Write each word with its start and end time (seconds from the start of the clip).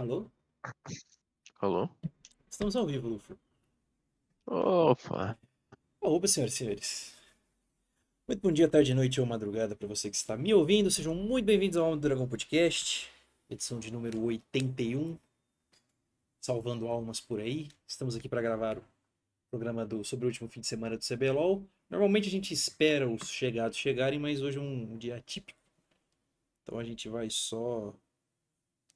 Alô? 0.00 0.30
Alô? 1.60 1.86
Estamos 2.48 2.74
ao 2.74 2.86
vivo, 2.86 3.06
Luffy. 3.06 3.36
Opa! 4.46 5.38
Opa, 6.00 6.26
senhoras 6.26 6.54
e 6.54 6.56
senhores. 6.56 7.14
Muito 8.26 8.40
bom 8.40 8.50
dia, 8.50 8.66
tarde, 8.66 8.94
noite 8.94 9.20
ou 9.20 9.26
madrugada 9.26 9.76
para 9.76 9.86
você 9.86 10.08
que 10.08 10.16
está 10.16 10.38
me 10.38 10.54
ouvindo. 10.54 10.90
Sejam 10.90 11.14
muito 11.14 11.44
bem-vindos 11.44 11.76
ao 11.76 11.84
Alma 11.84 11.98
do 11.98 12.00
Dragão 12.00 12.26
Podcast, 12.26 13.10
edição 13.50 13.78
de 13.78 13.92
número 13.92 14.22
81. 14.22 15.18
Salvando 16.40 16.88
almas 16.88 17.20
por 17.20 17.38
aí. 17.38 17.68
Estamos 17.86 18.16
aqui 18.16 18.26
para 18.26 18.40
gravar 18.40 18.78
o 18.78 18.84
programa 19.50 19.84
do, 19.84 20.02
sobre 20.02 20.24
o 20.24 20.28
último 20.28 20.48
fim 20.48 20.62
de 20.62 20.66
semana 20.66 20.96
do 20.96 21.04
CBLOL. 21.04 21.62
Normalmente 21.90 22.26
a 22.26 22.32
gente 22.32 22.54
espera 22.54 23.06
os 23.06 23.28
chegados 23.28 23.76
chegarem, 23.76 24.18
mas 24.18 24.40
hoje 24.40 24.56
é 24.56 24.62
um 24.62 24.96
dia 24.96 25.16
atípico. 25.16 25.60
Então 26.62 26.78
a 26.78 26.84
gente 26.84 27.06
vai 27.10 27.28
só 27.28 27.94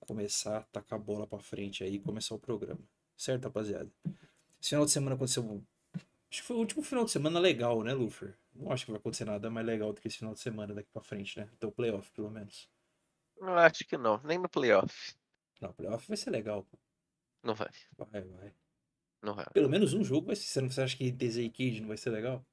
começar 0.04 0.58
a 0.58 0.62
tacar 0.62 0.98
a 0.98 1.02
bola 1.02 1.26
para 1.26 1.38
frente 1.38 1.82
aí 1.84 1.94
e 1.94 2.00
começar 2.00 2.34
o 2.34 2.38
programa. 2.38 2.80
Certo, 3.16 3.44
rapaziada? 3.44 3.90
Esse 4.60 4.70
final 4.70 4.84
de 4.84 4.90
semana 4.90 5.14
aconteceu. 5.16 5.62
Acho 6.30 6.40
que 6.42 6.46
foi 6.48 6.56
o 6.56 6.60
último 6.60 6.82
final 6.82 7.04
de 7.04 7.10
semana 7.10 7.38
legal, 7.38 7.82
né, 7.82 7.92
Lufer? 7.92 8.36
Não 8.54 8.72
acho 8.72 8.84
que 8.84 8.90
vai 8.90 8.98
acontecer 9.00 9.24
nada 9.24 9.50
mais 9.50 9.66
legal 9.66 9.92
do 9.92 10.00
que 10.00 10.08
esse 10.08 10.18
final 10.18 10.34
de 10.34 10.40
semana 10.40 10.74
daqui 10.74 10.88
pra 10.92 11.02
frente, 11.02 11.38
né? 11.38 11.48
Até 11.52 11.66
o 11.66 11.72
playoff, 11.72 12.10
pelo 12.12 12.30
menos. 12.30 12.68
Eu 13.36 13.56
acho 13.58 13.84
que 13.84 13.96
não, 13.96 14.20
nem 14.24 14.38
no 14.38 14.48
playoff. 14.48 15.14
Não, 15.60 15.72
playoff 15.72 16.06
vai 16.08 16.16
ser 16.16 16.30
legal. 16.30 16.64
pô. 16.64 16.78
Não 17.42 17.54
vai, 17.54 17.68
Vai, 17.96 18.22
vai. 18.22 18.52
não 19.22 19.34
vai. 19.34 19.44
Pelo 19.52 19.68
menos 19.68 19.92
um 19.92 20.02
jogo 20.02 20.28
vai 20.28 20.36
ser. 20.36 20.60
Você 20.68 20.80
acha 20.80 20.96
que 20.96 21.10
DZ 21.12 21.36
Cage 21.56 21.80
não 21.80 21.88
vai 21.88 21.96
ser 21.96 22.10
legal? 22.10 22.44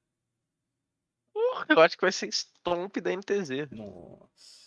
Eu 1.68 1.80
acho 1.80 1.96
que 1.96 2.02
vai 2.04 2.12
ser 2.12 2.30
Stomp 2.32 2.96
da 2.98 3.10
NTZ. 3.16 3.70
Nossa. 3.70 4.62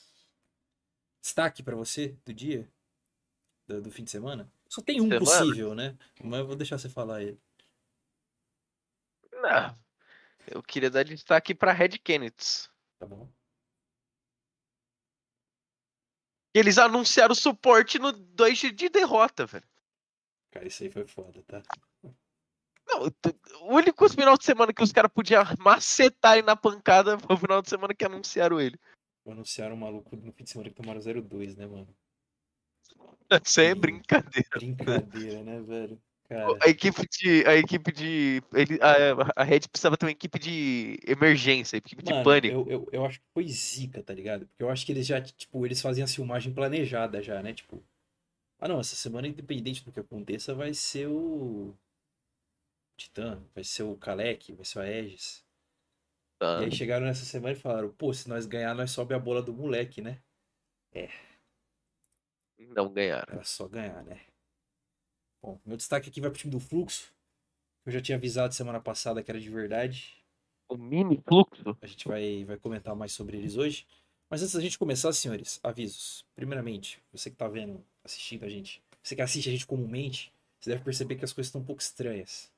Destaque 1.22 1.62
pra 1.64 1.76
você 1.76 2.18
do 2.26 2.34
dia? 2.34 2.72
Do, 3.68 3.82
do 3.82 3.92
fim 3.92 4.04
de 4.04 4.12
semana? 4.12 4.52
Só 4.70 4.82
tem 4.82 5.02
um 5.02 5.10
Semana? 5.10 5.20
possível, 5.20 5.74
né? 5.74 5.98
Mas 6.24 6.40
eu 6.40 6.48
vou 6.48 6.56
deixar 6.56 6.78
você 6.78 6.90
falar 6.90 7.22
ele. 7.22 7.40
Não. 9.32 9.78
Eu 10.48 10.62
queria 10.62 10.90
dar 10.90 11.04
destaque 11.04 11.56
pra 11.56 11.72
Red 11.72 11.98
Kennedy. 11.98 12.70
Tá 13.00 13.06
bom? 13.06 13.30
Eles 16.54 16.78
anunciaram 16.78 17.34
o 17.34 17.36
suporte 17.36 18.00
no 18.00 18.12
2 18.12 18.60
de 18.74 18.90
derrota, 18.90 19.46
velho. 19.46 19.68
Cara, 20.52 20.68
isso 20.68 20.84
aí 20.84 20.90
foi 20.90 21.06
foda, 21.06 21.44
tá? 21.44 21.62
Não, 22.88 23.08
o 23.62 23.76
único 23.76 24.08
final 24.08 24.38
de 24.38 24.46
semana 24.46 24.72
que 24.72 24.84
os 24.84 24.92
caras 24.92 25.12
podiam 25.12 25.44
macetar 25.60 26.34
aí 26.34 26.42
na 26.42 26.56
pancada 26.56 27.20
foi 27.20 27.36
o 27.36 27.40
final 27.40 27.62
de 27.62 27.70
semana 27.70 27.94
que 27.94 28.06
anunciaram 28.06 28.62
ele. 28.62 28.80
Anunciaram 29.26 29.76
um 29.76 29.80
maluco 29.80 30.16
no 30.16 30.32
fim 30.32 30.44
de 30.44 30.50
semana 30.52 30.70
que 30.70 30.76
tomaram 30.76 31.02
0-2, 31.02 31.58
né, 31.58 31.66
mano? 31.66 31.94
Isso 33.44 33.60
aí 33.60 33.68
é 33.68 33.76
brincadeira. 33.76 34.50
Brincadeira, 34.56 35.44
né, 35.44 35.62
velho? 35.62 36.00
Cara, 36.28 36.58
A 36.64 36.70
equipe 36.70 37.02
de. 37.08 37.46
A 37.46 37.56
equipe 37.56 37.92
de. 37.92 38.42
Ele, 38.54 38.80
a, 38.82 39.42
a 39.42 39.44
Red 39.44 39.62
precisava 39.70 39.96
ter 39.96 40.06
uma 40.06 40.12
equipe 40.12 40.40
de 40.40 41.00
emergência, 41.06 41.78
equipe 41.78 42.04
de 42.04 42.12
mano, 42.12 42.24
pânico. 42.24 42.56
eu, 42.56 42.68
eu, 42.68 42.90
eu 42.92 43.06
acho 43.06 43.20
que 43.20 43.26
foi 43.34 43.48
zica, 43.48 44.02
tá 44.02 44.14
ligado? 44.14 44.48
Porque 44.48 44.64
eu 44.64 44.70
acho 44.70 44.86
que 44.86 44.92
eles 44.92 45.06
já, 45.06 45.22
tipo, 45.22 45.66
eles 45.66 45.82
faziam 45.82 46.06
a 46.06 46.08
filmagem 46.08 46.52
planejada 46.52 47.22
já, 47.22 47.44
né? 47.44 47.54
Tipo, 47.54 47.84
ah 48.60 48.68
não, 48.68 48.80
essa 48.80 48.96
semana, 48.96 49.28
independente 49.28 49.86
do 49.86 49.92
que 49.92 50.00
aconteça, 50.00 50.56
vai 50.56 50.74
ser 50.74 51.08
o 51.08 51.76
Titã, 52.98 53.40
vai 53.54 53.64
ser 53.64 53.84
o 53.84 53.96
Kalec, 53.96 54.52
vai 54.54 54.66
ser 54.66 54.80
o 54.80 54.82
Aegis. 54.82 55.46
Tá? 56.40 56.62
E 56.62 56.66
aí 56.66 56.72
chegaram 56.72 57.06
nessa 57.06 57.24
semana 57.24 57.54
e 57.54 57.60
falaram, 57.60 57.92
pô, 57.92 58.12
se 58.14 58.28
nós 58.28 58.48
ganhar, 58.48 58.74
nós 58.74 58.92
sobe 58.92 59.14
a 59.14 59.20
bola 59.20 59.44
do 59.44 59.54
moleque, 59.54 60.02
né? 60.02 60.20
Não 62.58 62.92
ganharam. 62.92 63.34
Era 63.34 63.44
só 63.44 63.68
ganhar, 63.68 64.04
né? 64.04 64.22
Bom, 65.42 65.60
meu 65.66 65.78
destaque 65.78 66.10
aqui 66.10 66.22
vai 66.22 66.30
pro 66.30 66.40
time 66.40 66.52
do 66.52 66.60
Fluxo. 66.60 67.14
Eu 67.86 67.92
já 67.92 68.02
tinha 68.02 68.18
avisado 68.18 68.54
semana 68.54 68.80
passada 68.80 69.22
que 69.22 69.30
era 69.30 69.40
de 69.40 69.50
verdade. 69.50 70.24
O 70.68 70.76
mini 70.76 71.22
fluxo. 71.28 71.78
A 71.80 71.86
gente 71.86 72.08
vai, 72.08 72.44
vai 72.44 72.58
comentar 72.58 72.96
mais 72.96 73.12
sobre 73.12 73.38
eles 73.38 73.56
hoje. 73.56 73.86
Mas 74.28 74.42
antes 74.42 74.56
da 74.56 74.62
gente 74.62 74.80
começar, 74.80 75.14
senhores, 75.14 75.60
avisos. 75.64 76.26
Primeiramente, 76.36 77.00
você 77.12 77.30
que 77.30 77.36
tá 77.36 77.48
vendo, 77.48 77.84
assistindo 78.04 78.44
a 78.44 78.50
gente, 78.50 78.82
você 79.04 79.16
que 79.16 79.22
assiste 79.22 79.50
a 79.50 79.52
gente 79.52 79.68
comumente, 79.68 80.34
você 80.60 80.72
deve 80.72 80.84
perceber 80.84 81.16
que 81.16 81.24
as 81.24 81.32
coisas 81.32 81.50
estão 81.50 81.62
um 81.62 81.66
pouco 81.66 81.82
estranhas. 81.82 82.52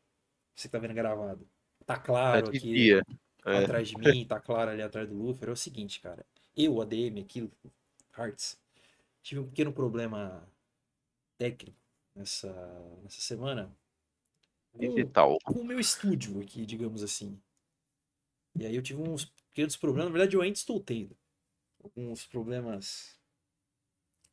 Você 0.56 0.70
que 0.70 0.72
tá 0.72 0.80
vendo 0.80 0.94
gravado. 0.94 1.46
Tá 1.86 1.98
claro 1.98 2.48
aqui 2.48 2.60
dia. 2.60 3.04
É. 3.46 3.64
atrás 3.64 3.90
de 3.90 3.98
mim, 3.98 4.26
tá 4.26 4.40
claro 4.40 4.72
ali 4.72 4.82
atrás 4.82 5.10
do 5.10 5.16
Luffy. 5.16 5.48
É 5.48 5.52
o 5.52 5.56
seguinte, 5.56 6.00
cara. 6.00 6.26
Eu, 6.56 6.82
ADM 6.82 7.20
aqui, 7.20 7.50
Hearts, 8.18 8.58
tive 9.28 9.42
um 9.42 9.48
pequeno 9.48 9.74
problema 9.74 10.48
técnico 11.38 11.78
nessa, 12.16 12.50
nessa 13.04 13.20
semana. 13.20 13.76
Digital. 14.74 15.38
com 15.44 15.60
o 15.60 15.66
meu 15.66 15.80
estúdio 15.80 16.40
aqui, 16.40 16.66
digamos 16.66 17.04
assim. 17.04 17.42
E 18.56 18.66
aí 18.66 18.76
eu 18.76 18.82
tive 18.82 19.02
uns 19.02 19.26
pequenos 19.26 19.76
problemas. 19.76 20.12
Na 20.12 20.18
verdade, 20.18 20.36
eu 20.36 20.42
ainda 20.42 20.58
estou 20.58 20.80
tendo 20.80 21.18
alguns 21.84 22.26
problemas. 22.26 23.20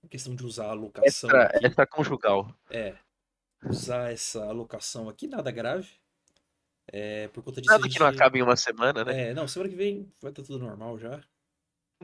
em 0.02 0.08
questão 0.08 0.34
de 0.34 0.44
usar 0.44 0.66
a 0.66 0.70
alocação 0.70 1.30
Extra, 1.30 1.66
extra 1.66 1.86
conjugal. 1.86 2.54
É. 2.70 2.96
Usar 3.64 4.12
essa 4.12 4.44
alocação 4.44 5.08
aqui, 5.08 5.26
nada 5.26 5.50
grave. 5.50 5.90
É, 6.86 7.28
por 7.28 7.42
conta 7.42 7.60
disso. 7.60 7.72
Nada 7.72 7.86
a 7.86 7.88
que 7.88 7.98
não 7.98 8.06
acabe 8.06 8.38
em 8.38 8.42
uma 8.42 8.56
semana, 8.56 9.04
né? 9.04 9.30
É, 9.30 9.34
não, 9.34 9.48
semana 9.48 9.70
que 9.70 9.76
vem 9.76 10.12
vai 10.20 10.30
estar 10.30 10.42
tudo 10.42 10.58
normal 10.58 10.98
já. 10.98 11.24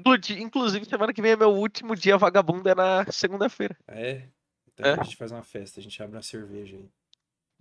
Inclu- 0.01 0.39
Inclusive, 0.39 0.85
semana 0.85 1.13
que 1.13 1.23
vem 1.23 1.33
é 1.33 1.37
meu 1.37 1.51
último 1.51 1.95
dia 1.95 2.17
vagabundo, 2.19 2.69
é 2.69 2.75
na 2.75 3.05
segunda-feira. 3.11 3.77
É. 3.89 4.29
Então 4.73 4.87
É. 4.87 5.01
a 5.01 5.03
gente 5.03 5.17
faz 5.17 5.31
uma 5.33 5.43
festa, 5.43 5.79
a 5.81 5.83
gente 5.83 6.03
abre 6.03 6.17
uma 6.17 6.23
cerveja 6.23 6.77
aí. 6.77 6.89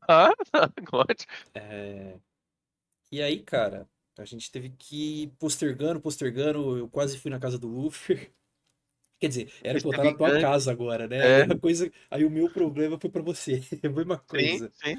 Ah, 0.07 0.29
ótimo. 0.93 1.31
É, 1.53 2.15
E 3.11 3.21
aí, 3.21 3.41
cara, 3.41 3.87
a 4.17 4.25
gente 4.25 4.51
teve 4.51 4.69
que 4.69 5.23
ir 5.23 5.27
postergando, 5.39 5.99
postergando. 5.99 6.77
Eu 6.77 6.87
quase 6.89 7.17
fui 7.17 7.29
na 7.31 7.39
casa 7.39 7.57
do 7.57 7.67
Luffy. 7.67 8.15
Quer 9.19 9.27
dizer, 9.27 9.53
era 9.61 9.77
pra 9.79 9.87
eu 9.87 9.91
estar 9.91 10.03
na 10.03 10.13
tua 10.13 10.39
casa 10.41 10.71
agora, 10.71 11.07
né? 11.07 11.17
É. 11.17 11.43
Aí, 11.43 11.51
a 11.51 11.59
coisa... 11.59 11.91
aí 12.09 12.23
o 12.23 12.29
meu 12.31 12.49
problema 12.49 12.97
foi 12.99 13.09
pra 13.09 13.21
você. 13.21 13.61
Foi 13.93 14.03
uma 14.05 14.17
Sim, 14.17 14.23
coisa. 14.27 14.71
sim. 14.71 14.97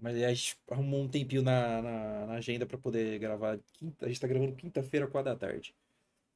Mas 0.00 0.14
aí 0.16 0.24
a 0.24 0.32
gente 0.32 0.56
arrumou 0.70 1.02
um 1.02 1.08
tempinho 1.08 1.42
na, 1.42 1.82
na, 1.82 2.26
na 2.26 2.32
agenda 2.34 2.64
pra 2.64 2.78
poder 2.78 3.18
gravar. 3.18 3.58
Quinta... 3.74 4.06
A 4.06 4.08
gente 4.08 4.20
tá 4.20 4.26
gravando 4.26 4.54
quinta-feira, 4.54 5.06
quatro 5.06 5.32
da 5.32 5.36
tarde. 5.38 5.74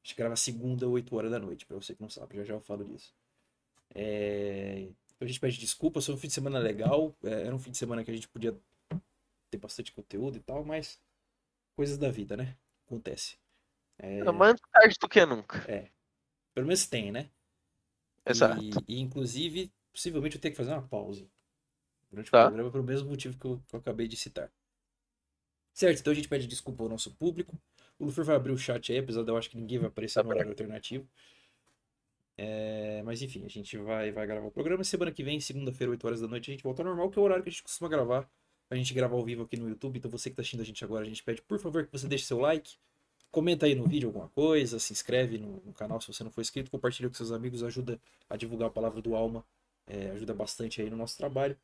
A 0.03 0.07
gente 0.07 0.15
grava 0.15 0.35
segunda, 0.35 0.87
8 0.87 1.15
horas 1.15 1.31
da 1.31 1.39
noite, 1.39 1.65
pra 1.65 1.77
você 1.77 1.95
que 1.95 2.01
não 2.01 2.09
sabe, 2.09 2.35
já 2.37 2.43
já 2.43 2.53
eu 2.55 2.61
falo 2.61 2.83
disso. 2.83 3.13
É, 3.95 4.81
Então 5.15 5.25
a 5.25 5.27
gente 5.27 5.39
pede 5.39 5.59
desculpas, 5.59 6.05
foi 6.05 6.15
um 6.15 6.17
fim 6.17 6.27
de 6.27 6.33
semana 6.33 6.59
legal. 6.59 7.15
é, 7.23 7.43
Era 7.47 7.55
um 7.55 7.59
fim 7.59 7.71
de 7.71 7.77
semana 7.77 8.03
que 8.03 8.11
a 8.11 8.13
gente 8.13 8.27
podia 8.27 8.57
ter 9.49 9.57
bastante 9.57 9.91
conteúdo 9.91 10.37
e 10.37 10.41
tal, 10.41 10.63
mas 10.65 10.99
coisas 11.75 11.97
da 11.97 12.09
vida, 12.09 12.35
né? 12.35 12.57
Acontece. 12.85 13.37
É, 13.99 14.21
antes 14.21 14.63
tarde 14.71 14.95
do 14.99 15.07
que 15.09 15.25
nunca. 15.25 15.59
Pelo 16.53 16.67
menos 16.67 16.85
tem, 16.87 17.11
né? 17.11 17.29
Exato. 18.25 18.61
E, 18.61 18.71
e, 18.95 18.99
inclusive, 18.99 19.71
possivelmente 19.91 20.35
eu 20.35 20.41
tenho 20.41 20.53
que 20.53 20.57
fazer 20.57 20.71
uma 20.71 20.87
pausa 20.87 21.27
durante 22.11 22.31
Tá. 22.31 22.43
o 22.43 22.47
programa 22.47 22.71
pelo 22.71 22.83
mesmo 22.83 23.09
motivo 23.09 23.37
que 23.37 23.45
eu, 23.45 23.61
que 23.67 23.75
eu 23.75 23.79
acabei 23.79 24.07
de 24.07 24.17
citar. 24.17 24.51
Certo, 25.73 25.99
então 25.99 26.11
a 26.13 26.15
gente 26.15 26.27
pede 26.29 26.47
desculpa 26.47 26.83
ao 26.83 26.89
nosso 26.89 27.11
público. 27.15 27.57
O 27.99 28.05
Luffy 28.05 28.23
vai 28.23 28.35
abrir 28.35 28.51
o 28.51 28.57
chat 28.57 28.91
aí, 28.91 28.99
apesar 28.99 29.23
de 29.23 29.29
eu 29.29 29.37
acho 29.37 29.49
que 29.49 29.57
ninguém 29.57 29.79
vai 29.79 29.87
aparecer 29.87 30.23
no 30.23 30.29
horário 30.29 30.49
alternativo. 30.49 31.07
É, 32.37 33.01
mas 33.05 33.21
enfim, 33.21 33.45
a 33.45 33.47
gente 33.47 33.77
vai, 33.77 34.11
vai 34.11 34.25
gravar 34.25 34.47
o 34.47 34.51
programa. 34.51 34.83
Semana 34.83 35.11
que 35.11 35.23
vem, 35.23 35.39
segunda-feira, 35.39 35.91
8 35.91 36.05
horas 36.05 36.21
da 36.21 36.27
noite, 36.27 36.49
a 36.49 36.53
gente 36.53 36.63
volta 36.63 36.81
ao 36.81 36.87
normal, 36.87 37.09
que 37.09 37.19
é 37.19 37.21
o 37.21 37.25
horário 37.25 37.43
que 37.43 37.49
a 37.49 37.51
gente 37.51 37.63
costuma 37.63 37.89
gravar. 37.89 38.27
A 38.69 38.75
gente 38.75 38.93
gravar 38.93 39.15
ao 39.15 39.23
vivo 39.23 39.43
aqui 39.43 39.55
no 39.57 39.69
YouTube. 39.69 39.97
Então 39.97 40.09
você 40.09 40.29
que 40.29 40.35
tá 40.35 40.41
assistindo 40.41 40.61
a 40.61 40.65
gente 40.65 40.83
agora, 40.83 41.03
a 41.03 41.07
gente 41.07 41.23
pede, 41.23 41.41
por 41.41 41.59
favor, 41.59 41.85
que 41.85 41.91
você 41.91 42.07
deixe 42.07 42.25
seu 42.25 42.39
like. 42.39 42.75
Comenta 43.31 43.65
aí 43.65 43.75
no 43.75 43.87
vídeo 43.87 44.09
alguma 44.09 44.29
coisa, 44.29 44.79
se 44.79 44.93
inscreve 44.93 45.39
no, 45.39 45.61
no 45.65 45.73
canal 45.73 45.99
se 45.99 46.07
você 46.07 46.23
não 46.23 46.31
for 46.31 46.41
inscrito, 46.41 46.69
compartilha 46.69 47.09
com 47.09 47.15
seus 47.15 47.31
amigos, 47.31 47.63
ajuda 47.63 47.99
a 48.29 48.37
divulgar 48.37 48.67
a 48.67 48.71
palavra 48.71 49.01
do 49.01 49.15
Alma, 49.15 49.43
é, 49.87 50.11
ajuda 50.11 50.35
bastante 50.35 50.81
aí 50.81 50.89
no 50.89 50.95
nosso 50.95 51.17
trabalho. 51.17 51.57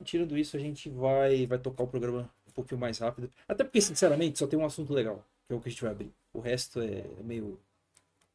E 0.00 0.04
tirando 0.04 0.36
isso, 0.36 0.56
a 0.56 0.60
gente 0.60 0.88
vai, 0.88 1.46
vai 1.46 1.58
tocar 1.58 1.84
o 1.84 1.86
programa 1.86 2.30
um 2.48 2.52
pouquinho 2.52 2.80
mais 2.80 2.98
rápido. 2.98 3.30
Até 3.46 3.64
porque, 3.64 3.82
sinceramente, 3.82 4.38
só 4.38 4.46
tem 4.46 4.58
um 4.58 4.64
assunto 4.64 4.94
legal, 4.94 5.22
que 5.50 5.54
é 5.54 5.56
o 5.56 5.60
que 5.60 5.68
a 5.68 5.72
gente 5.72 5.82
vai 5.82 5.90
abrir. 5.90 6.14
O 6.32 6.38
resto 6.38 6.80
é 6.80 7.02
meio 7.24 7.58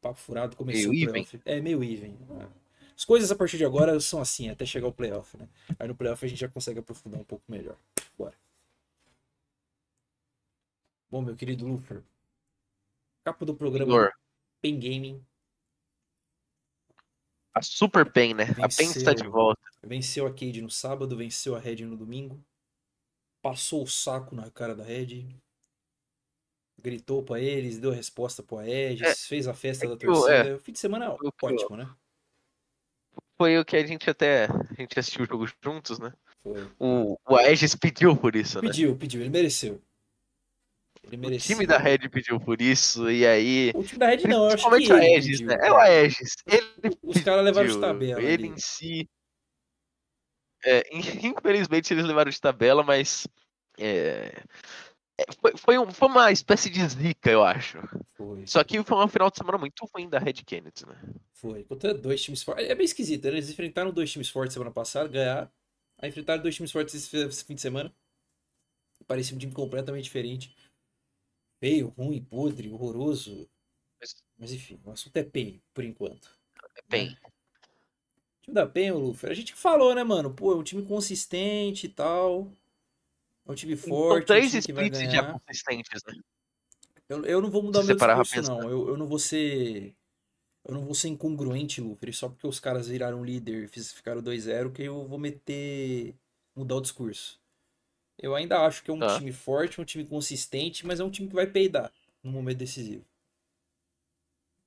papo 0.02 0.18
furado, 0.18 0.54
começou 0.54 0.92
Meio 0.92 1.08
o 1.08 1.12
playoff. 1.12 1.40
É 1.46 1.60
meio 1.62 1.82
even. 1.82 2.14
né? 2.28 2.46
As 2.94 3.06
coisas 3.06 3.30
a 3.30 3.34
partir 3.34 3.56
de 3.56 3.64
agora 3.64 3.98
são 4.00 4.20
assim, 4.20 4.50
até 4.50 4.66
chegar 4.66 4.86
o 4.86 4.92
playoff, 4.92 5.34
né? 5.38 5.48
Aí 5.78 5.88
no 5.88 5.94
playoff 5.94 6.22
a 6.22 6.28
gente 6.28 6.38
já 6.38 6.48
consegue 6.48 6.78
aprofundar 6.78 7.18
um 7.18 7.24
pouco 7.24 7.42
melhor. 7.48 7.76
Bora. 8.18 8.34
Bom, 11.10 11.22
meu 11.22 11.34
querido 11.34 11.66
Lufer, 11.66 12.02
capa 13.24 13.46
do 13.46 13.54
programa 13.54 13.90
Senhor, 13.90 14.12
Pen 14.60 14.78
Gaming 14.78 15.24
a 17.54 17.62
Super 17.62 18.12
Pen, 18.12 18.34
né? 18.34 18.44
A 18.62 18.68
Pen 18.68 18.90
está 18.90 19.14
de 19.14 19.22
Venceu. 19.22 19.32
volta. 19.32 19.62
venceu 19.82 20.26
a 20.26 20.30
Cade 20.30 20.60
no 20.60 20.68
sábado, 20.68 21.16
venceu 21.16 21.56
a 21.56 21.58
Red 21.58 21.76
no 21.86 21.96
domingo, 21.96 22.44
passou 23.40 23.82
o 23.82 23.86
saco 23.86 24.34
na 24.34 24.50
cara 24.50 24.74
da 24.74 24.84
Red, 24.84 25.26
gritou 26.80 27.22
pra 27.22 27.40
eles, 27.40 27.78
deu 27.78 27.90
resposta 27.90 28.42
pro 28.42 28.58
Aegis, 28.58 29.26
fez 29.26 29.48
a 29.48 29.54
festa 29.54 29.84
é 29.86 29.88
da 29.88 29.94
o- 29.94 29.98
torcida. 29.98 30.56
O 30.56 30.58
fim 30.60 30.72
de 30.72 30.78
semana 30.78 31.12
o 31.12 31.16
o- 31.28 31.32
ótimo, 31.42 31.76
né? 31.76 31.88
foi 33.38 33.58
o 33.58 33.64
que 33.64 33.76
a 33.76 33.86
gente 33.86 34.08
até. 34.08 34.46
A 34.46 34.74
gente 34.80 34.98
assistiu 34.98 35.24
o 35.24 35.26
jogo 35.26 35.46
juntos, 35.62 35.98
né? 35.98 36.12
Foi. 36.42 36.68
O, 36.78 37.18
o 37.28 37.36
Aegis 37.36 37.74
pediu 37.74 38.16
por 38.16 38.34
isso, 38.34 38.60
né? 38.62 38.68
Pediu, 38.68 38.96
pediu, 38.96 39.20
ele 39.20 39.30
mereceu. 39.30 39.80
Ele 41.02 41.16
O 41.16 41.20
mereceu. 41.20 41.54
time 41.54 41.66
da 41.66 41.76
Red 41.78 42.08
pediu 42.08 42.40
por 42.40 42.60
isso, 42.60 43.10
e 43.10 43.26
aí. 43.26 43.72
O 43.74 43.82
time 43.84 43.98
da 43.98 44.06
Red 44.06 44.22
não, 44.26 44.44
eu 44.48 44.54
acho 44.54 44.64
que 44.64 44.70
Principalmente 44.70 44.92
o 44.92 44.96
ele 44.96 45.06
Aegis, 45.14 45.30
pediu, 45.40 45.46
né? 45.48 45.56
É 45.60 45.72
o 45.72 45.76
Aegis. 45.76 46.36
Ele 46.46 46.96
Os 47.02 47.20
caras 47.22 47.44
levaram 47.44 47.66
de 47.68 47.74
pediu. 47.74 47.80
tabela. 47.88 48.22
Ele 48.22 48.44
ali. 48.46 48.48
em 48.48 48.58
si. 48.58 49.08
É, 50.64 50.82
infelizmente 51.26 51.92
eles 51.92 52.04
levaram 52.06 52.30
de 52.30 52.40
tabela, 52.40 52.82
mas. 52.82 53.26
é, 53.78 54.32
é, 54.34 54.42
foi, 55.40 55.56
foi, 55.56 55.78
um- 55.78 55.90
foi 55.90 56.08
uma 56.08 56.30
espécie 56.32 56.68
de 56.70 56.86
zica, 56.88 57.30
eu 57.30 57.42
acho. 57.42 57.78
Foi, 58.16 58.46
Só 58.46 58.62
que 58.64 58.82
foi 58.82 59.04
um 59.04 59.08
final 59.08 59.30
de 59.30 59.36
semana 59.38 59.58
muito 59.58 59.84
ruim 59.94 60.08
da 60.08 60.18
Red 60.18 60.34
Kennedy, 60.44 60.86
né? 60.86 60.96
foi. 61.34 61.64
Contra 61.64 61.94
dois 61.94 62.22
times 62.22 62.42
fortes. 62.42 62.68
É 62.68 62.74
bem 62.74 62.84
esquisito, 62.84 63.24
né? 63.24 63.30
Eles 63.32 63.50
enfrentaram 63.50 63.92
dois 63.92 64.10
times 64.10 64.28
fortes 64.28 64.54
semana 64.54 64.70
passada, 64.70 65.08
ganharam. 65.08 65.50
Aí 65.98 66.08
enfrentaram 66.08 66.42
dois 66.42 66.54
times 66.54 66.72
fortes 66.72 66.94
esse 66.94 67.44
fim 67.44 67.54
de 67.54 67.60
semana. 67.60 67.94
Parecia 69.06 69.36
um 69.36 69.38
time 69.38 69.52
completamente 69.52 70.04
diferente. 70.04 70.54
Feio, 71.60 71.88
ruim, 71.96 72.22
podre, 72.22 72.70
horroroso. 72.70 73.48
Mas- 74.00 74.24
Mas 74.38 74.52
enfim, 74.52 74.80
o 74.84 74.90
assunto 74.90 75.16
é 75.16 75.22
PEN, 75.22 75.62
por 75.72 75.84
enquanto. 75.84 76.28
Bem, 76.88 77.16
O 78.38 78.42
time 78.42 78.54
da 78.54 78.66
PEN, 78.66 78.92
Luffy, 78.92 79.28
a 79.30 79.34
gente 79.34 79.54
falou, 79.54 79.94
né, 79.94 80.04
mano? 80.04 80.32
Pô, 80.34 80.52
é 80.52 80.56
um 80.56 80.62
time 80.62 80.84
consistente 80.86 81.86
e 81.86 81.88
tal. 81.88 82.50
É 83.46 83.52
um 83.52 83.54
time 83.54 83.76
são 83.76 83.88
forte, 83.88 84.22
um 84.22 84.26
três 84.26 84.50
time 84.50 84.62
que 84.62 84.72
vai 84.72 84.86
splits 84.86 85.12
já 85.12 85.32
consistentes, 85.32 86.02
né? 86.06 86.14
Eu, 87.08 87.24
eu 87.24 87.40
não 87.40 87.50
vou 87.50 87.62
mudar 87.62 87.80
Se 87.82 87.86
meu 87.86 87.96
discurso, 87.96 88.42
não. 88.42 88.56
pensar. 88.58 88.70
Eu, 88.70 88.88
eu 88.88 88.96
não 88.96 89.06
vou 89.06 89.18
ser. 89.18 89.94
Eu 90.64 90.74
não 90.74 90.84
vou 90.84 90.94
ser 90.94 91.08
incongruente, 91.08 91.80
Luffy, 91.80 92.12
só 92.12 92.28
porque 92.28 92.46
os 92.46 92.58
caras 92.58 92.88
viraram 92.88 93.24
líder 93.24 93.64
e 93.64 93.68
ficaram 93.68 94.20
2-0 94.20 94.72
que 94.72 94.82
eu 94.82 95.06
vou 95.06 95.18
meter. 95.18 96.14
mudar 96.56 96.76
o 96.76 96.80
discurso. 96.80 97.40
Eu 98.18 98.34
ainda 98.34 98.60
acho 98.66 98.82
que 98.82 98.90
é 98.90 98.94
um 98.94 98.98
Tá. 98.98 99.18
time 99.18 99.30
forte, 99.32 99.80
um 99.80 99.84
time 99.84 100.04
consistente, 100.06 100.86
mas 100.86 101.00
é 101.00 101.04
um 101.04 101.10
time 101.10 101.28
que 101.28 101.34
vai 101.34 101.46
peidar 101.46 101.92
no 102.22 102.32
momento 102.32 102.58
decisivo. 102.58 103.04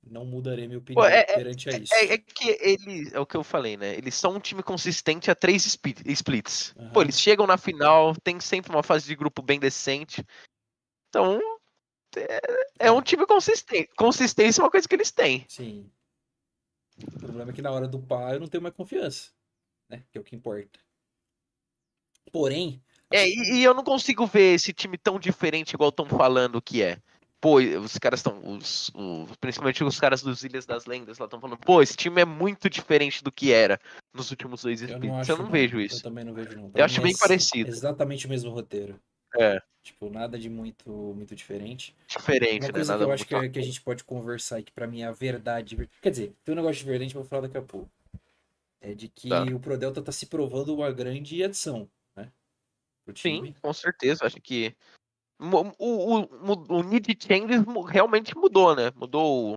Não 0.02 0.24
mudarei 0.24 0.66
minha 0.66 0.78
opinião 0.78 1.04
é- 1.04 1.20
é- 1.20 1.34
perante 1.34 1.68
a 1.68 1.78
isso. 1.78 1.94
É, 1.94 2.14
é 2.14 2.18
que 2.18 2.56
ele, 2.60 3.10
é 3.12 3.20
o 3.20 3.26
que 3.26 3.36
eu 3.36 3.44
falei, 3.44 3.76
né? 3.76 3.94
Eles 3.94 4.14
são 4.14 4.34
um 4.34 4.40
time 4.40 4.62
consistente 4.62 5.30
a 5.30 5.34
três 5.34 5.66
split- 5.66 6.02
splits. 6.06 6.74
Aham. 6.76 6.90
Pô, 6.90 7.02
eles 7.02 7.20
chegam 7.20 7.46
na 7.46 7.58
final, 7.58 8.16
tem 8.16 8.40
sempre 8.40 8.70
uma 8.70 8.82
fase 8.82 9.06
de 9.06 9.14
grupo 9.14 9.42
bem 9.42 9.60
decente. 9.60 10.24
Então, 11.08 11.38
é, 12.16 12.40
é 12.86 12.92
um 12.92 13.02
time 13.02 13.26
consistente. 13.26 13.90
Consistência 13.96 14.62
é 14.62 14.64
uma 14.64 14.70
coisa 14.70 14.88
que 14.88 14.94
eles 14.94 15.10
têm. 15.10 15.44
Sim. 15.48 15.90
O 17.02 17.18
problema 17.18 17.50
é 17.50 17.54
que 17.54 17.62
na 17.62 17.70
hora 17.70 17.86
do 17.86 17.98
pá 18.00 18.32
eu 18.32 18.40
não 18.40 18.48
tenho 18.48 18.62
mais 18.62 18.74
confiança, 18.74 19.30
né? 19.88 20.02
Que 20.10 20.18
é 20.18 20.20
o 20.20 20.24
que 20.24 20.34
importa. 20.34 20.80
Porém, 22.32 22.82
É, 23.10 23.28
e, 23.28 23.54
e 23.56 23.64
eu 23.64 23.74
não 23.74 23.82
consigo 23.82 24.26
ver 24.26 24.54
esse 24.54 24.72
time 24.72 24.96
tão 24.96 25.18
diferente 25.18 25.72
igual 25.72 25.90
estão 25.90 26.06
falando 26.06 26.62
que 26.62 26.82
é. 26.82 27.00
Pô, 27.40 27.56
os 27.56 27.96
caras 27.98 28.20
estão. 28.20 28.38
Os, 28.44 28.90
os- 28.94 29.36
principalmente 29.40 29.82
os 29.82 29.98
caras 29.98 30.22
dos 30.22 30.44
Ilhas 30.44 30.66
das 30.66 30.84
Lendas 30.84 31.18
lá 31.18 31.24
estão 31.24 31.40
falando, 31.40 31.58
pô, 31.58 31.80
esse 31.80 31.96
time 31.96 32.20
é 32.20 32.24
muito 32.24 32.68
diferente 32.68 33.24
do 33.24 33.32
que 33.32 33.50
era 33.52 33.80
nos 34.12 34.30
últimos 34.30 34.62
dois 34.62 34.82
eu 34.82 34.88
splits. 34.88 35.08
não 35.08 35.14
Eu 35.16 35.20
acho. 35.20 35.42
não, 35.42 35.50
vejo 35.50 35.76
Eu 35.78 35.86
isso. 35.86 36.02
também 36.02 36.22
não 36.24 36.34
vejo, 36.34 36.54
não. 36.56 36.70
Eu 36.74 36.84
acho 36.84 37.00
bem 37.00 37.12
é 37.14 37.18
parecido. 37.18 37.70
Exatamente 37.70 38.26
o 38.26 38.28
mesmo 38.28 38.50
roteiro. 38.50 39.00
É, 39.38 39.62
Tipo, 39.82 40.10
nada 40.10 40.38
de 40.38 40.50
muito, 40.50 40.90
muito 40.90 41.34
diferente. 41.34 41.96
diferente, 42.06 42.64
Uma 42.64 42.66
né? 42.68 42.72
coisa 42.72 42.84
que 42.84 42.98
Nada 42.98 43.04
eu 43.04 43.12
acho 43.12 43.24
que, 43.26 43.34
é- 43.34 43.48
que 43.48 43.58
a 43.58 43.62
gente 43.62 43.80
pode 43.80 44.04
conversar 44.04 44.60
e 44.60 44.62
que 44.62 44.72
pra 44.72 44.86
mim 44.86 45.00
é 45.00 45.06
a 45.06 45.12
verdade. 45.12 45.88
Quer 46.02 46.10
dizer, 46.10 46.34
tem 46.44 46.52
um 46.52 46.56
negócio 46.56 46.76
de 46.80 46.84
verdade 46.84 47.10
que 47.12 47.16
eu 47.16 47.22
vou 47.22 47.28
falar 47.28 47.42
daqui 47.42 47.56
a 47.56 47.62
pouco. 47.62 47.88
É 48.82 48.92
de 48.94 49.08
que 49.08 49.30
Tá. 49.30 49.42
o 49.44 49.58
Prodelta 49.58 50.02
tá 50.02 50.12
se 50.12 50.26
provando 50.26 50.74
uma 50.74 50.90
grande 50.92 51.42
adição, 51.42 51.88
né? 52.14 52.30
Pro 53.04 53.14
time. 53.14 53.48
Sim, 53.48 53.54
com 53.62 53.72
certeza. 53.72 54.26
Acho 54.26 54.40
que 54.40 54.74
o, 55.40 55.74
o, 55.78 56.20
o, 56.22 56.78
o 56.78 56.82
need 56.82 57.16
changes 57.20 57.62
realmente 57.88 58.36
mudou, 58.36 58.74
né? 58.76 58.92
Mudou. 58.94 59.54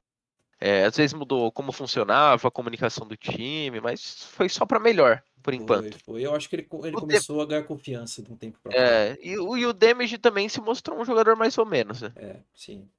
é, 0.59 0.85
às 0.85 0.95
vezes 0.97 1.13
mudou 1.13 1.51
como 1.51 1.71
funcionava 1.71 2.47
a 2.47 2.51
comunicação 2.51 3.07
do 3.07 3.18
time, 3.18 3.81
mas 3.81 4.24
foi 4.25 4.50
só 4.50 4.65
pra 4.65 4.80
melhor, 4.80 5.21
por 5.44 5.53
enquanto. 5.53 5.91
Foi, 6.00 6.15
foi. 6.15 6.21
Eu 6.24 6.35
acho 6.35 6.50
que 6.50 6.56
ele, 6.56 6.68
ele 6.85 6.95
começou 6.95 7.41
a 7.41 7.45
ganhar 7.45 7.63
confiança 7.63 8.21
de 8.24 8.31
um 8.31 8.38
tempo 8.38 8.59
pra 8.63 8.71
cá. 8.74 8.80
É, 8.80 9.18
e, 9.21 9.38
o- 9.38 9.57
e 9.57 9.65
o 9.65 9.74
Damage 9.74 10.18
também 10.18 10.47
se 10.50 10.62
mostrou 10.62 11.00
um 11.00 11.06
jogador 11.06 11.35
mais 11.35 11.57
ou 11.57 11.65
menos, 11.65 12.01
né? 12.01 12.12
É, 12.15 12.39
sim. 12.53 12.89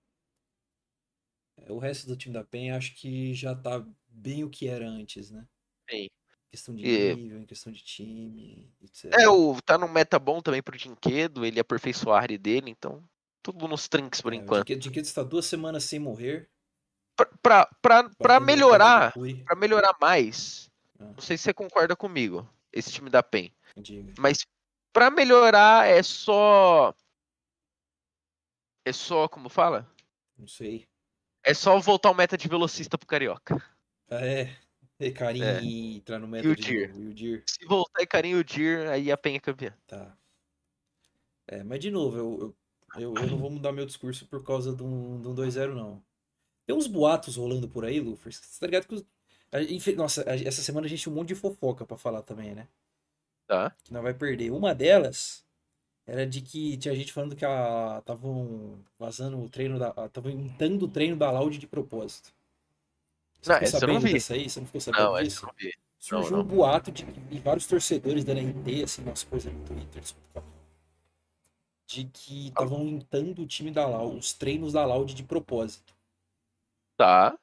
É, 1.56 1.72
O 1.72 1.78
resto 1.78 2.06
do 2.06 2.16
time 2.16 2.34
da 2.34 2.44
PEN 2.44 2.72
acho 2.72 2.94
que 2.96 3.32
já 3.34 3.54
tá 3.54 3.84
bem 4.08 4.44
o 4.44 4.50
que 4.50 4.68
era 4.68 4.86
antes, 4.88 5.30
né? 5.30 5.46
Sim. 5.90 6.08
Questão 6.54 6.72
de 6.72 6.86
E- 6.86 7.16
nível, 7.16 7.40
em 7.40 7.46
questão 7.46 7.72
de 7.72 7.82
time, 7.82 8.72
etc. 8.80 9.12
É, 9.18 9.28
o, 9.28 9.60
tá 9.60 9.76
num 9.76 9.88
meta 9.88 10.20
bom 10.20 10.40
também 10.40 10.62
pro 10.62 10.78
Dinquedo, 10.78 11.44
ele 11.44 11.58
aperfeiçoou 11.58 12.14
a 12.14 12.20
área 12.20 12.38
dele, 12.38 12.70
então 12.70 13.02
tudo 13.42 13.66
nos 13.66 13.88
trinks 13.88 14.20
por 14.20 14.32
É, 14.32 14.36
o 14.36 14.40
enquanto. 14.40 14.60
Dinquedo- 14.68 14.80
Dinquedo 14.80 15.04
está 15.06 15.24
duas 15.24 15.46
semanas 15.46 15.82
sem 15.82 15.98
morrer. 15.98 16.48
Pra, 17.16 17.26
pra, 17.42 17.66
pra, 17.82 18.08
pra 18.10 18.38
melhorar, 18.40 19.12
pra 19.44 19.56
melhorar 19.56 19.96
mais, 20.00 20.70
Ah. 20.96 21.06
não 21.06 21.20
sei 21.20 21.36
se 21.36 21.42
você 21.42 21.52
concorda 21.52 21.96
comigo, 21.96 22.48
esse 22.72 22.92
time 22.92 23.10
da 23.10 23.20
PEN. 23.20 23.52
Diga. 23.76 24.14
Mas 24.16 24.46
pra 24.92 25.10
melhorar 25.10 25.88
é 25.88 26.04
só. 26.04 26.94
É 28.86 28.92
só, 28.92 29.26
como 29.28 29.48
fala? 29.48 29.90
Não 30.38 30.46
sei. 30.46 30.86
É 31.42 31.52
só 31.52 31.76
voltar 31.80 32.10
o 32.12 32.14
meta 32.14 32.38
de 32.38 32.46
velocista 32.46 32.96
pro 32.96 33.08
Carioca. 33.08 33.56
Ah, 34.08 34.24
é. 34.24 34.56
E 35.06 35.12
Carinho 35.12 35.44
É. 35.44 35.62
e 35.62 35.96
entrar 35.96 36.18
no 36.18 36.26
E 36.26 36.30
meta 36.30 36.48
o 36.48 36.56
de 36.56 36.62
Dir. 36.62 36.88
novo. 36.88 37.02
E 37.02 37.06
o 37.08 37.14
Dir. 37.14 37.42
Se 37.46 37.64
voltar 37.66 38.02
e 38.02 38.06
carinho 38.06 38.38
o 38.38 38.44
Dir, 38.44 38.86
aí 38.88 39.10
a 39.10 39.16
PEN 39.16 39.36
é 39.36 39.40
campeã. 39.40 39.74
Tá. 39.86 40.16
É, 41.46 41.62
mas 41.62 41.78
de 41.80 41.90
novo, 41.90 42.16
eu, 42.16 42.54
eu, 42.96 43.00
eu, 43.00 43.14
eu 43.14 43.26
não 43.26 43.38
vou 43.38 43.50
mudar 43.50 43.72
meu 43.72 43.84
discurso 43.84 44.26
por 44.26 44.42
causa 44.42 44.74
de 44.74 44.82
um, 44.82 45.20
de 45.20 45.28
um 45.28 45.34
2-0, 45.34 45.74
não. 45.74 46.02
Tem 46.66 46.74
uns 46.74 46.86
boatos 46.86 47.36
rolando 47.36 47.68
por 47.68 47.84
aí, 47.84 48.00
Lufers. 48.00 48.36
Você 48.36 48.60
tá 48.60 48.66
ligado 48.66 48.86
que 48.86 48.94
os... 48.94 49.04
Nossa, 49.96 50.24
essa 50.26 50.62
semana 50.62 50.86
a 50.86 50.90
gente 50.90 51.02
tinha 51.02 51.12
um 51.12 51.16
monte 51.16 51.28
de 51.28 51.34
fofoca 51.34 51.84
pra 51.84 51.96
falar 51.96 52.22
também, 52.22 52.54
né? 52.54 52.66
Tá? 53.46 53.70
Que 53.84 53.92
não 53.92 54.02
vai 54.02 54.14
perder. 54.14 54.50
Uma 54.50 54.74
delas 54.74 55.44
era 56.06 56.26
de 56.26 56.40
que 56.40 56.76
tinha 56.76 56.94
gente 56.94 57.12
falando 57.12 57.36
que 57.36 57.44
estavam 57.44 58.78
vazando 58.98 59.38
o 59.40 59.48
treino 59.48 59.78
da. 59.78 59.94
Estavam 60.06 60.32
untando 60.32 60.86
o 60.86 60.88
treino 60.88 61.16
da 61.16 61.30
Loud 61.30 61.56
de 61.56 61.66
propósito. 61.66 62.33
Você 63.44 63.50
Não, 63.52 63.56
essa 63.58 63.76
eu 63.76 63.80
não 63.80 63.80
sabendo 63.80 64.00
vi. 64.00 64.12
dessa 64.14 64.34
aí? 64.34 64.48
Você 64.48 64.60
não 64.60 64.66
ficou 64.66 64.80
sabendo 64.80 65.02
Não, 65.02 65.16
essa 65.18 65.24
disso? 65.24 65.42
eu 65.42 65.46
não 65.48 65.54
vi. 65.58 65.74
Surgiu 65.98 66.32
Não, 66.32 66.42
um 66.42 66.44
não. 66.46 66.56
boato 66.56 66.90
de 66.90 67.04
e 67.30 67.38
vários 67.38 67.66
torcedores 67.66 68.24
da 68.24 68.32
NT, 68.32 68.82
assim, 68.84 69.02
umas 69.02 69.22
coisas 69.22 69.52
no 69.52 69.64
Twitter, 69.64 70.02
de 71.86 72.04
que 72.04 72.48
estavam 72.48 72.82
untando 72.82 73.40
o 73.42 73.46
time 73.46 73.70
da 73.70 73.86
Loud, 73.86 74.18
os 74.18 74.32
treinos 74.34 74.72
da 74.74 74.84
Loud 74.84 75.14
de 75.14 75.22
propósito, 75.22 75.94
Tá. 76.96 77.36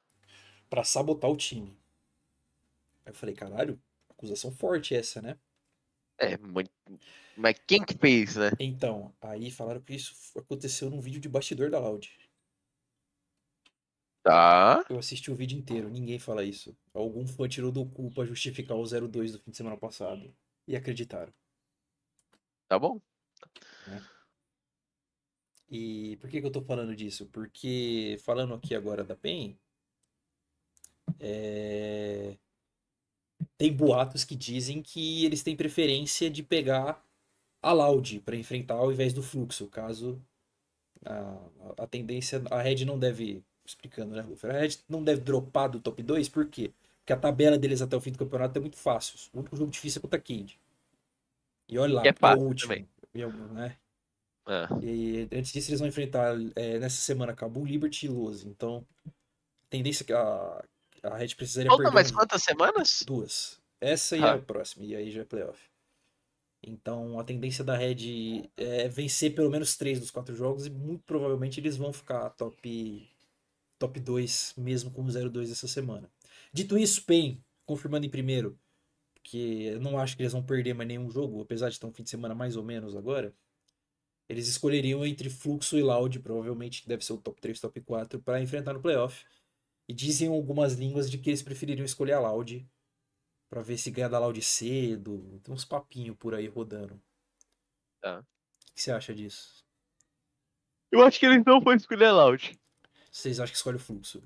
pra 0.70 0.84
sabotar 0.84 1.29
o 1.29 1.38
time. 1.38 1.77
Aí 3.05 3.12
eu 3.12 3.15
falei, 3.15 3.36
caralho, 3.36 3.79
acusação 4.10 4.51
forte 4.51 4.96
essa, 4.96 5.22
né? 5.22 5.38
É, 6.17 6.38
muito. 6.38 6.70
Mas 7.36 7.55
quem 7.67 7.84
que 7.84 7.98
fez, 7.98 8.36
né? 8.36 8.51
Então, 8.60 9.13
aí 9.22 9.51
falaram 9.51 9.81
que 9.81 9.93
isso 9.93 10.13
aconteceu 10.38 10.89
num 10.89 11.01
vídeo 11.01 11.20
de 11.20 11.27
bastidor 11.27 11.70
da 11.70 11.79
Loud. 11.79 12.10
Tá. 14.24 14.86
Eu 14.90 15.00
assisti 15.00 15.32
o 15.32 15.36
vídeo 15.36 15.58
inteiro, 15.58 15.90
ninguém 15.90 16.20
fala 16.20 16.44
isso. 16.44 16.75
Algum 16.94 17.25
fã 17.25 17.48
tirou 17.48 17.72
do 17.72 17.86
cu 17.86 18.12
pra 18.12 18.25
justificar 18.25 18.78
o 18.78 18.86
02 18.86 19.32
do 19.32 19.40
fim 19.40 19.51
de 19.51 19.58
semana 19.58 19.78
passado. 19.78 20.34
E 20.68 20.75
acreditaram. 20.75 21.34
Tá 22.68 22.78
bom. 22.78 23.01
E 25.70 26.18
por 26.18 26.30
que 26.30 26.42
que 26.42 26.46
eu 26.46 26.51
tô 26.51 26.62
falando 26.62 26.96
disso? 26.96 27.25
Porque 27.28 28.18
falando 28.25 28.54
aqui 28.54 28.75
agora 28.75 29.04
da 29.06 29.16
PEN, 29.16 29.58
é, 31.20 32.38
tem 33.58 33.74
boatos 33.74 34.24
que 34.24 34.36
dizem 34.36 34.82
que 34.82 35.25
eles 35.25 35.44
têm 35.44 35.56
preferência 35.56 36.30
de 36.30 36.44
pegar 36.44 37.04
a 37.62 37.72
Loud 37.72 38.20
para 38.22 38.36
enfrentar 38.36 38.75
ao 38.75 38.92
invés 38.92 39.13
do 39.13 39.24
Fluxo, 39.24 39.68
caso 39.68 40.22
a, 41.06 41.84
a 41.84 41.88
tendência, 41.88 42.42
a 42.51 42.62
Red 42.62 42.86
não 42.86 43.00
deve, 43.00 43.44
explicando, 43.72 44.16
né, 44.16 44.22
Luffy? 44.22 44.50
A 44.50 44.54
Red 44.54 44.78
não 44.88 45.04
deve 45.04 45.22
dropar 45.22 45.70
do 45.70 45.80
top 45.80 46.01
2, 46.04 46.30
por 46.30 46.46
quê? 46.48 46.72
Porque 47.00 47.13
a 47.13 47.18
tabela 47.18 47.58
deles 47.58 47.82
até 47.82 47.96
o 47.96 48.01
fim 48.01 48.12
do 48.12 48.18
campeonato 48.20 48.58
é 48.58 48.62
muito 48.62 48.78
fácil. 48.78 49.18
O 49.34 49.40
único 49.40 49.56
jogo 49.56 49.72
difícil 49.72 50.00
é 50.00 50.01
contra 50.01 50.20
a 50.20 50.22
Cade. 50.22 50.60
E 51.68 51.78
olha 51.80 51.94
lá, 51.96 52.06
E 52.06 52.10
é 52.10 52.13
fácil 52.13 52.44
o 52.44 52.48
último. 52.48 52.74
né? 53.54 53.75
É. 54.48 54.68
E 54.86 55.28
antes 55.32 55.51
disso, 55.54 55.70
eles 55.70 55.80
vão 55.80 55.88
enfrentar 55.90 56.36
é, 56.56 56.80
nessa 56.80 57.01
semana 57.01 57.34
Cabo, 57.34 57.63
Liberty 57.66 58.06
e 58.06 58.10
Luz. 58.10 58.44
Então, 58.44 58.86
a 59.08 59.12
tendência 59.70 60.04
que 60.06 60.13
a, 60.13 60.63
a 61.04 61.18
Red 61.18 61.30
precisaria 61.36 61.70
Falta 61.70 61.84
perder 61.84 61.96
mais 61.96 62.12
um- 62.12 62.16
quantas 62.16 62.44
semanas? 62.44 63.04
duas. 63.06 63.60
Essa 63.80 64.18
e 64.18 64.24
Ah. 64.24 64.34
a 64.34 64.38
próxima, 64.40 64.86
e 64.86 64.96
aí 64.96 65.12
já 65.12 65.22
é 65.22 65.25
playoff. 65.25 65.60
Então, 66.63 67.20
a 67.20 67.24
tendência 67.24 67.63
da 67.63 67.75
Red 67.75 68.50
é 68.56 68.88
vencer 68.88 69.34
pelo 69.34 69.50
menos 69.50 69.75
três 69.75 70.00
dos 70.00 70.12
quatro 70.12 70.36
jogos 70.36 70.68
e 70.68 70.70
muito 70.70 71.04
provavelmente 71.06 71.60
eles 71.60 71.75
vão 71.78 71.92
ficar 71.92 72.30
top, 72.32 73.10
top 73.82 74.00
2, 74.00 74.54
mesmo 74.58 74.92
com 74.92 75.02
o 75.02 75.08
0-2 75.08 75.52
essa 75.52 75.68
semana. 75.68 76.08
Dito 76.54 76.78
isso, 76.78 77.04
PEN, 77.04 77.44
confirmando 77.66 78.06
em 78.06 78.10
primeiro, 78.10 78.60
porque 79.16 79.72
eu 79.74 79.82
não 79.82 79.98
acho 79.98 80.16
que 80.16 80.22
eles 80.22 80.34
vão 80.34 80.44
perder 80.44 80.76
mais 80.76 80.88
nenhum 80.88 81.10
jogo, 81.10 81.42
apesar 81.42 81.70
de 81.70 81.80
ter 81.80 81.88
um 81.88 81.92
fim 81.92 82.04
de 82.04 82.12
semana 82.12 82.36
mais 82.36 82.56
ou 82.56 82.64
menos 82.64 82.96
agora. 82.96 83.34
Eles 84.30 84.48
escolheriam 84.48 85.04
entre 85.04 85.30
Fluxo 85.30 85.78
e 85.78 85.82
Loud, 85.82 86.20
provavelmente 86.20 86.84
que 86.84 86.88
deve 86.88 87.04
ser 87.04 87.14
o 87.14 87.18
top 87.18 87.42
3, 87.42 87.60
top 87.60 87.82
4, 87.82 88.22
para 88.22 88.40
enfrentar 88.40 88.74
no 88.74 88.82
playoff. 88.82 89.26
E 89.90 89.94
dizem 89.94 90.30
algumas 90.30 90.74
línguas 90.74 91.10
de 91.10 91.18
que 91.18 91.32
eles 91.32 91.42
prefeririam 91.42 91.84
escolher 91.84 92.14
a 92.14 92.20
Loud 92.20 92.66
para 93.50 93.62
ver 93.62 93.78
se 93.78 93.90
ganha 93.90 94.08
da 94.08 94.20
Loud 94.20 94.40
cedo. 94.42 95.42
Tem 95.44 95.54
uns 95.54 95.66
papinhos 95.66 96.16
por 96.18 96.36
aí 96.36 96.48
rodando. 96.48 97.02
Tá. 98.00 98.20
O 98.20 98.74
que 98.74 98.82
você 98.82 98.92
acha 98.92 99.14
disso? 99.14 99.66
Eu 100.92 101.04
acho 101.04 101.20
que 101.20 101.26
eles 101.26 101.44
não 101.46 101.60
vão 101.60 101.74
escolher 101.74 102.06
a 102.06 102.14
Loud. 102.14 102.61
Vocês 103.12 103.39
acham 103.39 103.51
que 103.51 103.58
escolhe 103.58 103.75
o 103.77 103.80
Fluxo? 103.80 104.24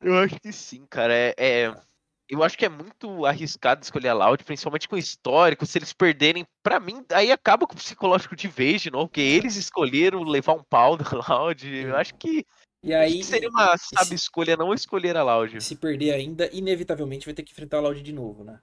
Eu 0.00 0.16
acho 0.18 0.38
que 0.40 0.52
sim, 0.52 0.84
cara. 0.86 1.12
É, 1.14 1.34
é- 1.38 1.82
eu 2.28 2.42
acho 2.42 2.58
que 2.58 2.64
é 2.64 2.68
muito 2.68 3.24
arriscado 3.24 3.82
escolher 3.82 4.08
a 4.08 4.14
Loud, 4.14 4.44
principalmente 4.44 4.88
com 4.88 4.96
o 4.96 4.98
histórico. 4.98 5.64
Se 5.64 5.78
eles 5.78 5.92
perderem, 5.92 6.44
pra 6.62 6.78
mim, 6.78 7.04
aí 7.12 7.30
acaba 7.32 7.66
com 7.66 7.72
o 7.72 7.76
psicológico 7.76 8.36
de 8.36 8.48
vez 8.48 8.82
de 8.82 8.90
novo, 8.90 9.06
porque 9.08 9.20
eles 9.20 9.56
escolheram 9.56 10.22
levar 10.24 10.52
um 10.54 10.62
pau 10.62 10.96
da 10.96 11.04
Loud. 11.28 11.66
Eu 11.66 11.96
acho 11.96 12.14
que, 12.16 12.44
E 12.82 12.92
acho 12.92 13.12
aí, 13.12 13.18
que 13.18 13.24
seria 13.24 13.48
uma 13.48 13.76
sabe 13.78 14.14
escolha 14.14 14.56
não 14.56 14.74
escolher 14.74 15.16
a 15.16 15.22
Loud. 15.22 15.60
se 15.62 15.76
perder 15.76 16.12
ainda, 16.12 16.48
inevitavelmente 16.54 17.24
vai 17.24 17.34
ter 17.34 17.42
que 17.42 17.52
enfrentar 17.52 17.78
a 17.78 17.80
Loud 17.80 18.02
de 18.02 18.12
novo, 18.12 18.44
né? 18.44 18.60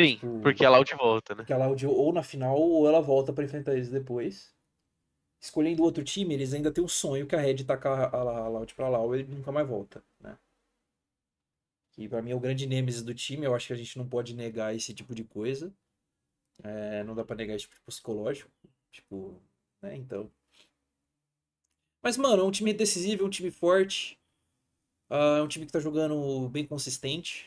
Sim, 0.00 0.14
tipo- 0.16 0.40
porque 0.42 0.64
a 0.64 0.70
Loud 0.70 0.94
volta, 0.94 1.34
né? 1.34 1.38
Porque 1.42 1.52
a 1.52 1.58
Loud 1.58 1.86
ou 1.86 2.12
na 2.12 2.22
final 2.22 2.56
ou 2.56 2.86
ela 2.88 3.00
volta 3.00 3.32
pra 3.32 3.44
enfrentar 3.44 3.74
eles 3.74 3.88
depois. 3.88 4.52
Escolhendo 5.40 5.82
outro 5.82 6.04
time, 6.04 6.34
eles 6.34 6.52
ainda 6.54 6.72
têm 6.72 6.82
o 6.84 6.88
sonho 6.88 7.26
que 7.26 7.34
a 7.36 7.40
Red 7.40 7.64
tacar 7.64 8.14
a 8.14 8.18
a 8.18 8.48
Loud 8.48 8.74
pra 8.74 8.88
lá 8.88 9.00
ou 9.00 9.14
ele 9.14 9.24
nunca 9.24 9.52
mais 9.52 9.66
volta, 9.68 10.04
né? 10.20 10.38
Que 11.92 12.08
pra 12.08 12.22
mim 12.22 12.30
é 12.30 12.34
o 12.34 12.40
grande 12.40 12.66
nêmesis 12.66 13.02
do 13.02 13.14
time, 13.14 13.44
eu 13.44 13.54
acho 13.54 13.66
que 13.66 13.72
a 13.72 13.76
gente 13.76 13.98
não 13.98 14.08
pode 14.08 14.34
negar 14.34 14.74
esse 14.74 14.94
tipo 14.94 15.14
de 15.14 15.24
coisa. 15.24 15.72
É, 16.62 17.04
não 17.04 17.14
dá 17.14 17.24
pra 17.24 17.36
negar 17.36 17.54
esse 17.56 17.68
tipo 17.68 17.76
psicológico. 17.86 18.50
Tipo, 18.92 19.40
né? 19.82 19.96
Então. 19.96 20.30
Mas, 22.02 22.16
mano, 22.16 22.42
é 22.42 22.44
um 22.44 22.50
time 22.50 22.72
decisivo, 22.72 23.22
é 23.24 23.26
um 23.26 23.30
time 23.30 23.50
forte. 23.50 24.18
ah, 25.10 25.38
é 25.38 25.42
um 25.42 25.48
time 25.48 25.66
que 25.66 25.72
tá 25.72 25.80
jogando 25.80 26.48
bem 26.50 26.66
consistente. 26.66 27.46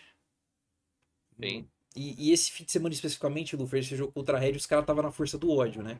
Sim. 1.42 1.68
E, 1.96 2.30
e 2.30 2.32
esse 2.32 2.52
fim 2.52 2.64
de 2.64 2.72
semana 2.72 2.94
especificamente, 2.94 3.56
Lufer, 3.56 3.80
esse 3.80 3.96
jogo 3.96 4.14
contra 4.14 4.38
a 4.38 4.40
Red, 4.40 4.54
os 4.54 4.66
caras 4.66 4.84
estavam 4.84 5.04
na 5.04 5.12
força 5.12 5.38
do 5.38 5.52
ódio, 5.52 5.84
né? 5.84 6.00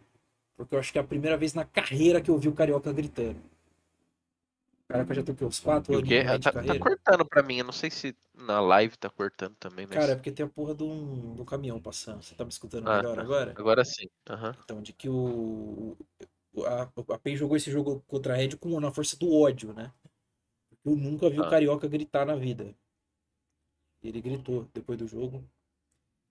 Porque 0.56 0.76
eu 0.76 0.80
acho 0.80 0.92
que 0.92 0.98
é 0.98 1.02
a 1.02 1.06
primeira 1.06 1.38
vez 1.38 1.54
na 1.54 1.66
carreira 1.66 2.22
que 2.22 2.30
eu 2.30 2.38
vi 2.38 2.48
o 2.48 2.54
Carioca 2.54 2.92
gritando. 2.94 3.40
O 4.84 4.94
Carioca 4.94 5.14
já 5.14 5.24
tem 5.24 5.34
o 5.34 5.38
quê? 5.38 5.46
Uns 5.46 5.60
4 5.60 5.94
E 5.94 5.96
o 5.96 6.00
anos 6.00 6.40
de 6.40 6.52
Tá, 6.52 6.52
tá 6.52 6.80
cortando 6.80 7.26
pra 7.26 7.42
mim. 7.42 7.58
Eu 7.58 7.66
não 7.66 7.72
sei 7.72 7.90
se 7.90 8.16
na 8.36 8.60
live 8.60 8.98
tá 8.98 9.10
cortando 9.10 9.56
também, 9.56 9.88
mas. 9.88 9.98
Cara, 9.98 10.12
é 10.12 10.16
porque 10.16 10.32
tem 10.32 10.46
a 10.46 10.50
porra 10.50 10.76
de 10.76 10.84
um, 10.84 11.34
de 11.36 11.42
um 11.42 11.46
caminhão 11.46 11.82
passando. 11.82 12.22
Você 12.22 12.36
tá 12.36 12.44
me 12.44 12.50
escutando 12.52 12.90
Ah, 12.90 12.98
melhor 12.98 13.16
tá. 13.16 13.22
agora? 13.22 13.54
Agora 13.58 13.86
sim. 13.86 14.08
Aham. 14.30 14.56
Então, 14.64 14.82
de 14.82 14.94
que 14.94 15.08
o. 15.10 15.96
o- 16.54 16.66
A, 16.66 16.84
a 17.14 17.18
PEN 17.18 17.38
jogou 17.38 17.56
esse 17.56 17.72
jogo 17.72 18.04
contra 18.08 18.34
a 18.34 18.36
Red 18.38 18.58
com, 18.58 18.78
na 18.82 18.92
força 18.92 19.16
do 19.18 19.34
ódio, 19.34 19.72
né? 19.74 19.90
Eu 20.84 20.96
nunca 20.98 21.30
vi 21.30 21.40
o 21.40 21.44
Ah. 21.46 21.50
Carioca 21.50 21.88
gritar 21.88 22.26
na 22.26 22.36
vida. 22.36 22.76
Ele 24.04 24.20
gritou 24.20 24.68
depois 24.74 24.98
do 25.00 25.08
jogo. 25.08 25.44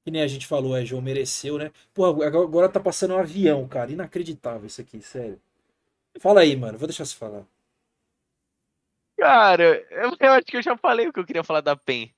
Que 0.04 0.10
nem 0.10 0.22
a 0.22 0.26
gente 0.26 0.46
falou, 0.46 0.76
é, 0.76 0.84
João 0.84 1.02
mereceu, 1.02 1.58
né? 1.58 1.70
Pô, 1.92 2.04
agora 2.06 2.68
tá 2.68 2.80
passando 2.80 3.14
um 3.14 3.18
avião, 3.18 3.68
cara. 3.68 3.92
Inacreditável 3.92 4.66
isso 4.66 4.80
aqui, 4.80 5.00
sério. 5.02 5.40
Fala 6.20 6.40
aí, 6.40 6.56
mano. 6.56 6.78
Vou 6.78 6.88
deixar 6.88 7.04
você 7.04 7.16
falar. 7.16 7.46
Cara, 9.18 9.86
eu, 9.90 10.16
eu 10.18 10.32
acho 10.32 10.46
que 10.46 10.56
eu 10.56 10.62
já 10.62 10.76
falei 10.76 11.06
o 11.08 11.12
que 11.12 11.20
eu 11.20 11.26
queria 11.26 11.44
falar 11.44 11.60
da 11.60 11.76
PEN. 11.76 12.14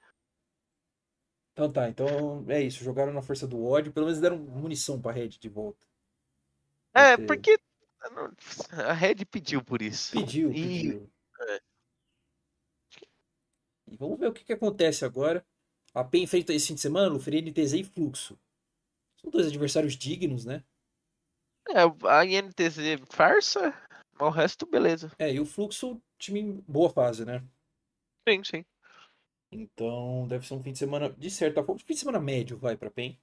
Então 1.52 1.70
tá, 1.70 1.88
então 1.88 2.44
é 2.48 2.62
isso. 2.62 2.84
Jogaram 2.84 3.12
na 3.12 3.22
força 3.22 3.46
do 3.46 3.62
ódio. 3.64 3.92
Pelo 3.92 4.06
menos 4.06 4.20
deram 4.20 4.38
munição 4.38 5.00
pra 5.00 5.12
Red 5.12 5.28
de 5.28 5.48
volta. 5.48 5.84
É, 6.94 7.16
Porque 7.16 7.56
porque 7.56 7.56
a 8.72 8.92
Red 8.92 9.24
pediu 9.26 9.62
por 9.62 9.82
isso. 9.82 10.12
Pediu, 10.12 10.50
E- 10.50 10.54
pediu. 10.54 11.10
É. 11.48 11.60
E 13.90 13.96
vamos 13.96 14.18
ver 14.18 14.28
o 14.28 14.32
que, 14.32 14.44
que 14.44 14.52
acontece 14.52 15.04
agora. 15.04 15.44
A 15.94 16.02
PEN 16.02 16.22
enfrenta 16.22 16.52
esse 16.54 16.68
fim 16.68 16.74
de 16.74 16.80
semana, 16.80 17.08
Lufer, 17.08 17.34
NTZ 17.34 17.72
e 17.74 17.84
Fluxo. 17.84 18.38
São 19.20 19.30
dois 19.30 19.46
adversários 19.46 19.94
dignos, 19.96 20.44
né? 20.44 20.64
É, 21.68 21.80
a 22.08 22.24
INTZ 22.24 22.78
farsa, 23.10 23.72
mas 24.12 24.28
o 24.28 24.30
resto, 24.30 24.66
beleza. 24.66 25.12
É, 25.18 25.32
e 25.32 25.38
o 25.38 25.46
Fluxo, 25.46 26.00
time 26.18 26.40
em 26.40 26.64
boa 26.66 26.90
fase, 26.90 27.24
né? 27.24 27.42
Sim, 28.28 28.42
sim. 28.42 28.64
Então 29.50 30.26
deve 30.28 30.46
ser 30.46 30.54
um 30.54 30.62
fim 30.62 30.72
de 30.72 30.78
semana, 30.78 31.10
de 31.10 31.30
certa 31.30 31.62
forma, 31.62 31.74
um 31.74 31.78
fim 31.84 31.94
de 31.94 32.00
semana 32.00 32.18
médio, 32.18 32.56
vai 32.56 32.76
pra 32.76 32.90
PEN. 32.90 33.18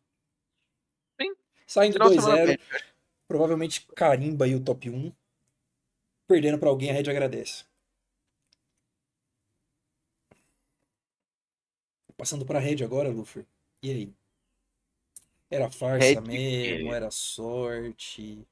Sim. 1.19 1.35
Saindo 1.65 1.93
Final 1.93 2.09
de 2.09 2.15
semana 2.15 2.37
2-0, 2.43 2.47
médio. 2.47 2.65
provavelmente 3.27 3.87
carimba 3.95 4.45
aí 4.45 4.55
o 4.55 4.63
top 4.63 4.89
1. 4.89 5.11
Perdendo 6.27 6.59
pra 6.59 6.69
alguém, 6.69 6.91
a 6.91 6.93
Red 6.93 7.09
agradece. 7.09 7.65
Passando 12.19 12.45
pra 12.45 12.59
Red 12.59 12.83
agora, 12.83 13.07
Lufer. 13.07 13.45
E 13.81 13.89
aí? 13.89 14.13
Era 15.49 15.71
farsa 15.71 16.05
Red, 16.05 16.21
mesmo? 16.21 16.93
Era 16.93 17.09
sorte? 17.09 18.45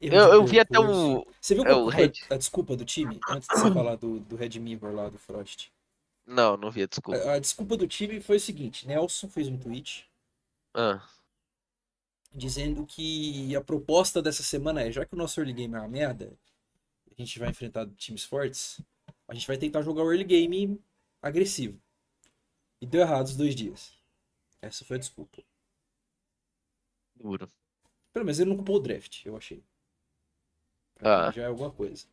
Eu, 0.00 0.14
eu 0.14 0.46
vi 0.46 0.58
até 0.58 0.80
um. 0.80 1.22
Você 1.38 1.54
viu 1.54 1.66
é, 1.66 1.74
o 1.74 1.86
Red. 1.86 2.12
a 2.30 2.38
desculpa 2.38 2.74
do 2.74 2.84
time? 2.86 3.20
Antes 3.28 3.46
de 3.46 3.54
você 3.54 3.70
falar 3.70 3.96
do, 3.96 4.20
do 4.20 4.36
Red 4.36 4.58
Mirror 4.58 4.94
lá, 4.94 5.10
do 5.10 5.18
Frost. 5.18 5.68
Não, 6.26 6.56
não 6.56 6.70
vi, 6.70 6.86
desculpa. 6.86 7.20
A, 7.20 7.34
a 7.34 7.38
desculpa 7.38 7.76
do 7.76 7.86
time 7.86 8.22
foi 8.22 8.38
o 8.38 8.40
seguinte: 8.40 8.88
Nelson 8.88 9.28
fez 9.28 9.46
um 9.46 9.58
tweet 9.58 10.08
Ah, 10.72 11.06
dizendo 12.32 12.86
que 12.86 13.54
a 13.54 13.60
proposta 13.60 14.22
dessa 14.22 14.42
semana 14.42 14.80
é, 14.80 14.90
já 14.90 15.04
que 15.04 15.14
o 15.14 15.18
nosso 15.18 15.38
early 15.40 15.52
game 15.52 15.74
é 15.74 15.78
uma 15.78 15.88
merda, 15.88 16.32
a 17.10 17.14
gente 17.20 17.38
vai 17.38 17.50
enfrentar 17.50 17.86
times 17.98 18.24
fortes, 18.24 18.80
a 19.28 19.34
gente 19.34 19.46
vai 19.46 19.58
tentar 19.58 19.82
jogar 19.82 20.04
o 20.04 20.10
early 20.10 20.24
game 20.24 20.80
agressivo. 21.20 21.78
E 22.80 22.86
deu 22.86 23.00
errado 23.00 23.26
os 23.26 23.36
dois 23.36 23.54
dias. 23.54 23.92
Essa 24.62 24.84
foi 24.84 24.96
a 24.96 25.00
desculpa. 25.00 25.42
duro. 27.14 27.50
Pelo 28.12 28.24
menos 28.24 28.38
ele 28.38 28.50
não 28.50 28.56
culpou 28.56 28.76
o 28.76 28.80
draft, 28.80 29.24
eu 29.24 29.36
achei. 29.36 29.62
Ah. 31.00 31.30
Já 31.30 31.42
é 31.42 31.46
alguma 31.46 31.70
coisa. 31.70 32.06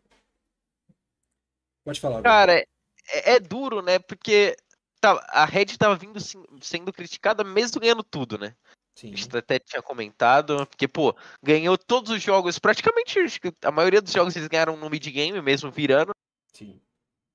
Pode 1.84 2.00
falar. 2.00 2.22
Cara, 2.22 2.60
é, 2.60 2.68
é 3.34 3.40
duro, 3.40 3.82
né? 3.82 4.00
Porque 4.00 4.56
tá, 5.00 5.24
a 5.30 5.46
Red 5.46 5.78
tava 5.78 5.96
vindo 5.96 6.20
sendo 6.62 6.92
criticada 6.92 7.44
mesmo 7.44 7.80
ganhando 7.80 8.04
tudo, 8.04 8.38
né? 8.38 8.56
Sim, 8.96 9.12
A 9.14 9.16
gente 9.16 9.38
até 9.38 9.60
tinha 9.60 9.82
comentado, 9.82 10.66
porque, 10.68 10.88
pô, 10.88 11.14
ganhou 11.44 11.78
todos 11.78 12.12
os 12.12 12.24
jogos, 12.24 12.58
praticamente 12.58 13.20
a 13.62 13.72
maioria 13.72 14.02
dos 14.02 14.14
jogos 14.14 14.36
eles 14.36 14.48
ganharam 14.48 14.78
no 14.78 14.90
mid-game 14.90 15.42
mesmo, 15.42 15.70
virando. 15.70 16.12
sim. 16.54 16.80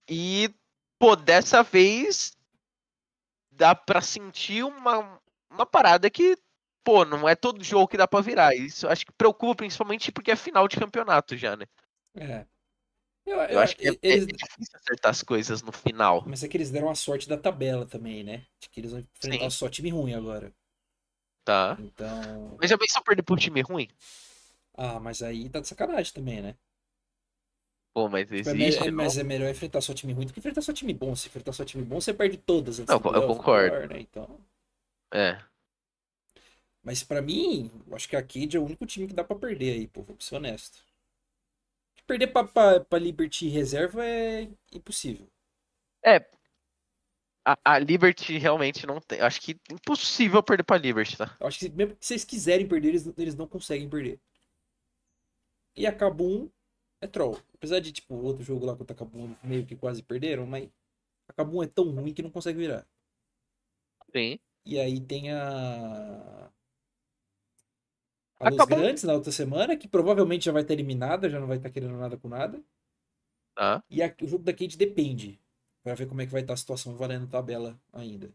E, 0.09 0.53
pô, 0.99 1.15
dessa 1.15 1.63
vez 1.63 2.37
dá 3.61 3.75
pra 3.75 4.01
sentir 4.01 4.65
uma, 4.65 5.21
uma 5.51 5.67
parada 5.67 6.09
que, 6.09 6.35
pô, 6.83 7.05
não 7.05 7.29
é 7.29 7.37
todo 7.37 7.63
jogo 7.63 7.89
que 7.89 7.99
dá 7.99 8.09
pra 8.09 8.23
virar. 8.23 8.57
Isso 8.57 8.89
acho 8.89 9.05
que 9.05 9.13
preocupa 9.13 9.57
principalmente 9.57 10.11
porque 10.11 10.31
é 10.31 10.37
final 10.37 10.67
de 10.67 10.79
campeonato 10.79 11.37
já, 11.37 11.55
né? 11.57 11.67
É. 12.17 12.47
Eu, 13.27 13.37
Eu 13.37 13.61
acho 13.61 13.77
que 13.77 13.87
é, 13.87 13.93
é 13.93 13.99
eles, 14.03 14.27
difícil 14.27 14.77
acertar 14.77 15.11
as 15.11 15.23
coisas 15.23 15.63
no 15.63 15.71
final. 15.71 16.25
Mas 16.27 16.43
é 16.43 16.49
que 16.49 16.57
eles 16.57 16.71
deram 16.71 16.89
a 16.89 16.95
sorte 16.95 17.29
da 17.29 17.37
tabela 17.37 17.85
também, 17.85 18.25
né? 18.25 18.47
De 18.59 18.71
que 18.71 18.81
eles 18.81 18.93
vão 18.93 19.01
enfrentar 19.01 19.45
Sim. 19.45 19.51
só 19.51 19.69
time 19.69 19.91
ruim 19.91 20.15
agora. 20.15 20.51
Tá. 21.45 21.77
Então. 21.79 22.57
Mas 22.59 22.71
já 22.71 22.79
pensou 22.79 23.03
perder 23.05 23.23
pro 23.23 23.37
time 23.37 23.61
ruim? 23.61 23.89
Ah, 24.75 24.99
mas 24.99 25.23
aí 25.23 25.51
tá 25.51 25.61
de 25.61 25.69
sacanagem 25.69 26.15
também, 26.15 26.41
né? 26.41 26.57
Pô, 27.93 28.09
mas 28.09 28.29
Tipo, 28.29 28.35
é 28.51 28.53
existe. 28.53 28.89
é- 28.89 28.91
mas 28.91 29.19
é 29.19 29.23
melhor 29.25 29.51
enfrentar 29.51 29.81
só 29.81 29.93
time 29.93 30.13
ruim 30.13 30.27
do 30.27 30.33
que 30.33 30.39
enfrentar 30.39 30.63
só 30.63 30.73
time 30.73 30.95
bom. 30.95 31.15
Se 31.17 31.29
enfrentar 31.29 31.53
só 31.53 31.65
time 31.65 31.83
bom, 31.85 32.01
você 32.01 32.15
perde 32.15 32.37
todas 32.37 32.79
antes 32.79 32.89
Não, 32.89 32.97
eu 32.97 33.01
playoff, 33.03 33.27
concordo. 33.27 33.73
melhor, 33.75 33.89
né? 33.89 34.01
Então. 34.01 34.41
É. 35.13 35.43
Mas 36.83 37.03
pra 37.03 37.21
mim, 37.21 37.71
eu 37.87 37.95
acho 37.97 38.09
que 38.09 38.17
a 38.17 38.23
Cade 38.23 38.57
é 38.57 38.61
o 38.61 38.65
único 38.65 38.87
time 38.87 39.07
que 39.07 39.13
dá 39.15 39.25
pra 39.25 39.37
perder 39.37 39.73
aí, 39.73 39.89
pô. 39.89 40.03
Vou 40.03 40.17
ser 40.21 40.37
honesto. 40.37 40.79
Perder 42.07 42.29
pra, 42.29 42.45
pra, 42.45 42.81
pra 42.81 42.99
Liberty 42.99 43.49
reserva 43.49 44.05
é 44.05 44.49
impossível. 44.73 45.27
A, 47.45 47.57
a 47.65 47.79
Liberty 47.79 48.37
realmente 48.39 48.87
não 48.87 49.01
tem. 49.01 49.21
Acho 49.21 49.41
que 49.41 49.59
impossível 49.71 50.43
perder 50.43 50.63
pra 50.63 50.77
Liberty, 50.79 51.17
tá? 51.17 51.37
Eu 51.41 51.47
acho 51.47 51.59
que 51.59 51.69
mesmo 51.71 51.97
que 51.97 52.05
vocês 52.07 52.25
quiserem 52.25 52.69
perder, 52.69 52.89
eles, 52.89 53.07
eles 53.17 53.35
não 53.35 53.47
conseguem 53.47 53.89
perder. 53.89 54.21
E 55.77 55.87
a 55.87 55.93
Kabum 55.95 56.49
é 57.01 57.07
troll. 57.07 57.39
Apesar 57.55 57.81
de, 57.81 57.93
tipo, 57.93 58.15
o 58.15 58.25
outro 58.25 58.43
jogo 58.43 58.65
lá 58.67 58.77
contra 58.77 58.95
a 58.95 58.99
Kabum 58.99 59.35
meio 59.43 59.67
que 59.67 59.77
quase 59.77 60.03
perderam, 60.03 60.47
mas 60.47 60.69
a 61.29 61.33
Kabum 61.33 61.63
é 61.63 61.67
tão 61.67 61.91
ruim 61.91 62.13
que 62.13 62.23
não 62.23 62.31
consegue 62.31 62.59
virar. 62.59 62.87
Sim. 64.15 64.39
E 64.65 64.79
aí 64.79 65.01
tem 65.01 65.31
a. 65.33 66.51
A 68.39 68.47
A 68.47 68.49
Luz 68.51 68.59
Kabum- 68.59 68.77
Grandes 68.77 69.05
na 69.05 69.13
outra 69.15 69.31
semana, 69.33 69.77
que 69.77 69.87
provavelmente 69.87 70.47
já 70.47 70.53
vai 70.53 70.63
estar 70.63 70.73
eliminada, 70.75 71.29
já 71.29 71.39
não 71.39 71.47
vai 71.47 71.59
estar 71.59 71.71
querendo 71.71 71.97
nada 71.97 72.17
com 72.17 72.29
nada. 72.29 72.63
Tá. 73.55 73.83
E 73.91 74.03
a- 74.03 74.15
o 74.23 74.27
jogo 74.27 74.45
da 74.45 74.53
Cade 74.53 74.77
depende. 74.77 75.39
Pra 75.83 75.95
ver 75.95 76.07
como 76.07 76.21
é 76.21 76.27
que 76.27 76.33
vai 76.33 76.43
estar 76.43 76.53
a 76.55 76.57
situação 76.57 76.97
valendo 76.97 77.27
tabela 77.27 77.79
ainda. 77.93 78.31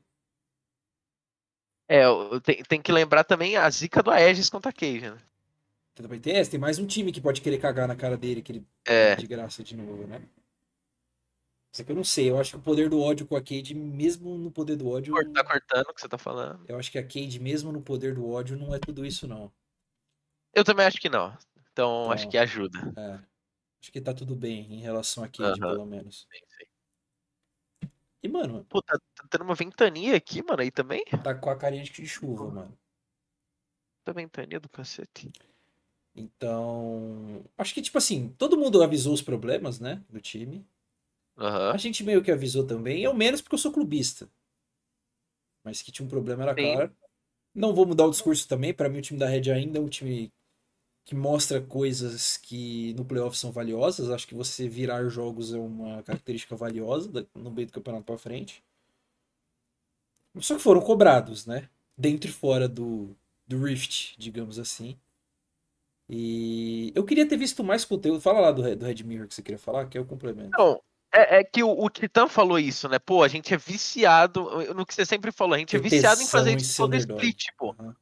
É, 1.87 2.03
tem, 2.43 2.63
tem 2.63 2.81
que 2.81 2.91
lembrar 2.91 3.23
também 3.23 3.55
a 3.55 3.69
zica 3.69 4.01
do 4.01 4.09
Aegis 4.09 4.49
contra 4.49 4.71
a 4.71 4.73
Cage, 4.73 5.01
né? 5.11 5.17
Também 5.95 6.19
tem 6.19 6.35
essa, 6.35 6.51
tem 6.51 6.59
mais 6.59 6.77
um 6.77 6.85
time 6.85 7.11
que 7.11 7.21
pode 7.21 7.41
querer 7.41 7.57
cagar 7.57 7.87
na 7.87 7.95
cara 7.95 8.17
dele, 8.17 8.41
que 8.41 8.51
ele 8.51 8.67
É. 8.85 9.15
de 9.15 9.25
graça 9.25 9.63
de 9.63 9.75
novo, 9.77 10.05
né? 10.05 10.27
Isso 11.71 11.81
aqui 11.81 11.91
eu 11.91 11.95
não 11.95 12.03
sei, 12.03 12.29
eu 12.29 12.39
acho 12.39 12.51
que 12.51 12.57
o 12.57 12.61
poder 12.61 12.89
do 12.89 12.99
ódio 12.99 13.25
com 13.25 13.35
a 13.35 13.41
Cade, 13.41 13.73
mesmo 13.73 14.37
no 14.37 14.51
poder 14.51 14.75
do 14.75 14.87
ódio, 14.89 15.13
Tá 15.33 15.43
cortando 15.43 15.87
o 15.89 15.93
que 15.93 16.01
você 16.01 16.07
tá 16.09 16.17
falando. 16.17 16.65
eu 16.69 16.77
acho 16.77 16.91
que 16.91 16.97
a 16.97 17.03
Cade, 17.03 17.39
mesmo 17.39 17.71
no 17.71 17.81
poder 17.81 18.13
do 18.13 18.27
ódio, 18.29 18.57
não 18.57 18.73
é 18.75 18.79
tudo 18.79 19.05
isso, 19.05 19.27
não. 19.27 19.51
Eu 20.53 20.63
também 20.63 20.85
acho 20.85 20.99
que 20.99 21.09
não. 21.09 21.37
Então, 21.71 22.11
acho 22.11 22.23
Então. 22.23 22.31
que 22.31 22.37
ajuda. 22.37 22.79
É. 22.97 23.19
Acho 23.81 23.91
que 23.91 24.01
tá 24.01 24.13
tudo 24.13 24.35
bem 24.35 24.71
em 24.73 24.79
relação 24.81 25.23
a 25.23 25.27
Cade, 25.29 25.59
pelo 25.59 25.85
menos. 25.85 26.27
E, 28.23 28.27
mano, 28.27 28.65
Pô, 28.65 28.81
tá, 28.81 28.97
tá 29.13 29.27
tendo 29.29 29.43
uma 29.43 29.53
ventania 29.53 30.15
aqui, 30.15 30.41
mano, 30.41 30.61
aí 30.61 30.71
também? 30.71 31.03
tá 31.23 31.35
com 31.35 31.49
a 31.49 31.55
carinha 31.57 31.83
de 31.83 32.07
chuva, 32.07 32.49
mano. 32.49 32.77
Tá 34.03 34.13
ventania 34.13 34.59
do 34.59 34.69
cacete. 34.69 35.31
Então, 36.15 37.43
acho 37.57 37.73
que, 37.73 37.81
tipo 37.81 37.97
assim, 37.97 38.33
todo 38.37 38.57
mundo 38.57 38.81
avisou 38.81 39.13
os 39.13 39.21
problemas, 39.21 39.79
né, 39.79 40.01
do 40.09 40.21
time. 40.21 40.65
Aham. 41.37 41.73
A 41.73 41.77
gente 41.77 42.03
meio 42.03 42.23
que 42.23 42.31
avisou 42.31 42.65
também, 42.65 43.03
eu 43.03 43.13
menos 43.13 43.41
porque 43.41 43.55
eu 43.55 43.59
sou 43.59 43.71
clubista. 43.71 44.29
Mas 45.63 45.81
que 45.81 45.91
tinha 45.91 46.05
um 46.05 46.09
problema 46.09 46.43
era 46.43 46.55
Sim. 46.55 46.73
claro. 46.73 46.95
Não 47.53 47.73
vou 47.73 47.85
mudar 47.85 48.05
o 48.05 48.11
discurso 48.11 48.47
também, 48.47 48.73
pra 48.73 48.87
mim 48.87 48.99
o 48.99 49.01
time 49.01 49.19
da 49.19 49.27
Red 49.27 49.51
ainda 49.51 49.79
é 49.79 49.81
um 49.81 49.89
time 49.89 50.31
que 51.05 51.15
mostra 51.15 51.61
coisas 51.61 52.37
que 52.37 52.93
no 52.95 53.05
playoff 53.05 53.37
são 53.37 53.51
valiosas. 53.51 54.09
Acho 54.09 54.27
que 54.27 54.35
você 54.35 54.67
virar 54.67 55.07
jogos 55.07 55.53
é 55.53 55.57
uma 55.57 56.01
característica 56.03 56.55
valiosa 56.55 57.27
no 57.33 57.51
meio 57.51 57.67
do 57.67 57.73
campeonato 57.73 58.05
pra 58.05 58.17
frente. 58.17 58.63
Só 60.39 60.55
que 60.55 60.61
foram 60.61 60.81
cobrados, 60.81 61.45
né? 61.45 61.69
Dentro 61.97 62.29
e 62.29 62.33
fora 62.33 62.67
do, 62.67 63.15
do 63.47 63.63
Rift, 63.63 64.15
digamos 64.17 64.59
assim. 64.59 64.97
E 66.09 66.91
eu 66.95 67.03
queria 67.03 67.27
ter 67.27 67.37
visto 67.37 67.63
mais 67.63 67.83
conteúdo. 67.83 68.21
Fala 68.21 68.39
lá 68.39 68.51
do, 68.51 68.75
do 68.75 68.85
Red 68.85 69.03
Mirror 69.03 69.27
que 69.27 69.33
você 69.33 69.41
queria 69.41 69.57
falar, 69.57 69.87
que 69.87 69.97
é 69.97 70.01
o 70.01 70.05
complemento. 70.05 70.51
Não, 70.57 70.79
é, 71.11 71.39
é 71.39 71.43
que 71.43 71.63
o, 71.63 71.71
o 71.71 71.89
Titã 71.89 72.27
falou 72.27 72.59
isso, 72.59 72.87
né? 72.87 72.99
Pô, 72.99 73.23
a 73.23 73.27
gente 73.27 73.53
é 73.53 73.57
viciado 73.57 74.43
no 74.73 74.85
que 74.85 74.93
você 74.93 75.05
sempre 75.05 75.31
falou, 75.31 75.55
a 75.55 75.57
gente 75.57 75.75
é 75.75 75.79
viciado 75.79 76.21
em 76.21 76.27
fazer 76.27 76.55
isso 76.57 76.77
todo 76.77 76.95
split, 76.95 77.47
pô. 77.57 77.75
Aham. 77.79 77.95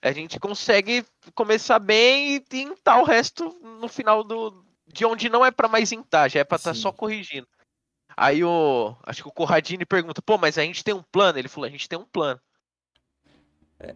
A 0.00 0.12
gente 0.12 0.38
consegue 0.38 1.04
começar 1.34 1.78
bem 1.80 2.34
e 2.34 2.40
tentar 2.40 3.00
o 3.00 3.04
resto 3.04 3.58
no 3.80 3.88
final 3.88 4.22
do. 4.22 4.64
De 4.86 5.04
onde 5.04 5.28
não 5.28 5.44
é 5.44 5.50
pra 5.50 5.68
mais 5.68 5.92
intar, 5.92 6.30
já 6.30 6.40
é 6.40 6.44
pra 6.44 6.56
estar 6.56 6.72
Sim. 6.72 6.80
só 6.80 6.92
corrigindo. 6.92 7.48
Aí 8.16 8.44
o. 8.44 8.96
Acho 9.02 9.22
que 9.22 9.28
o 9.28 9.32
Corradini 9.32 9.84
pergunta, 9.84 10.22
pô, 10.22 10.38
mas 10.38 10.56
a 10.56 10.62
gente 10.62 10.84
tem 10.84 10.94
um 10.94 11.02
plano? 11.02 11.38
Ele 11.38 11.48
falou, 11.48 11.66
a 11.66 11.70
gente 11.70 11.88
tem 11.88 11.98
um 11.98 12.04
plano. 12.04 12.40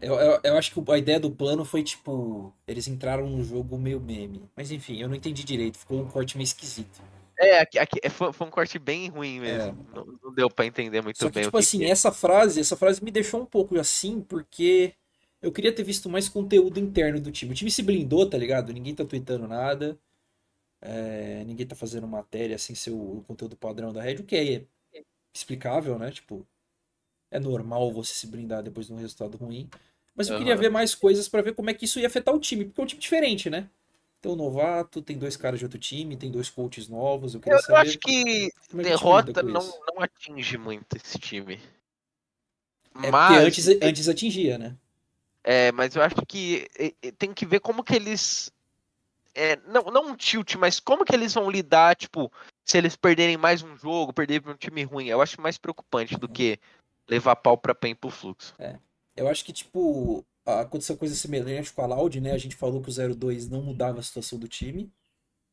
Eu, 0.01 0.15
eu, 0.15 0.41
eu 0.45 0.57
acho 0.59 0.73
que 0.73 0.93
a 0.93 0.99
ideia 0.99 1.19
do 1.21 1.31
plano 1.31 1.65
foi 1.65 1.83
tipo. 1.83 2.55
Eles 2.67 2.87
entraram 2.89 3.29
no 3.29 3.43
jogo 3.45 3.79
meio 3.79 4.01
meme. 4.01 4.49
Mas 4.57 4.71
enfim, 4.71 5.01
eu 5.01 5.09
não 5.09 5.15
entendi 5.17 5.45
direito. 5.45 5.79
Ficou 5.79 6.01
um 6.01 6.09
corte 6.09 6.37
meio 6.37 6.45
esquisito. 6.45 7.03
É, 7.39 7.61
aqui, 7.61 7.79
aqui- 7.79 8.01
é, 8.03 8.09
foi, 8.11 8.33
foi 8.33 8.47
um 8.47 8.51
corte 8.51 8.79
bem 8.79 9.09
ruim 9.09 9.41
mesmo. 9.41 9.87
Não, 9.95 10.07
não 10.23 10.35
deu 10.35 10.51
pra 10.51 10.67
entender 10.67 11.01
muito 11.03 11.21
É. 11.21 11.27
Só 11.27 11.31
que, 11.31 11.41
bem 11.41 11.43
tipo 11.43 11.57
o 11.57 11.61
que 11.61 11.67
assim, 11.67 11.79
que 11.79 11.85
é. 11.85 11.91
essa 11.91 12.13
frase, 12.13 12.61
essa 12.61 12.77
frase 12.77 13.03
me 13.03 13.11
deixou 13.11 13.41
um 13.41 13.47
pouco 13.47 13.79
assim, 13.79 14.21
porque 14.21 14.95
eu 15.41 15.53
queria 15.53 15.73
ter 15.75 15.83
visto 15.85 16.09
mais 16.09 16.29
conteúdo 16.29 16.79
interno 16.81 17.21
do 17.21 17.33
time. 17.33 17.53
O 17.53 17.55
time 17.55 17.71
se 17.71 17.83
blindou, 17.83 18.29
tá 18.29 18.39
ligado? 18.39 18.73
Ninguém 18.73 18.95
tá 18.95 19.05
tweetando 19.05 19.47
nada. 19.49 19.99
é, 20.81 21.45
ninguém 21.45 21.67
tá 21.67 21.75
fazendo 21.77 22.07
matéria 22.09 22.59
sem 22.59 22.75
ser 22.75 22.91
o, 22.91 23.19
o 23.19 23.25
conteúdo 23.25 23.57
padrão 23.57 23.93
da 23.93 24.03
Red, 24.03 24.17
o 24.17 24.25
que 24.25 24.37
é 24.37 24.65
explicável, 25.35 25.99
né? 25.99 26.11
Tipo, 26.11 26.47
é 27.33 27.41
normal 27.41 27.91
você 27.91 28.15
se 28.15 28.27
blindar 28.27 28.63
depois 28.63 28.87
de 28.87 28.93
um 28.93 28.97
resultado 28.97 29.37
ruim. 29.37 29.69
Mas 30.15 30.29
eu 30.29 30.37
queria 30.37 30.53
Aham. 30.53 30.63
ver 30.63 30.71
mais 30.71 30.95
coisas 30.95 31.29
pra 31.29 31.43
ver 31.43 31.55
como 31.55 31.71
é 31.71 31.75
que 31.75 31.87
isso 31.87 31.99
ia 31.99 32.07
afetar 32.07 32.35
o 32.35 32.39
time, 32.39 32.67
porque 32.67 32.81
é 32.81 32.85
um 32.85 32.87
time 32.87 33.01
diferente, 33.01 33.49
né? 33.51 33.69
Tem 34.21 34.31
um 34.31 34.37
novato, 34.37 35.03
tem 35.03 35.19
dois 35.19 35.37
caras 35.37 35.59
de 35.59 35.65
outro 35.65 35.81
time, 35.81 36.17
tem 36.17 36.31
dois 36.31 36.49
coaches 36.49 36.87
novos. 36.87 37.35
Eu 37.35 37.41
queria 37.41 37.59
Eu, 37.59 37.63
saber 37.63 37.81
acho 37.81 37.99
que 37.99 38.13
é 38.13 38.75
lida 38.75 38.83
derrota 38.83 39.43
não, 39.43 39.65
não 39.87 40.01
atinge 40.01 40.57
muito 40.59 40.97
esse 40.97 41.19
time. 41.19 41.59
É 43.03 43.11
porque 43.11 43.11
Mas, 43.11 43.45
antes, 43.47 43.69
antes 43.83 44.09
atingia, 44.09 44.59
né? 44.59 44.77
é, 45.43 45.73
mas 45.73 45.97
eu 45.97 46.03
acho 46.03 46.15
que 46.29 46.69
é, 46.79 46.95
é, 47.03 47.11
tem 47.13 47.33
que 47.33 47.47
ver 47.47 47.61
como 47.61 47.83
que 47.83 47.97
eles. 47.97 48.53
é, 49.35 49.57
não, 49.67 49.83
não 49.85 50.11
um 50.11 50.17
tilt, 50.17 50.55
mas 50.57 50.79
como 50.79 51.05
que 51.05 51.15
eles 51.15 51.35
vão 51.35 51.51
lidar, 51.51 51.97
tipo, 51.97 52.31
se 52.65 52.79
eles 52.79 52.95
perderem 52.95 53.37
mais 53.37 53.63
um 53.63 53.77
jogo, 53.77 54.13
perderem 54.13 54.43
pra 54.43 54.53
um 54.53 54.57
time 54.57 54.85
ruim. 54.85 55.09
Eu 55.09 55.21
acho 55.21 55.41
mais 55.41 55.59
preocupante 55.59 56.17
do 56.17 56.29
que 56.29 56.61
levar 57.09 57.37
pau 57.37 57.57
pra 57.57 57.75
PEN 57.75 57.95
pro 57.95 58.11
fluxo. 58.11 58.55
Eu 59.17 59.29
acho 59.29 59.45
que, 59.45 59.53
tipo, 59.53 60.25
aconteceu 60.45 60.97
coisa 60.97 61.15
semelhante 61.15 61.73
com 61.73 61.83
a 61.83 61.87
Loud, 61.87 62.21
né? 62.21 62.33
A 62.33 62.39
gente 62.39 62.57
falou 62.57 62.83
que 62.83 62.91
o 62.91 63.15
02 63.15 63.49
não 63.49 63.63
mudava 63.63 64.01
a 64.01 64.03
situação 64.03 64.39
do 64.39 64.49
time. 64.49 64.93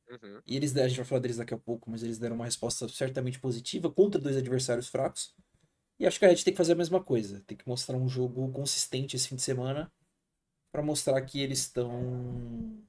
Uhum. 0.10 0.42
E 0.48 0.56
eles, 0.56 0.76
a 0.76 0.88
gente 0.88 0.98
vai 0.98 1.06
falar 1.06 1.22
deles 1.22 1.38
daqui 1.38 1.54
a 1.54 1.58
pouco, 1.58 1.90
mas 1.90 2.02
eles 2.02 2.18
deram 2.18 2.36
uma 2.36 2.46
resposta 2.46 2.88
certamente 2.90 3.40
positiva 3.40 3.92
contra 3.92 4.20
dois 4.20 4.36
adversários 4.36 4.88
fracos. 4.88 5.36
E 6.00 6.08
acho 6.08 6.18
que 6.18 6.26
a 6.26 6.30
Red 6.30 6.38
tem 6.38 6.54
que 6.54 6.58
fazer 6.58 6.74
a 6.74 6.78
mesma 6.78 7.04
coisa. 7.04 7.44
Tem 7.46 7.58
que 7.58 7.68
mostrar 7.68 7.98
um 7.98 8.08
jogo 8.08 8.50
consistente 8.52 9.16
esse 9.16 9.28
fim 9.28 9.36
de 9.36 9.42
semana 9.42 9.92
para 10.72 10.82
mostrar 10.82 11.22
que 11.22 11.42
eles 11.42 11.60
estão 11.60 12.82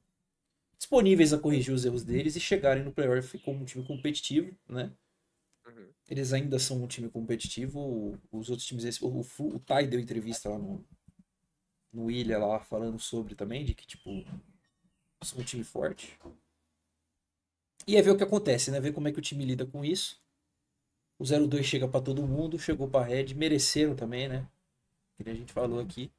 disponíveis 0.79 1.33
a 1.33 1.39
corrigir 1.39 1.75
os 1.75 1.85
erros 1.85 2.05
deles 2.05 2.37
e 2.37 2.41
chegarem 2.41 2.85
no 2.85 2.93
playoff 2.93 3.39
como 3.41 3.61
um 3.61 3.65
time 3.65 3.85
competitivo, 3.85 4.57
né? 4.69 4.93
Uhum. 5.77 5.89
Eles 6.09 6.33
ainda 6.33 6.59
são 6.59 6.83
um 6.83 6.87
time 6.87 7.09
competitivo. 7.09 8.19
Os 8.33 8.51
outros 8.51 8.67
times, 8.67 9.01
o, 9.03 9.23
Fu- 9.23 9.55
o 9.55 9.59
Tai 9.61 9.87
deu 9.87 10.01
entrevista 10.01 10.49
lá 10.49 10.59
no, 10.59 10.85
no 11.93 12.11
Ilha 12.11 12.39
lá 12.39 12.61
falando 12.61 12.99
sobre 12.99 13.35
também, 13.35 13.65
de 13.65 13.75
que 13.75 13.87
tipo 13.87 14.11
são 15.23 15.41
um 15.41 15.45
time 15.45 15.65
forte. 15.65 16.19
E 17.87 17.97
é 17.97 18.03
ver 18.03 18.11
o 18.11 18.17
que 18.17 18.23
acontece, 18.25 18.71
né? 18.71 18.81
Ver 18.81 18.93
como 18.93 19.09
é 19.09 19.13
que 19.13 19.19
o 19.19 19.23
time 19.23 19.45
lida 19.45 19.67
com 19.67 19.85
isso. 19.85 20.21
O 21.19 21.25
02 21.25 21.67
chega 21.67 21.87
pra 21.89 22.01
todo 22.01 22.27
mundo, 22.27 22.59
chegou 22.59 22.89
pra 22.89 23.05
Red, 23.05 23.35
mereceram 23.35 23.95
também, 23.95 24.29
né? 24.29 24.47
Que 25.23 25.31
a 25.31 25.35
gente 25.35 25.53
falou 25.53 25.81
aqui. 25.81 26.11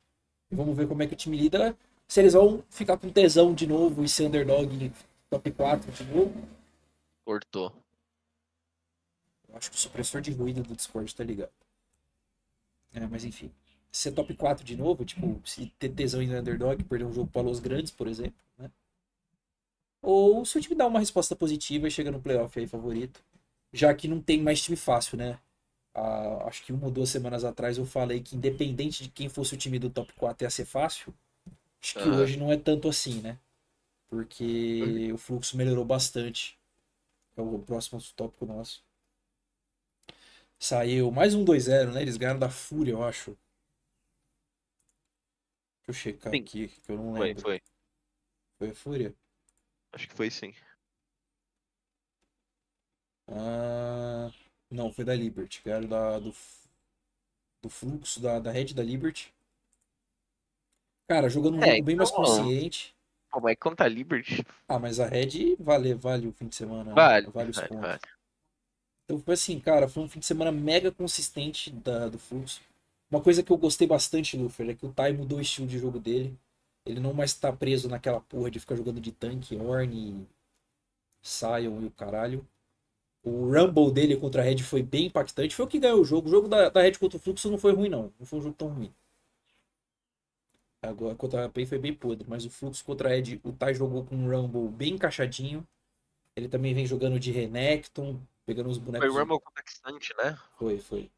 E 0.52 0.56
vamos 0.56 0.76
ver 0.78 0.88
como 0.88 1.04
é 1.04 1.08
que 1.08 1.14
o 1.14 1.18
time 1.18 1.38
lida. 1.38 1.78
Se 2.08 2.20
eles 2.22 2.34
vão 2.34 2.64
ficar 2.70 2.98
com 2.98 3.10
tesão 3.12 3.54
de 3.54 3.66
novo 3.68 4.04
e 4.04 4.10
ser 4.10 4.26
underdog 4.28 4.74
em 4.86 4.94
top 5.30 5.52
4 5.52 5.92
de 5.92 6.04
novo. 6.06 6.34
Cortou. 7.26 7.74
Eu 9.52 9.58
acho 9.58 9.70
que 9.70 9.76
o 9.76 9.80
supressor 9.80 10.22
de 10.22 10.32
ruído 10.32 10.64
do 10.64 10.76
Discord 10.76 11.14
tá 11.14 11.24
ligado. 11.24 11.52
É, 12.94 13.06
mas 13.08 13.24
enfim. 13.24 13.52
Ser 13.92 14.14
top 14.14 14.34
4 14.34 14.64
de 14.64 14.76
novo, 14.78 15.04
tipo, 15.04 15.42
se 15.46 15.68
ter 15.78 15.90
tesão 15.90 16.22
em 16.22 16.34
underdog, 16.34 16.82
perder 16.86 17.06
um 17.06 17.14
jogo 17.14 17.30
para 17.30 17.42
Los 17.42 17.60
Grandes, 17.60 17.92
por 17.92 18.08
exemplo, 18.08 18.42
né? 18.58 18.72
Ou 20.02 20.46
se 20.46 20.58
o 20.58 20.62
time 20.62 20.76
dá 20.76 20.88
uma 20.88 21.00
resposta 21.00 21.36
positiva 21.36 21.88
e 21.88 21.92
chega 21.92 22.12
no 22.12 22.22
playoff 22.22 22.58
aí 22.60 22.66
favorito. 22.66 23.24
Já 23.74 23.94
que 23.94 24.08
não 24.08 24.22
tem 24.22 24.42
mais 24.42 24.62
time 24.62 24.76
fácil, 24.76 25.18
né? 25.18 25.40
Ah, 25.94 26.46
acho 26.48 26.64
que 26.64 26.72
uma 26.74 26.86
ou 26.86 26.92
duas 26.92 27.10
semanas 27.10 27.44
atrás 27.44 27.78
eu 27.78 27.86
falei 27.86 28.22
que 28.22 28.36
independente 28.36 29.04
de 29.04 29.10
quem 29.10 29.30
fosse 29.30 29.54
o 29.54 29.58
time 29.58 29.78
do 29.78 29.90
top 29.90 30.14
4 30.14 30.46
ia 30.46 30.50
ser 30.50 30.66
fácil. 30.66 31.14
Acho 31.82 31.96
que 31.96 32.10
Aham. 32.10 32.22
hoje 32.22 32.38
não 32.38 32.52
é 32.52 32.58
tanto 32.58 32.88
assim, 32.88 33.22
né? 33.22 33.38
Porque 34.10 35.12
o 35.14 35.18
fluxo 35.18 35.58
melhorou 35.58 35.86
bastante. 35.86 36.58
É 37.38 37.42
o 37.42 37.60
próximo 37.60 38.02
tópico 38.16 38.46
nosso. 38.46 38.84
Saiu 40.66 41.12
mais 41.12 41.34
um 41.34 41.44
2-0, 41.44 41.92
né? 41.92 42.04
Eles 42.04 42.18
ganharam 42.18 42.40
da 42.40 42.48
Fúria, 42.50 42.92
eu 42.92 43.04
acho. 43.04 43.36
Deixa 45.88 45.90
eu 45.90 45.94
checar 45.94 46.32
Sim. 46.32 46.40
aqui, 46.42 46.68
que 46.68 46.92
eu 46.92 46.98
não 46.98 47.16
Foi, 47.16 47.28
lembro. 47.30 47.42
foi. 47.42 47.62
Foi 48.60 48.70
a 48.70 48.76
Fúria? 48.76 49.16
Acho 49.92 50.08
que 50.08 50.14
foi 50.14 50.30
sim. 50.30 50.54
Ah, 53.28 54.30
não, 54.70 54.94
foi 54.94 55.04
da 55.04 55.16
Liberty. 55.16 55.62
Ganharam 55.66 55.88
da, 55.88 56.20
do, 56.20 56.32
do 57.64 57.70
fluxo 57.70 58.22
da, 58.22 58.40
da 58.40 58.52
Red 58.52 58.74
da 58.76 58.84
Liberty. 58.84 59.34
Cara, 61.10 61.28
jogando 61.28 61.58
um 61.58 61.64
É, 61.64 61.72
jogo 61.72 61.84
bem 61.84 61.96
mais 61.96 62.10
então- 62.12 62.24
consciente. 62.24 62.96
Pô, 63.32 63.40
mas 63.42 63.58
contra 63.58 63.86
a 63.86 63.90
Liberty. 63.90 64.46
Ah, 64.68 64.78
mas 64.78 65.00
a 65.00 65.08
Red 65.08 65.56
vale, 65.60 65.96
vale 65.96 66.28
o 66.28 66.34
fim 66.34 66.48
de 66.48 66.56
semana, 66.56 66.84
né? 66.84 66.94
Vale. 66.94 67.28
Vale 67.32 67.50
os 67.50 67.56
vale, 67.58 67.68
pontos. 67.68 67.88
vale. 67.88 68.02
Então 69.12 69.20
foi 69.20 69.34
assim, 69.34 69.60
cara, 69.60 69.90
foi 69.90 70.04
um 70.04 70.08
fim 70.08 70.20
de 70.20 70.26
semana 70.26 70.54
mega 70.54 70.90
consistente 70.90 71.70
da, 71.70 72.08
do 72.08 72.18
fluxo. 72.18 72.62
Uma 73.10 73.20
coisa 73.20 73.44
que 73.44 73.52
eu 73.52 73.58
gostei 73.58 73.86
bastante, 73.86 74.38
Luffy, 74.38 74.70
é 74.70 74.74
que 74.74 74.86
o 74.86 74.94
Tai 74.94 75.12
mudou 75.12 75.40
o 75.40 75.42
estilo 75.42 75.68
de 75.68 75.78
jogo 75.78 76.00
dele. 76.00 76.34
Ele 76.86 77.02
não 77.02 77.14
mais 77.14 77.34
tá 77.34 77.52
preso 77.52 77.90
naquela 77.90 78.22
porra 78.22 78.50
de 78.50 78.58
ficar 78.58 78.78
jogando 78.78 79.02
de 79.02 79.12
tanque, 79.12 79.58
Orne, 79.58 80.26
Sion 81.22 81.82
e 81.82 81.88
o 81.88 81.92
caralho. 81.92 82.48
O 83.22 83.52
Rumble 83.52 83.92
dele 83.92 84.16
contra 84.16 84.42
a 84.42 84.46
Red 84.46 84.60
foi 84.60 84.82
bem 84.82 85.08
impactante. 85.08 85.56
Foi 85.56 85.66
o 85.66 85.68
que 85.68 85.78
ganhou 85.78 86.00
o 86.00 86.06
jogo. 86.06 86.30
O 86.30 86.32
jogo 86.32 86.48
da, 86.48 86.70
da 86.70 86.82
Red 86.82 86.94
contra 86.94 87.18
o 87.18 87.20
Fluxo 87.20 87.52
não 87.52 87.58
foi 87.58 87.74
ruim, 87.74 87.90
não. 87.90 88.14
Não 88.18 88.26
foi 88.26 88.40
um 88.40 88.42
jogo 88.42 88.56
tão 88.56 88.70
ruim. 88.70 88.94
Agora 90.82 91.16
contra 91.16 91.46
a 91.46 91.50
PEN 91.50 91.66
foi 91.66 91.78
bem 91.80 91.94
podre. 91.94 92.26
Mas 92.30 92.46
o 92.46 92.50
Fluxo 92.50 92.86
contra 92.86 93.10
a 93.10 93.12
Red, 93.12 93.42
o 93.44 93.52
Tai 93.52 93.74
jogou 93.74 94.06
com 94.06 94.16
um 94.16 94.30
Rumble 94.32 94.70
bem 94.70 94.94
encaixadinho. 94.94 95.68
Ele 96.34 96.48
também 96.48 96.74
vem 96.74 96.86
jogando 96.86 97.20
de 97.20 97.30
Renekton, 97.30 98.18
pegando 98.52 98.70
os 98.70 98.78
bonecos. 98.78 99.08
Foi 99.08 99.22
Rumble 99.22 99.40
contra 99.40 99.64
Xante, 99.66 100.14
né? 100.18 100.38
Foi, 100.58 100.78
foi. 100.80 101.12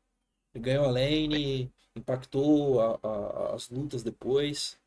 Ele 0.54 0.64
ganhou 0.64 0.86
a 0.86 0.92
lane, 0.92 1.72
impactou 1.96 2.80
a- 2.80 3.00
a- 3.02 3.56
as 3.56 3.70
lutas 3.70 4.04
depois. 4.04 4.80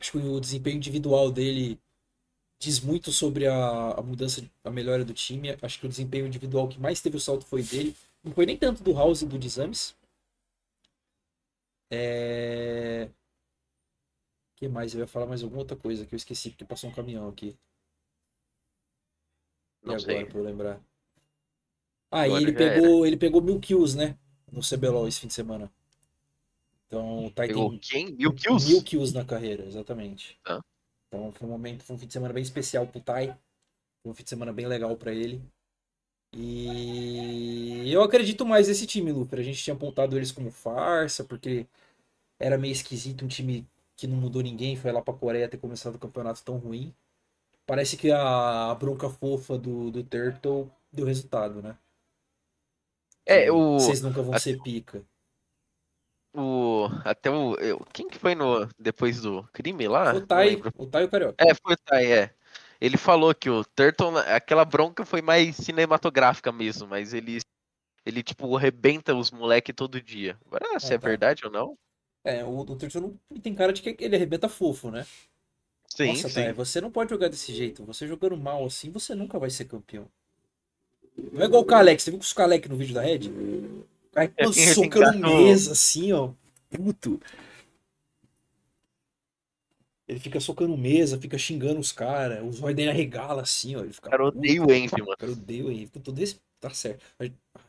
Acho 0.00 0.12
que 0.12 0.18
o 0.18 0.40
desempenho 0.40 0.76
individual 0.76 1.30
dele 1.30 1.80
diz 2.58 2.80
muito 2.80 3.12
sobre 3.12 3.46
a, 3.46 3.92
a 3.92 4.02
mudança, 4.02 4.42
a 4.64 4.70
melhora 4.70 5.04
do 5.04 5.14
time. 5.14 5.50
Acho 5.62 5.78
que 5.78 5.86
o 5.86 5.88
desempenho 5.88 6.26
individual 6.26 6.68
que 6.68 6.80
mais 6.80 7.00
teve 7.00 7.16
o 7.16 7.20
salto 7.20 7.44
foi 7.46 7.62
dele. 7.62 7.94
Não 8.22 8.32
foi 8.32 8.46
nem 8.46 8.56
tanto 8.56 8.82
do 8.82 8.92
House 8.92 9.22
e 9.22 9.26
do 9.26 9.38
Dizames. 9.38 9.94
É... 11.90 13.08
O 14.52 14.56
que 14.56 14.68
mais? 14.68 14.94
Eu 14.94 15.00
ia 15.00 15.06
falar 15.06 15.26
mais 15.26 15.42
alguma 15.42 15.60
outra 15.60 15.76
coisa 15.76 16.04
que 16.06 16.14
eu 16.14 16.16
esqueci 16.16 16.50
porque 16.50 16.64
passou 16.64 16.90
um 16.90 16.94
caminhão 16.94 17.28
aqui. 17.28 17.56
E 19.82 19.86
Não 19.86 19.94
agora, 19.94 20.06
sei. 20.06 20.24
pra 20.26 20.38
eu 20.38 20.44
lembrar? 20.44 20.80
Ah, 22.16 22.28
e 22.28 22.30
Agora 22.30 22.42
ele 22.42 22.52
pegou, 22.52 23.06
ele 23.06 23.16
pegou 23.16 23.42
mil 23.42 23.58
kills, 23.58 23.96
né? 23.96 24.16
No 24.52 24.60
CBLOL 24.60 25.08
esse 25.08 25.18
fim 25.18 25.26
de 25.26 25.34
semana. 25.34 25.68
Então 26.86 27.26
o 27.26 27.28
Titan 27.28 27.46
Pegou 27.48 27.78
quem? 27.80 28.12
Mil 28.12 28.32
kills? 28.32 28.68
Mil 28.68 28.82
kills 28.84 29.12
na 29.12 29.24
carreira, 29.24 29.64
exatamente. 29.64 30.38
Tá. 30.44 30.60
Então 31.08 31.32
foi 31.32 31.48
um 31.48 31.50
momento, 31.50 31.82
foi 31.82 31.96
um 31.96 31.98
fim 31.98 32.06
de 32.06 32.12
semana 32.12 32.32
bem 32.32 32.44
especial 32.44 32.86
pro 32.86 33.00
Tai. 33.00 33.36
Foi 34.00 34.12
um 34.12 34.14
fim 34.14 34.22
de 34.22 34.30
semana 34.30 34.52
bem 34.52 34.64
legal 34.64 34.96
pra 34.96 35.12
ele. 35.12 35.42
E 36.32 37.92
eu 37.92 38.00
acredito 38.00 38.46
mais 38.46 38.68
nesse 38.68 38.86
time, 38.86 39.10
Luper. 39.10 39.40
A 39.40 39.42
gente 39.42 39.60
tinha 39.60 39.74
apontado 39.74 40.16
eles 40.16 40.30
como 40.30 40.52
farsa, 40.52 41.24
porque 41.24 41.66
era 42.38 42.56
meio 42.56 42.72
esquisito 42.72 43.24
um 43.24 43.28
time 43.28 43.66
que 43.96 44.06
não 44.06 44.16
mudou 44.16 44.40
ninguém, 44.40 44.76
foi 44.76 44.92
lá 44.92 45.02
pra 45.02 45.14
Coreia 45.14 45.48
ter 45.48 45.58
começado 45.58 45.96
o 45.96 45.98
campeonato 45.98 46.44
tão 46.44 46.58
ruim. 46.58 46.94
Parece 47.66 47.96
que 47.96 48.12
a, 48.12 48.70
a 48.70 48.74
bronca 48.76 49.10
fofa 49.10 49.58
do, 49.58 49.90
do 49.90 50.04
Turtle 50.04 50.70
deu 50.92 51.06
resultado, 51.06 51.60
né? 51.60 51.76
É, 53.26 53.44
Que 53.44 53.50
o, 53.50 53.78
Vocês 53.78 54.02
nunca 54.02 54.22
vão 54.22 54.34
a- 54.34 54.38
ser 54.38 54.60
pica. 54.62 55.02
o. 56.34 56.88
Até 57.04 57.30
o. 57.30 57.54
eu- 57.56 57.80
quem 57.92 58.08
que 58.08 58.18
foi 58.18 58.34
no. 58.34 58.68
Depois 58.78 59.20
do 59.20 59.42
crime 59.52 59.88
lá? 59.88 60.14
o 60.14 60.26
Tai, 60.26 60.48
lembro. 60.50 60.72
o 60.76 60.86
Tai 60.86 61.02
e 61.02 61.06
o 61.06 61.10
Carioca. 61.10 61.44
É, 61.44 61.54
foi 61.54 61.74
o 61.74 61.76
Tai, 61.84 62.12
é. 62.12 62.34
Ele 62.80 62.96
falou 62.96 63.34
que 63.34 63.48
o 63.48 63.64
Turtle, 63.64 64.18
aquela 64.18 64.64
bronca 64.64 65.04
foi 65.06 65.22
mais 65.22 65.56
cinematográfica 65.56 66.52
mesmo, 66.52 66.86
mas 66.86 67.14
ele, 67.14 67.38
ele 68.04 68.22
tipo, 68.22 68.54
arrebenta 68.56 69.14
os 69.14 69.30
moleque 69.30 69.72
todo 69.72 70.02
dia. 70.02 70.38
Agora, 70.44 70.78
se 70.78 70.92
Ah, 70.92 70.96
é 70.96 70.98
tá. 70.98 71.06
verdade 71.08 71.46
ou 71.46 71.50
não? 71.52 71.78
É, 72.24 72.44
o, 72.44 72.58
o 72.58 72.76
Turtle 72.76 73.18
não 73.30 73.40
tem 73.40 73.54
cara 73.54 73.72
de 73.72 73.80
que 73.80 73.96
ele 74.04 74.16
arrebenta 74.16 74.48
fofo, 74.48 74.90
né? 74.90 75.06
Sim, 75.88 76.08
Nossa, 76.08 76.28
sim. 76.28 76.34
Thay, 76.34 76.52
você 76.52 76.80
não 76.80 76.90
pode 76.90 77.10
jogar 77.10 77.28
desse 77.28 77.54
jeito. 77.54 77.84
Você 77.84 78.06
jogando 78.06 78.36
mal 78.36 78.64
assim, 78.66 78.90
você 78.90 79.14
nunca 79.14 79.38
vai 79.38 79.48
ser 79.50 79.66
campeão. 79.66 80.10
Não 81.16 81.42
é 81.42 81.44
igual 81.44 81.62
o 81.62 81.66
Kalec. 81.66 82.02
Você 82.02 82.10
viu 82.10 82.18
com 82.18 82.24
os 82.24 82.32
Kalec 82.32 82.68
no 82.68 82.76
vídeo 82.76 82.94
da 82.94 83.02
Red? 83.02 83.28
O 83.28 83.86
cara 84.12 84.32
É, 84.36 84.52
socando 84.74 85.18
mesa 85.18 85.72
assim, 85.72 86.12
ó. 86.12 86.30
Puto. 86.70 87.20
Ele 90.06 90.20
fica 90.20 90.38
socando 90.38 90.76
mesa, 90.76 91.18
fica 91.18 91.38
xingando 91.38 91.80
os 91.80 91.90
caras. 91.90 92.44
Os 92.46 92.62
olhos 92.62 92.76
dele 92.76 93.10
assim, 93.40 93.74
ó. 93.76 93.80
Ele 93.80 93.92
fica 93.92 94.10
cara 94.10 94.26
odeia 94.26 94.62
o 94.62 94.72
Envy, 94.72 95.00
mano. 95.00 95.16
Cara 95.16 95.32
odeia 95.32 95.64
o 95.64 95.70
Envy. 95.70 95.86
Puta, 95.86 96.04
Todo 96.04 96.18
esse... 96.18 96.38
Tá 96.60 96.70
certo. 96.70 97.02
A 97.18 97.24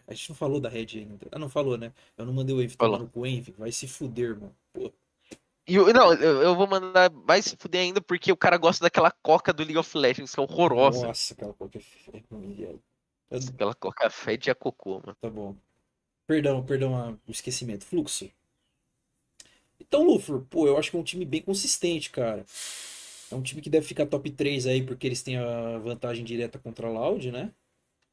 a 0.07 0.13
gente 0.13 0.29
não 0.29 0.35
falou 0.35 0.59
da 0.59 0.69
Red 0.69 0.87
ainda. 0.93 1.27
Ah, 1.31 1.39
não 1.39 1.49
falou, 1.49 1.77
né? 1.77 1.91
Eu 2.17 2.25
não 2.25 2.33
mandei 2.33 2.55
o 2.55 2.61
Envy 2.61 2.75
Falou. 2.75 2.97
tomando 2.97 3.11
com 3.11 3.21
o 3.21 3.25
Envy. 3.25 3.53
Vai 3.57 3.71
se 3.71 3.87
fuder, 3.87 4.31
irmão. 4.31 4.51
Pô. 4.71 4.91
E 5.67 5.77
não, 5.77 6.13
eu, 6.13 6.43
eu 6.43 6.55
vou 6.55 6.67
mandar 6.67 7.09
mais 7.11 7.45
se 7.45 7.57
fuder 7.57 7.81
ainda 7.81 7.99
porque 7.99 8.31
o 8.31 8.37
cara 8.37 8.55
gosta 8.55 8.85
daquela 8.85 9.09
coca 9.09 9.51
do 9.51 9.63
League 9.63 9.77
of 9.79 9.97
Legends, 9.97 10.33
que 10.33 10.39
é 10.39 10.43
horrorosa. 10.43 11.07
Nossa, 11.07 11.33
aquela 11.33 11.53
coisa 11.53 11.79
é 12.13 12.21
velho. 12.31 12.79
Eu- 13.29 13.39
Aquela 13.39 13.75
coca 13.75 14.09
fede 14.09 14.49
a 14.49 14.55
cocô, 14.55 14.99
mano. 15.05 15.15
Tá 15.19 15.29
bom. 15.29 15.55
Perdão, 16.27 16.65
perdão 16.65 17.19
o 17.27 17.31
esquecimento. 17.31 17.85
Fluxo. 17.85 18.31
Então, 19.79 20.03
Luffy, 20.03 20.39
pô, 20.49 20.67
eu 20.67 20.77
acho 20.77 20.89
que 20.91 20.97
é 20.97 20.99
um 20.99 21.03
time 21.03 21.25
bem 21.25 21.41
consistente, 21.41 22.09
cara. 22.09 22.45
É 23.31 23.35
um 23.35 23.41
time 23.41 23.61
que 23.61 23.69
deve 23.69 23.85
ficar 23.87 24.05
top 24.05 24.29
3 24.31 24.67
aí, 24.67 24.83
porque 24.85 25.07
eles 25.07 25.21
têm 25.23 25.37
a 25.37 25.77
vantagem 25.79 26.23
direta 26.23 26.59
contra 26.59 26.87
a 26.87 26.91
Loud, 26.91 27.31
né? 27.31 27.51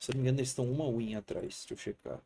Se 0.00 0.10
eu 0.10 0.14
não 0.14 0.22
me 0.22 0.28
engano, 0.28 0.40
eles 0.40 0.50
estão 0.50 0.70
uma 0.70 0.90
win 0.96 1.16
atrás. 1.16 1.66
Deixa 1.68 1.74
eu 1.74 1.78
checar. 1.78 2.20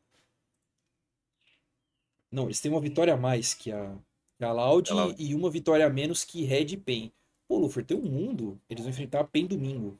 Não, 2.30 2.44
eles 2.44 2.60
têm 2.60 2.70
uma 2.70 2.80
vitória 2.80 3.14
a 3.14 3.16
mais 3.16 3.52
que 3.54 3.72
a, 3.72 3.96
que 4.38 4.44
a 4.44 4.52
Loud 4.52 4.90
A 4.90 4.94
Loud. 4.94 5.22
e 5.22 5.34
uma 5.34 5.50
vitória 5.50 5.86
a 5.86 5.90
menos 5.90 6.24
que 6.24 6.44
Red 6.44 6.66
e 6.72 6.76
PEN. 6.76 7.12
Pô, 7.48 7.58
Luffy, 7.58 7.84
tem 7.84 7.96
um 7.96 8.02
mundo. 8.02 8.60
Eles 8.68 8.82
vão 8.82 8.90
enfrentar 8.90 9.20
a 9.20 9.24
PEN 9.24 9.46
domingo. 9.46 9.98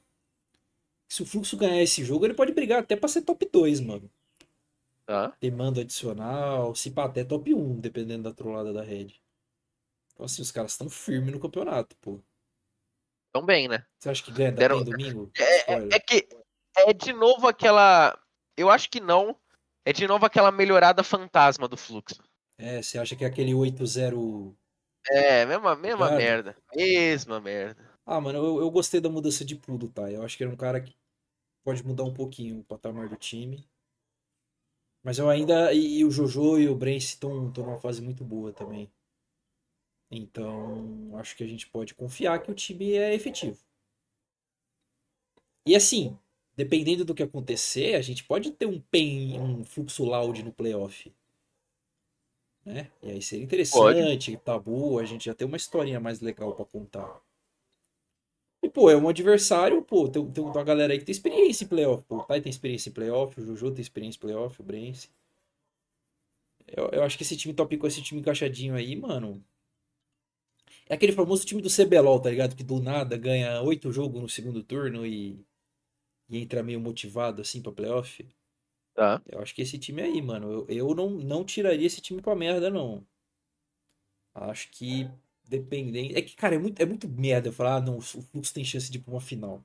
Se 1.09 1.23
o 1.23 1.27
Fluxo 1.27 1.57
ganhar 1.57 1.83
esse 1.83 2.05
jogo, 2.05 2.25
ele 2.27 2.35
pode 2.35 2.53
brigar 2.53 2.81
até 2.81 2.97
pra 2.97 3.09
ser 3.09 3.23
top 3.23 3.49
2, 3.51 3.81
mano 3.81 4.11
Tá? 5.05 5.31
ter 5.39 5.53
mando 5.53 5.81
adicional, 5.81 6.75
se 6.75 6.91
pá, 6.91 7.05
até 7.05 7.23
top 7.25 7.55
1, 7.55 7.79
dependendo 7.81 8.25
da 8.25 8.35
trollada 8.35 8.73
da 8.73 8.83
Red. 8.83 9.15
Então, 10.13 10.27
assim, 10.27 10.43
os 10.43 10.51
caras 10.51 10.73
estão 10.73 10.89
firmes 10.91 11.33
no 11.33 11.39
campeonato, 11.39 11.95
pô. 11.99 12.19
Tão 13.33 13.45
bem, 13.45 13.69
né? 13.69 13.85
Você 13.99 14.09
acha 14.11 14.23
que 14.25 14.33
ganha 14.33 14.51
da 14.51 14.59
Deram- 14.59 14.83
domingo? 14.83 15.31
É, 15.39 15.59
Spoiler. 15.59 15.89
é 15.95 16.01
que 16.01 16.27
é 16.79 16.93
de 16.93 17.13
novo 17.13 17.47
aquela. 17.47 18.19
Eu 18.57 18.69
acho 18.71 18.91
que 18.91 18.99
não. 18.99 19.39
É 19.85 19.93
de 19.93 20.07
novo 20.09 20.27
aquela 20.27 20.51
melhorada 20.51 21.05
fantasma 21.05 21.69
do 21.69 21.77
fluxo. 21.77 22.21
É, 22.59 22.83
você 22.83 22.99
acha 22.99 23.15
que 23.15 23.25
é 23.25 23.29
aquele 23.29 23.53
8-0. 23.55 24.57
É, 25.09 25.45
mesma, 25.47 25.77
mesma 25.77 26.11
merda. 26.13 26.57
Mesma 26.75 27.41
merda. 27.41 27.96
Ah, 28.07 28.21
mano, 28.23 28.39
eu, 28.39 28.61
eu 28.61 28.71
gostei 28.71 29.01
da 29.03 29.11
mudança 29.11 29.45
de 29.45 29.55
Pudo, 29.55 29.89
tá? 29.91 30.11
Eu 30.11 30.23
acho 30.23 30.37
que 30.39 30.43
era 30.43 30.51
um 30.53 30.57
cara 30.57 30.81
que 30.81 30.97
pode 31.65 31.85
mudar 31.87 32.05
um 32.05 32.15
pouquinho 32.15 32.61
o 32.61 32.65
patamar 32.65 33.09
do 33.09 33.17
time. 33.17 33.69
Mas 35.03 35.19
eu 35.19 35.31
ainda. 35.31 35.73
E, 35.73 36.01
e 36.01 36.05
o 36.05 36.11
Jojo 36.11 36.59
e 36.59 36.69
o 36.69 36.75
Brence 36.77 37.07
estão 37.15 37.51
numa 37.51 37.79
fase 37.79 38.03
muito 38.03 38.23
boa 38.23 38.53
também. 38.53 38.91
Então, 40.11 41.17
acho 41.17 41.37
que 41.37 41.45
a 41.45 41.47
gente 41.47 41.69
pode 41.69 41.95
confiar 41.95 42.43
que 42.43 42.51
o 42.51 42.55
time 42.55 42.95
é 42.95 43.15
efetivo. 43.15 43.59
E 45.67 45.75
assim, 45.77 46.19
dependendo 46.57 47.05
do 47.05 47.15
que 47.15 47.23
acontecer, 47.23 47.95
a 47.95 48.01
gente 48.01 48.25
pode 48.25 48.53
ter 48.53 48.65
um 48.67 48.81
pen, 48.81 49.39
um 49.39 49.63
fluxo 49.65 50.03
loud 50.05 50.43
no 50.43 50.51
playoff. 50.53 51.13
Né? 52.67 52.91
E 53.03 53.11
aí 53.13 53.23
seria 53.23 53.45
interessante, 53.45 54.37
tá 54.39 54.59
boa, 54.59 55.01
a 55.01 55.05
gente 55.07 55.25
já 55.27 55.35
tem 55.35 55.47
uma 55.47 55.57
historinha 55.57 55.99
mais 56.01 56.21
legal 56.21 56.55
pra 56.55 56.65
contar. 56.67 57.23
E, 58.67 58.69
pô, 58.69 58.91
é 58.91 58.97
um 58.97 59.09
adversário, 59.09 59.81
pô, 59.81 60.09
tem, 60.09 60.29
tem 60.33 60.43
uma 60.43 60.65
galera 60.65 60.93
aí 60.93 60.99
que 60.99 61.05
tem 61.05 61.13
experiência 61.13 61.65
em 61.65 61.69
playoff. 61.69 62.03
Pô, 62.09 62.17
o 62.17 62.25
Tai 62.25 62.41
tem 62.41 62.51
experiência 62.51 62.91
em 62.91 62.93
playoff, 62.93 63.41
o 63.41 63.45
Jojo 63.45 63.71
tem 63.71 63.81
experiência 63.81 64.19
em 64.19 64.21
playoff, 64.21 64.61
o 64.61 64.65
Brence. 64.65 65.09
Eu, 66.67 66.89
eu 66.89 67.05
acho 67.05 67.17
que 67.17 67.23
esse 67.23 67.37
time 67.37 67.55
top 67.55 67.77
com 67.77 67.87
esse 67.87 68.03
time 68.03 68.21
encaixadinho 68.21 68.75
aí, 68.75 68.97
mano. 68.97 69.41
É 70.89 70.95
aquele 70.95 71.13
famoso 71.13 71.47
time 71.47 71.63
do 71.63 71.71
CBLOL, 71.71 72.19
tá 72.19 72.29
ligado? 72.29 72.57
Que 72.57 72.65
do 72.65 72.81
nada 72.81 73.17
ganha 73.17 73.63
oito 73.63 73.93
jogos 73.93 74.21
no 74.21 74.29
segundo 74.29 74.65
turno 74.65 75.07
e, 75.07 75.39
e 76.29 76.39
entra 76.39 76.61
meio 76.61 76.81
motivado 76.81 77.43
assim 77.43 77.63
pra 77.63 77.71
playoff. 77.71 78.27
Tá? 78.95 79.23
Eu 79.27 79.41
acho 79.41 79.55
que 79.55 79.63
esse 79.63 79.79
time 79.79 80.03
aí, 80.03 80.21
mano, 80.21 80.51
eu, 80.51 80.67
eu 80.69 80.95
não, 80.95 81.11
não 81.11 81.45
tiraria 81.45 81.87
esse 81.87 82.01
time 82.01 82.21
pra 82.21 82.35
merda, 82.35 82.69
não. 82.69 83.07
Acho 84.35 84.69
que 84.73 85.09
dependendo. 85.49 86.17
É 86.19 86.23
que, 86.23 86.35
cara, 86.37 86.55
é 86.55 86.59
muito, 86.59 86.81
é 86.81 86.87
muito 86.87 87.09
merda 87.09 87.49
eu 87.49 87.53
falar, 87.53 87.77
ah, 87.77 87.81
não, 87.81 87.99
o 87.99 88.01
Fluxo 88.01 88.53
tem 88.55 88.65
chance 88.65 88.91
de 88.91 88.99
ir 88.99 89.01
pra 89.03 89.13
uma 89.15 89.21
final. 89.21 89.65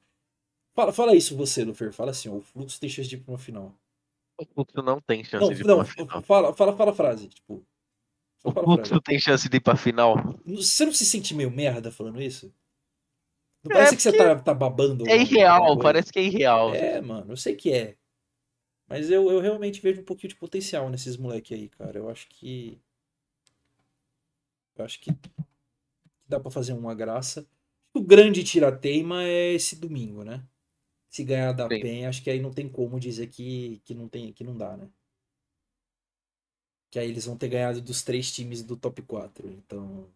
Fala, 0.76 0.94
fala 0.94 1.16
isso 1.16 1.36
você, 1.36 1.64
Lufer. 1.64 1.94
Fala 1.94 2.12
assim, 2.12 2.30
ó, 2.30 2.34
o 2.36 2.42
Fluxo 2.42 2.80
tem 2.80 2.90
chance 2.90 3.10
de 3.10 3.16
ir 3.16 3.20
pra 3.20 3.34
uma 3.34 3.40
final. 3.40 3.74
O 4.38 4.46
fluxo 4.46 4.82
não 4.82 5.00
tem 5.00 5.24
chance 5.24 5.46
Não, 5.46 5.54
de 5.54 5.62
ir 5.62 5.66
não, 5.66 5.76
pra 5.78 5.86
final. 5.86 6.22
fala, 6.24 6.54
fala, 6.54 6.76
fala 6.76 6.92
a 6.92 6.96
frase, 6.96 7.28
tipo. 7.28 7.64
O 8.44 8.52
fluxo 8.52 9.00
tem 9.02 9.20
chance 9.20 9.48
de 9.48 9.58
ir 9.58 9.60
pra 9.60 9.76
final. 9.76 10.16
Você 10.46 10.86
não 10.86 10.94
se 10.94 11.06
sente 11.06 11.34
meio 11.36 11.52
merda 11.52 11.92
falando 11.92 12.22
isso? 12.22 12.52
Não 13.64 13.72
É, 13.72 13.76
parece 13.76 13.96
que 13.96 14.02
você 14.02 14.18
tá, 14.18 14.36
tá 14.40 14.54
babando? 14.54 15.08
É 15.08 15.18
irreal, 15.18 15.78
parece 15.78 16.12
que 16.12 16.20
é 16.20 16.24
irreal. 16.24 16.74
É, 16.74 17.00
mano, 17.02 17.34
eu 17.34 17.38
sei 17.38 17.56
que 17.56 17.72
é. 17.72 17.96
Mas 18.88 19.10
eu, 19.10 19.32
eu 19.32 19.40
realmente 19.40 19.82
vejo 19.82 20.02
um 20.02 20.06
pouquinho 20.06 20.30
de 20.30 20.36
potencial 20.36 20.90
nesses 20.90 21.18
moleque 21.18 21.54
aí, 21.54 21.70
cara. 21.70 21.98
Eu 22.00 22.10
acho 22.10 22.28
que. 22.30 22.80
Eu 24.76 24.86
acho 24.86 25.00
que 25.00 25.12
dá 26.32 26.40
pra 26.42 26.52
fazer 26.52 26.74
uma 26.74 26.96
graça. 26.96 27.48
O 27.94 28.02
grande 28.04 28.44
tirateima 28.44 29.24
é 29.26 29.54
esse 29.54 29.76
domingo, 29.78 30.24
né? 30.24 30.48
Se 31.10 31.24
ganhar 31.26 31.54
da 31.54 31.70
Sim. 31.70 31.82
PEN, 31.82 32.08
acho 32.08 32.24
que 32.24 32.30
aí 32.32 32.42
não 32.42 32.52
tem 32.54 32.70
como 32.70 33.00
dizer 33.00 33.28
que, 33.30 33.82
que, 33.86 33.96
não, 33.96 34.10
tem, 34.10 34.34
que 34.34 34.44
não 34.44 34.58
dá, 34.58 34.78
né? 34.78 34.90
Que 36.92 37.00
aí 37.00 37.10
eles 37.10 37.26
vão 37.26 37.36
ter 37.38 37.50
ganhado 37.50 37.82
dos 37.82 38.04
três 38.04 38.32
times 38.32 38.64
do 38.64 38.78
top 38.78 39.02
4. 39.02 39.50
Então. 39.50 40.08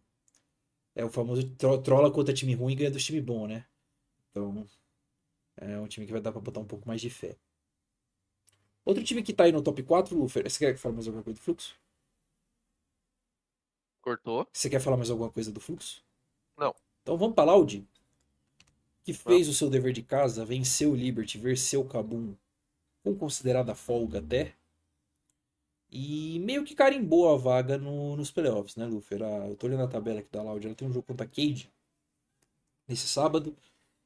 É 0.95 1.06
o 1.06 1.10
famoso 1.10 1.47
tro- 1.56 1.82
trola 1.82 2.12
contra 2.12 2.34
time 2.34 2.54
ruim 2.56 2.73
e 2.73 2.75
ganha 2.75 2.91
dos 2.91 3.04
time 3.06 3.21
bom, 3.21 3.47
né? 3.47 3.65
Então. 4.32 4.65
É 5.58 5.80
um 5.80 5.88
time 5.88 6.06
que 6.06 6.13
vai 6.13 6.21
dar 6.21 6.32
pra 6.32 6.41
botar 6.41 6.62
um 6.62 6.65
pouco 6.67 6.88
mais 6.88 7.01
de 7.01 7.10
fé. 7.10 7.38
Outro 8.86 9.04
time 9.04 9.21
que 9.21 9.34
tá 9.34 9.43
aí 9.43 9.51
no 9.51 9.62
top 9.62 9.84
4, 9.84 10.17
Lufer, 10.17 10.49
você 10.49 10.60
quer 10.60 10.78
falar 10.78 10.95
mais 10.95 11.08
alguma 11.08 11.23
coisa 11.23 11.38
do 11.39 11.43
fluxo? 11.43 11.75
Cortou. 14.05 14.47
Você 14.53 14.69
quer 14.69 14.79
falar 14.79 14.97
mais 14.97 15.09
alguma 15.09 15.31
coisa 15.31 15.51
do 15.51 15.59
fluxo? 15.59 16.03
Não. 16.55 16.75
Então 17.01 17.17
vamos 17.17 17.33
pra 17.33 17.43
Loud, 17.43 17.83
que 19.03 19.13
fez 19.13 19.49
o 19.49 19.53
seu 19.53 19.67
dever 19.67 19.93
de 19.93 20.03
casa, 20.03 20.45
venceu 20.45 20.91
o 20.91 20.95
Liberty, 20.95 21.39
venceu 21.39 21.81
o 21.81 21.87
Kabum 21.87 22.35
com 23.03 23.15
considerada 23.15 23.73
folga 23.73 24.19
até. 24.19 24.53
E 25.91 26.37
meio 26.41 26.63
que 26.63 26.75
carimbou 26.75 27.33
a 27.33 27.35
vaga 27.35 27.79
no, 27.79 28.15
nos 28.15 28.29
playoffs, 28.29 28.75
né, 28.75 28.85
Lufer? 28.85 29.23
A, 29.23 29.47
eu 29.47 29.55
tô 29.55 29.65
olhando 29.65 29.83
a 29.83 29.87
tabela 29.87 30.19
aqui 30.19 30.29
da 30.31 30.43
Loud, 30.43 30.63
ela 30.67 30.75
tem 30.75 30.87
um 30.87 30.93
jogo 30.93 31.07
contra 31.07 31.25
a 31.25 31.29
Cade 31.29 31.67
nesse 32.87 33.07
sábado. 33.07 33.57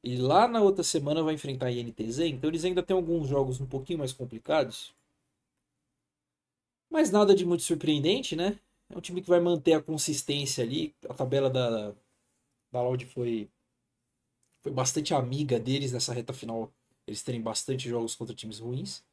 E 0.02 0.16
lá 0.16 0.48
na 0.48 0.62
outra 0.62 0.82
semana 0.82 1.22
vai 1.22 1.34
enfrentar 1.34 1.66
a 1.66 1.72
INTZ, 1.72 2.20
então 2.20 2.48
eles 2.48 2.64
ainda 2.64 2.82
têm 2.82 2.96
alguns 2.96 3.28
jogos 3.28 3.60
um 3.60 3.66
pouquinho 3.66 3.98
mais 3.98 4.14
complicados. 4.14 4.94
Mas 6.88 7.10
nada 7.10 7.34
de 7.34 7.44
muito 7.44 7.64
surpreendente, 7.64 8.34
né? 8.34 8.58
É 8.90 8.98
um 8.98 9.00
time 9.00 9.22
que 9.22 9.28
vai 9.28 9.40
manter 9.40 9.74
a 9.74 9.82
consistência 9.82 10.64
ali. 10.64 10.94
A 11.08 11.14
tabela 11.14 11.48
da, 11.48 11.94
da 12.72 12.82
Loud 12.82 13.06
foi, 13.06 13.48
foi 14.60 14.72
bastante 14.72 15.14
amiga 15.14 15.58
deles 15.58 15.92
nessa 15.92 16.12
reta 16.12 16.32
final. 16.32 16.72
Eles 17.06 17.22
terem 17.22 17.40
bastante 17.40 17.88
jogos 17.88 18.14
contra 18.14 18.34
times 18.34 18.58
ruins. 18.58 19.04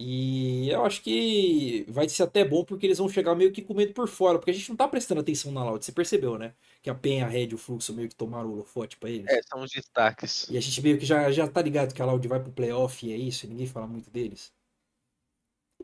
E 0.00 0.70
eu 0.70 0.84
acho 0.84 1.02
que 1.02 1.84
vai 1.88 2.08
ser 2.08 2.22
até 2.22 2.44
bom 2.44 2.64
porque 2.64 2.86
eles 2.86 2.98
vão 2.98 3.08
chegar 3.08 3.34
meio 3.34 3.50
que 3.50 3.60
com 3.60 3.74
medo 3.74 3.92
por 3.92 4.06
fora, 4.08 4.38
porque 4.38 4.52
a 4.52 4.54
gente 4.54 4.68
não 4.68 4.76
tá 4.76 4.86
prestando 4.86 5.20
atenção 5.20 5.50
na 5.50 5.64
Loud. 5.64 5.84
Você 5.84 5.90
percebeu, 5.90 6.38
né? 6.38 6.54
Que 6.80 6.88
a 6.88 6.94
Penha, 6.94 7.26
a 7.26 7.28
Red 7.28 7.48
e 7.48 7.54
o 7.54 7.58
Fluxo 7.58 7.92
meio 7.92 8.08
que 8.08 8.14
tomaram 8.14 8.48
o 8.48 8.52
holofote 8.52 8.96
pra 8.96 9.10
eles. 9.10 9.26
É, 9.28 9.42
são 9.42 9.60
os 9.60 9.70
destaques. 9.72 10.48
E 10.48 10.56
a 10.56 10.60
gente 10.60 10.80
meio 10.82 10.98
que 10.98 11.04
já, 11.04 11.32
já 11.32 11.48
tá 11.48 11.60
ligado 11.60 11.92
que 11.92 12.00
a 12.00 12.06
Loud 12.06 12.26
vai 12.28 12.40
pro 12.40 12.52
playoff 12.52 13.04
e 13.04 13.12
é 13.12 13.16
isso, 13.16 13.44
e 13.44 13.48
ninguém 13.48 13.66
fala 13.66 13.88
muito 13.88 14.08
deles. 14.08 14.52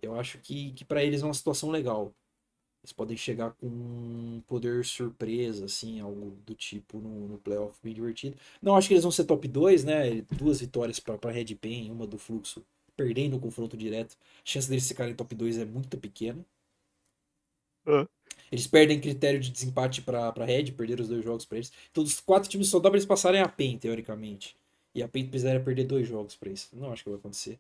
Eu 0.00 0.14
acho 0.18 0.38
que, 0.38 0.72
que 0.74 0.84
para 0.84 1.02
eles 1.02 1.22
é 1.22 1.24
uma 1.24 1.34
situação 1.34 1.70
legal. 1.70 2.14
Eles 2.84 2.92
podem 2.92 3.16
chegar 3.16 3.52
com 3.52 3.66
um 3.66 4.42
poder 4.46 4.84
surpresa, 4.84 5.64
assim, 5.64 6.00
algo 6.00 6.36
do 6.44 6.54
tipo 6.54 6.98
no, 6.98 7.28
no 7.28 7.38
playoff 7.38 7.78
bem 7.82 7.94
divertido. 7.94 8.36
Não 8.60 8.76
acho 8.76 8.88
que 8.88 8.92
eles 8.92 9.02
vão 9.02 9.10
ser 9.10 9.24
top 9.24 9.48
2, 9.48 9.84
né? 9.84 10.20
Duas 10.30 10.60
vitórias 10.60 11.00
pra, 11.00 11.16
pra 11.16 11.30
Red 11.30 11.54
Pen, 11.54 11.90
uma 11.90 12.06
do 12.06 12.18
Fluxo 12.18 12.62
perdendo 12.94 13.38
o 13.38 13.40
confronto 13.40 13.74
direto. 13.74 14.18
A 14.38 14.42
chance 14.44 14.68
deles 14.68 14.86
ficarem 14.86 15.14
top 15.14 15.34
2 15.34 15.56
é 15.58 15.64
muito 15.64 15.96
pequena. 15.96 16.44
É. 17.86 18.06
Eles 18.52 18.66
perdem 18.66 19.00
critério 19.00 19.40
de 19.40 19.50
desempate 19.50 20.02
pra, 20.02 20.30
pra 20.30 20.44
Red, 20.44 20.72
perderam 20.72 21.02
os 21.02 21.08
dois 21.08 21.24
jogos 21.24 21.46
pra 21.46 21.56
eles. 21.56 21.72
Então, 21.90 22.04
os 22.04 22.20
quatro 22.20 22.50
times 22.50 22.68
só 22.68 22.78
dá 22.78 22.90
pra 22.90 22.98
eles 22.98 23.06
passarem 23.06 23.40
a 23.40 23.48
PEN, 23.48 23.78
teoricamente. 23.78 24.56
E 24.94 25.02
a 25.02 25.08
PEN 25.08 25.26
precisaria 25.26 25.58
perder 25.58 25.84
dois 25.84 26.06
jogos 26.06 26.36
pra 26.36 26.50
isso. 26.50 26.68
Não 26.74 26.92
acho 26.92 27.02
que 27.02 27.08
vai 27.08 27.18
acontecer. 27.18 27.58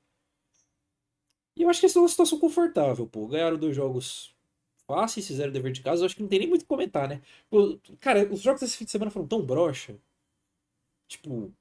E 1.56 1.62
eu 1.62 1.70
acho 1.70 1.80
que 1.80 1.86
essa 1.86 1.98
é 1.98 2.02
uma 2.02 2.08
situação 2.08 2.38
confortável, 2.38 3.06
pô. 3.06 3.26
Ganharam 3.26 3.56
dois 3.56 3.74
jogos 3.74 4.33
fáceis, 4.86 5.26
fizeram 5.26 5.50
o 5.50 5.52
dever 5.52 5.72
de 5.72 5.82
casa. 5.82 6.02
Eu 6.02 6.06
acho 6.06 6.16
que 6.16 6.22
não 6.22 6.28
tem 6.28 6.38
nem 6.40 6.48
muito 6.48 6.62
o 6.62 6.64
que 6.64 6.68
comentar, 6.68 7.08
né? 7.08 7.20
Cara, 8.00 8.32
os 8.32 8.40
jogos 8.40 8.60
desse 8.60 8.76
fim 8.76 8.84
de 8.84 8.90
semana 8.90 9.10
foram 9.10 9.26
tão 9.26 9.44
broxa. 9.44 9.96
Tipo, 11.08 11.52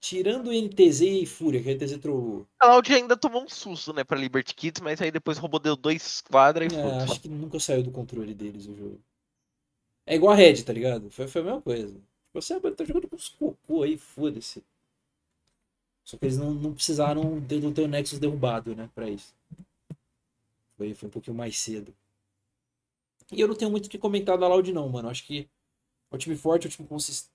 tirando 0.00 0.48
o 0.48 0.52
NTZ 0.52 1.00
e 1.02 1.26
Fúria, 1.26 1.62
que 1.62 1.68
a 1.68 1.72
NTZ 1.72 1.92
entrou. 1.92 2.46
A 2.60 2.66
Loud 2.66 2.92
ainda 2.92 3.16
tomou 3.16 3.44
um 3.44 3.48
susto, 3.48 3.92
né, 3.92 4.04
pra 4.04 4.18
Liberty 4.18 4.54
Kids, 4.54 4.80
mas 4.82 5.00
aí 5.00 5.10
depois 5.10 5.38
roubou 5.38 5.60
deu 5.60 5.76
dois 5.76 6.20
quadras 6.22 6.72
e 6.72 6.76
É, 6.76 6.82
foi. 6.82 6.90
acho 6.90 7.20
que 7.20 7.28
nunca 7.28 7.58
saiu 7.60 7.82
do 7.82 7.90
controle 7.90 8.34
deles 8.34 8.66
o 8.66 8.74
jogo. 8.74 9.00
É 10.04 10.16
igual 10.16 10.32
a 10.32 10.36
Red, 10.36 10.62
tá 10.64 10.72
ligado? 10.72 11.10
Foi, 11.10 11.28
foi 11.28 11.40
a 11.40 11.44
mesma 11.44 11.62
coisa. 11.62 12.00
Você 12.34 12.58
tá 12.60 12.84
jogando 12.84 13.08
com 13.08 13.16
os 13.16 13.28
cocô 13.28 13.82
aí, 13.82 13.96
foda-se. 13.96 14.64
Só 16.04 16.16
que 16.16 16.24
eles 16.24 16.36
não, 16.36 16.52
não 16.52 16.74
precisaram 16.74 17.38
de- 17.40 17.60
do 17.60 17.72
teu 17.72 17.86
Nexus 17.86 18.18
derrubado, 18.18 18.74
né, 18.74 18.90
pra 18.94 19.08
isso. 19.08 19.32
Foi, 20.76 20.94
foi 20.94 21.08
um 21.08 21.12
pouquinho 21.12 21.36
mais 21.36 21.56
cedo. 21.58 21.94
E 23.32 23.40
eu 23.40 23.48
não 23.48 23.54
tenho 23.54 23.70
muito 23.70 23.86
o 23.86 23.88
que 23.88 23.98
comentar 23.98 24.36
da 24.36 24.46
Loud, 24.46 24.72
não, 24.72 24.88
mano. 24.88 25.08
Acho 25.08 25.24
que 25.24 25.48
é 26.10 26.14
um 26.14 26.18
time 26.18 26.36
forte, 26.36 26.66
é 26.66 26.68
um 26.68 26.70
time 26.70 26.86
consistente. 26.86 27.32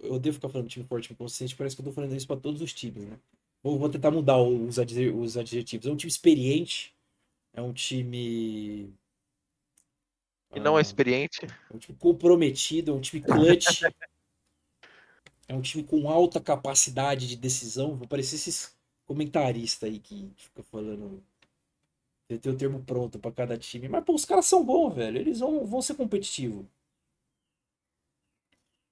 Eu 0.00 0.14
odeio 0.14 0.32
ficar 0.32 0.48
falando 0.48 0.68
time 0.68 0.86
forte, 0.86 1.08
time 1.08 1.16
consistente, 1.16 1.56
parece 1.56 1.76
que 1.76 1.82
eu 1.82 1.86
tô 1.86 1.92
falando 1.92 2.14
isso 2.14 2.26
pra 2.26 2.36
todos 2.36 2.62
os 2.62 2.72
times, 2.72 3.04
né? 3.04 3.18
Vou, 3.62 3.78
vou 3.78 3.88
tentar 3.90 4.10
mudar 4.10 4.38
os, 4.38 4.78
os 4.78 5.36
adjetivos. 5.36 5.86
É 5.86 5.90
um 5.90 5.96
time 5.96 6.10
experiente, 6.10 6.94
é 7.52 7.60
um 7.60 7.72
time. 7.72 8.92
E 10.54 10.60
não 10.60 10.76
é 10.76 10.78
ah, 10.78 10.82
experiente. 10.82 11.44
é 11.44 11.76
um 11.76 11.78
time 11.78 11.98
comprometido, 11.98 12.92
é 12.92 12.94
um 12.94 13.00
time 13.00 13.22
clutch. 13.22 13.82
é 15.48 15.54
um 15.54 15.62
time 15.62 15.84
com 15.84 16.08
alta 16.08 16.40
capacidade 16.40 17.28
de 17.28 17.36
decisão. 17.36 17.96
Vou 17.96 18.06
parecer 18.06 18.36
esses 18.36 18.74
comentaristas 19.04 19.88
aí 19.88 19.98
que, 19.98 20.30
que 20.36 20.44
ficam 20.44 20.64
falando. 20.64 21.22
Tem 22.28 22.38
tem 22.38 22.52
o 22.52 22.56
termo 22.56 22.82
pronto 22.84 23.18
pra 23.18 23.32
cada 23.32 23.58
time. 23.58 23.88
Mas, 23.88 24.04
pô, 24.04 24.14
os 24.14 24.24
caras 24.24 24.46
são 24.46 24.64
bons, 24.64 24.94
velho. 24.94 25.18
Eles 25.18 25.40
vão, 25.40 25.66
vão 25.66 25.82
ser 25.82 25.94
competitivos. 25.94 26.66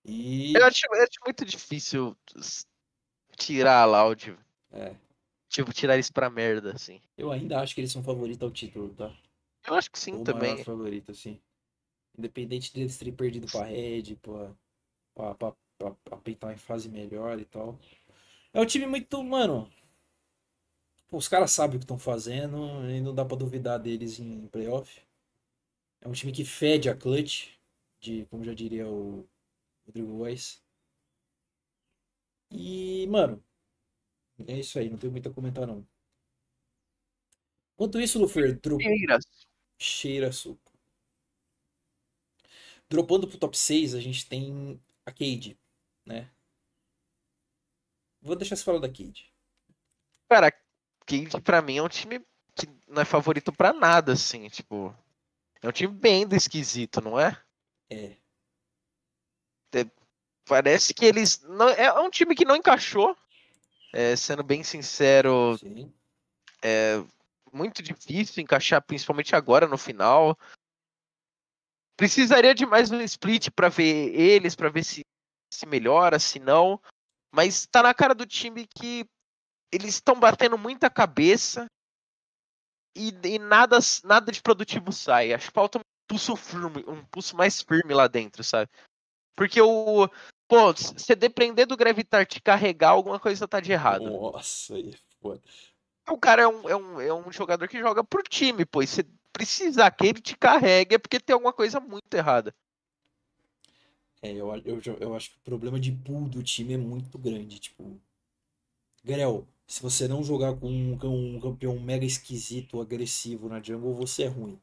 E. 0.05 0.55
Eu 0.55 0.65
acho, 0.67 0.87
eu 0.93 1.03
acho 1.03 1.19
muito 1.25 1.45
difícil 1.45 2.17
tirar 3.37 3.83
a 3.83 3.85
Loud. 3.85 4.37
É, 4.73 4.95
Tipo, 5.49 5.73
tirar 5.73 5.99
isso 5.99 6.13
pra 6.13 6.31
merda, 6.31 6.73
assim. 6.75 7.01
eu 7.17 7.33
ainda 7.33 7.61
acho 7.61 7.75
que 7.75 7.81
eles 7.81 7.91
são 7.91 8.03
favoritos 8.05 8.43
ao 8.43 8.53
título, 8.53 8.95
tá? 8.95 9.13
Eu 9.67 9.75
acho 9.75 9.91
que 9.91 9.99
sim 9.99 10.15
o 10.15 10.25
também. 10.25 10.53
maior 10.53 10.65
favorito, 10.65 11.11
assim. 11.11 11.41
Independente 12.17 12.73
deles 12.73 12.97
terem 12.97 13.13
perdido 13.15 13.47
pra 13.51 13.65
Red, 13.65 14.17
pra, 14.23 14.53
pra, 15.15 15.35
pra, 15.35 15.53
pra, 15.79 15.91
pra 16.05 16.17
peitar 16.19 16.53
em 16.53 16.57
fase 16.57 16.89
melhor 16.89 17.39
e 17.41 17.45
tal. 17.45 17.79
É 18.53 18.61
um 18.61 18.67
time 18.67 18.87
muito, 18.87 19.23
mano. 19.25 19.69
Os 21.11 21.29
caras 21.29 21.53
sabem 21.53 21.77
o 21.77 21.79
que 21.81 21.85
estão 21.85 21.99
fazendo 21.99 22.57
e 22.91 23.01
não 23.01 23.15
dá 23.15 23.25
pra 23.25 23.37
duvidar 23.37 23.79
deles 23.79 24.19
em 24.19 24.47
playoff. 24.49 25.01
É 26.03 26.09
um 26.09 26.13
time 26.13 26.33
que 26.33 26.45
fede 26.45 26.91
a 26.91 26.97
clutch, 26.97 27.51
de, 28.01 28.27
como 28.27 28.45
já 28.45 28.55
diria 28.55 28.87
o 28.89 29.27
Rodrigo 29.87 30.19
Góes. 30.19 30.63
E, 32.53 33.07
mano, 33.09 33.43
é 34.47 34.59
isso 34.59 34.79
aí, 34.79 34.91
não 34.91 34.99
tenho 34.99 35.13
muito 35.13 35.29
a 35.29 35.33
comentar 35.33 35.67
não. 35.67 35.87
Enquanto 37.75 38.01
isso, 38.01 38.19
Lufer, 38.21 38.61
dro- 38.61 38.77
Palmeiras. 38.79 39.27
cheira 39.79 40.33
suco. 40.33 40.73
Dropando 42.89 43.27
pro 43.29 43.39
top 43.39 43.57
6, 43.57 43.95
a 43.95 44.01
gente 44.01 44.27
tem 44.29 44.79
a 45.07 45.13
Cade, 45.13 45.59
né? 46.05 46.31
Vou 48.23 48.35
deixar 48.35 48.57
você 48.57 48.65
falar 48.65 48.79
da 48.79 48.89
Cade. 48.89 49.31
Cara, 50.29 50.51
Cade 51.11 51.43
pra 51.43 51.61
mim 51.61 51.79
é 51.79 51.83
um 51.83 51.89
time 51.89 52.21
que 52.55 52.69
não 52.87 53.03
é 53.03 53.05
favorito 53.05 53.53
pra 53.53 53.73
nada, 53.73 54.13
assim, 54.13 54.49
tipo. 54.49 54.95
É 55.63 55.69
um 55.69 55.73
time 55.73 55.93
bem 55.93 56.27
do 56.27 56.37
esquisito, 56.37 57.01
não 57.01 57.19
é? 57.19 57.37
É, 57.91 58.17
Parece 60.51 60.93
que 60.93 61.05
eles. 61.05 61.41
Não, 61.43 61.69
é 61.69 62.01
um 62.01 62.11
time 62.11 62.35
que 62.35 62.45
não 62.45 62.57
encaixou. 62.57 63.17
é, 63.93 64.17
sendo 64.17 64.43
bem 64.43 64.65
sincero, 64.65 65.57
sim. 65.59 65.93
muito 67.53 67.83
difícil 67.83 68.43
encaixar, 68.43 68.83
principalmente 68.83 69.37
agora 69.37 69.69
no 69.69 69.79
final. 69.79 70.37
Precisaria 71.97 72.55
de 72.55 72.67
mais 72.67 72.91
um 72.91 73.01
split 73.03 73.51
pra 73.51 73.69
ver 73.69 74.13
eles, 74.13 74.57
pra 74.57 74.69
ver 74.69 74.85
se 74.85 75.03
se 75.53 75.67
melhora, 75.67 76.19
se 76.19 76.41
não. 76.41 76.81
Mas 77.33 77.67
tá 77.67 77.83
na 77.83 77.95
cara 77.95 78.15
do 78.15 78.27
time 78.27 78.67
que 78.67 79.05
eles 79.73 79.95
estão 79.95 80.19
batendo 80.19 80.59
muita 80.59 80.91
cabeça 80.91 81.67
e, 82.97 83.15
e 83.25 83.39
nada, 83.39 83.79
nada 84.05 84.33
de 84.33 84.43
produtivo 84.43 84.93
sai. 84.93 85.33
Acho 85.33 85.49
que 85.49 85.53
falta 85.53 85.79
um 85.79 85.83
pulso 86.09 86.35
firme, 86.37 86.85
um 86.87 87.05
pulso 87.05 87.37
mais 87.37 87.63
firme 87.63 87.95
lá 87.95 88.09
dentro, 88.09 88.43
sabe? 88.43 88.71
Porque 89.37 89.61
o. 89.61 90.09
Pô, 90.49 90.75
se 90.77 91.15
depender 91.15 91.65
do 91.65 91.77
Gravitar 91.77 92.27
te 92.27 92.41
carregar, 92.41 92.91
alguma 92.91 93.21
coisa 93.21 93.47
tá 93.47 93.61
de 93.61 93.71
errado. 93.71 94.11
Nossa, 94.11 94.75
aí 94.75 94.91
é 94.91 94.99
foda. 95.23 95.41
O 96.09 96.19
cara 96.19 96.43
é 96.43 96.49
um, 96.49 96.69
é 96.69 96.77
um, 96.77 97.01
é 97.01 97.15
um 97.15 97.31
jogador 97.31 97.69
que 97.69 97.79
joga 97.79 98.03
pro 98.03 98.23
time, 98.25 98.67
pô. 98.67 98.83
E 98.83 98.87
se 98.87 99.07
precisar 99.33 99.89
que 99.93 100.07
ele 100.07 100.21
te 100.21 100.37
carregue 100.37 100.97
é 100.97 100.99
porque 100.99 101.21
tem 101.21 101.35
alguma 101.35 101.53
coisa 101.53 101.79
muito 101.79 102.13
errada. 102.13 102.53
É, 104.21 104.33
eu, 104.33 104.53
eu, 104.65 104.81
eu 104.99 105.15
acho 105.15 105.31
que 105.31 105.37
o 105.37 105.43
problema 105.43 105.79
de 105.79 105.93
pool 105.93 106.29
do 106.29 106.43
time 106.43 106.75
é 106.75 106.77
muito 106.77 107.17
grande. 107.17 107.61
Tipo, 107.61 107.99
Grel, 109.05 109.47
se 109.71 109.83
você 109.83 110.09
não 110.09 110.23
jogar 110.25 110.57
com 110.57 110.69
um, 110.71 110.95
um 111.37 111.41
campeão 111.41 111.79
mega 111.81 112.05
esquisito, 112.05 112.81
agressivo 112.81 113.49
na 113.49 113.63
jungle, 113.63 113.95
você 113.95 114.25
é 114.25 114.29
ruim. 114.29 114.61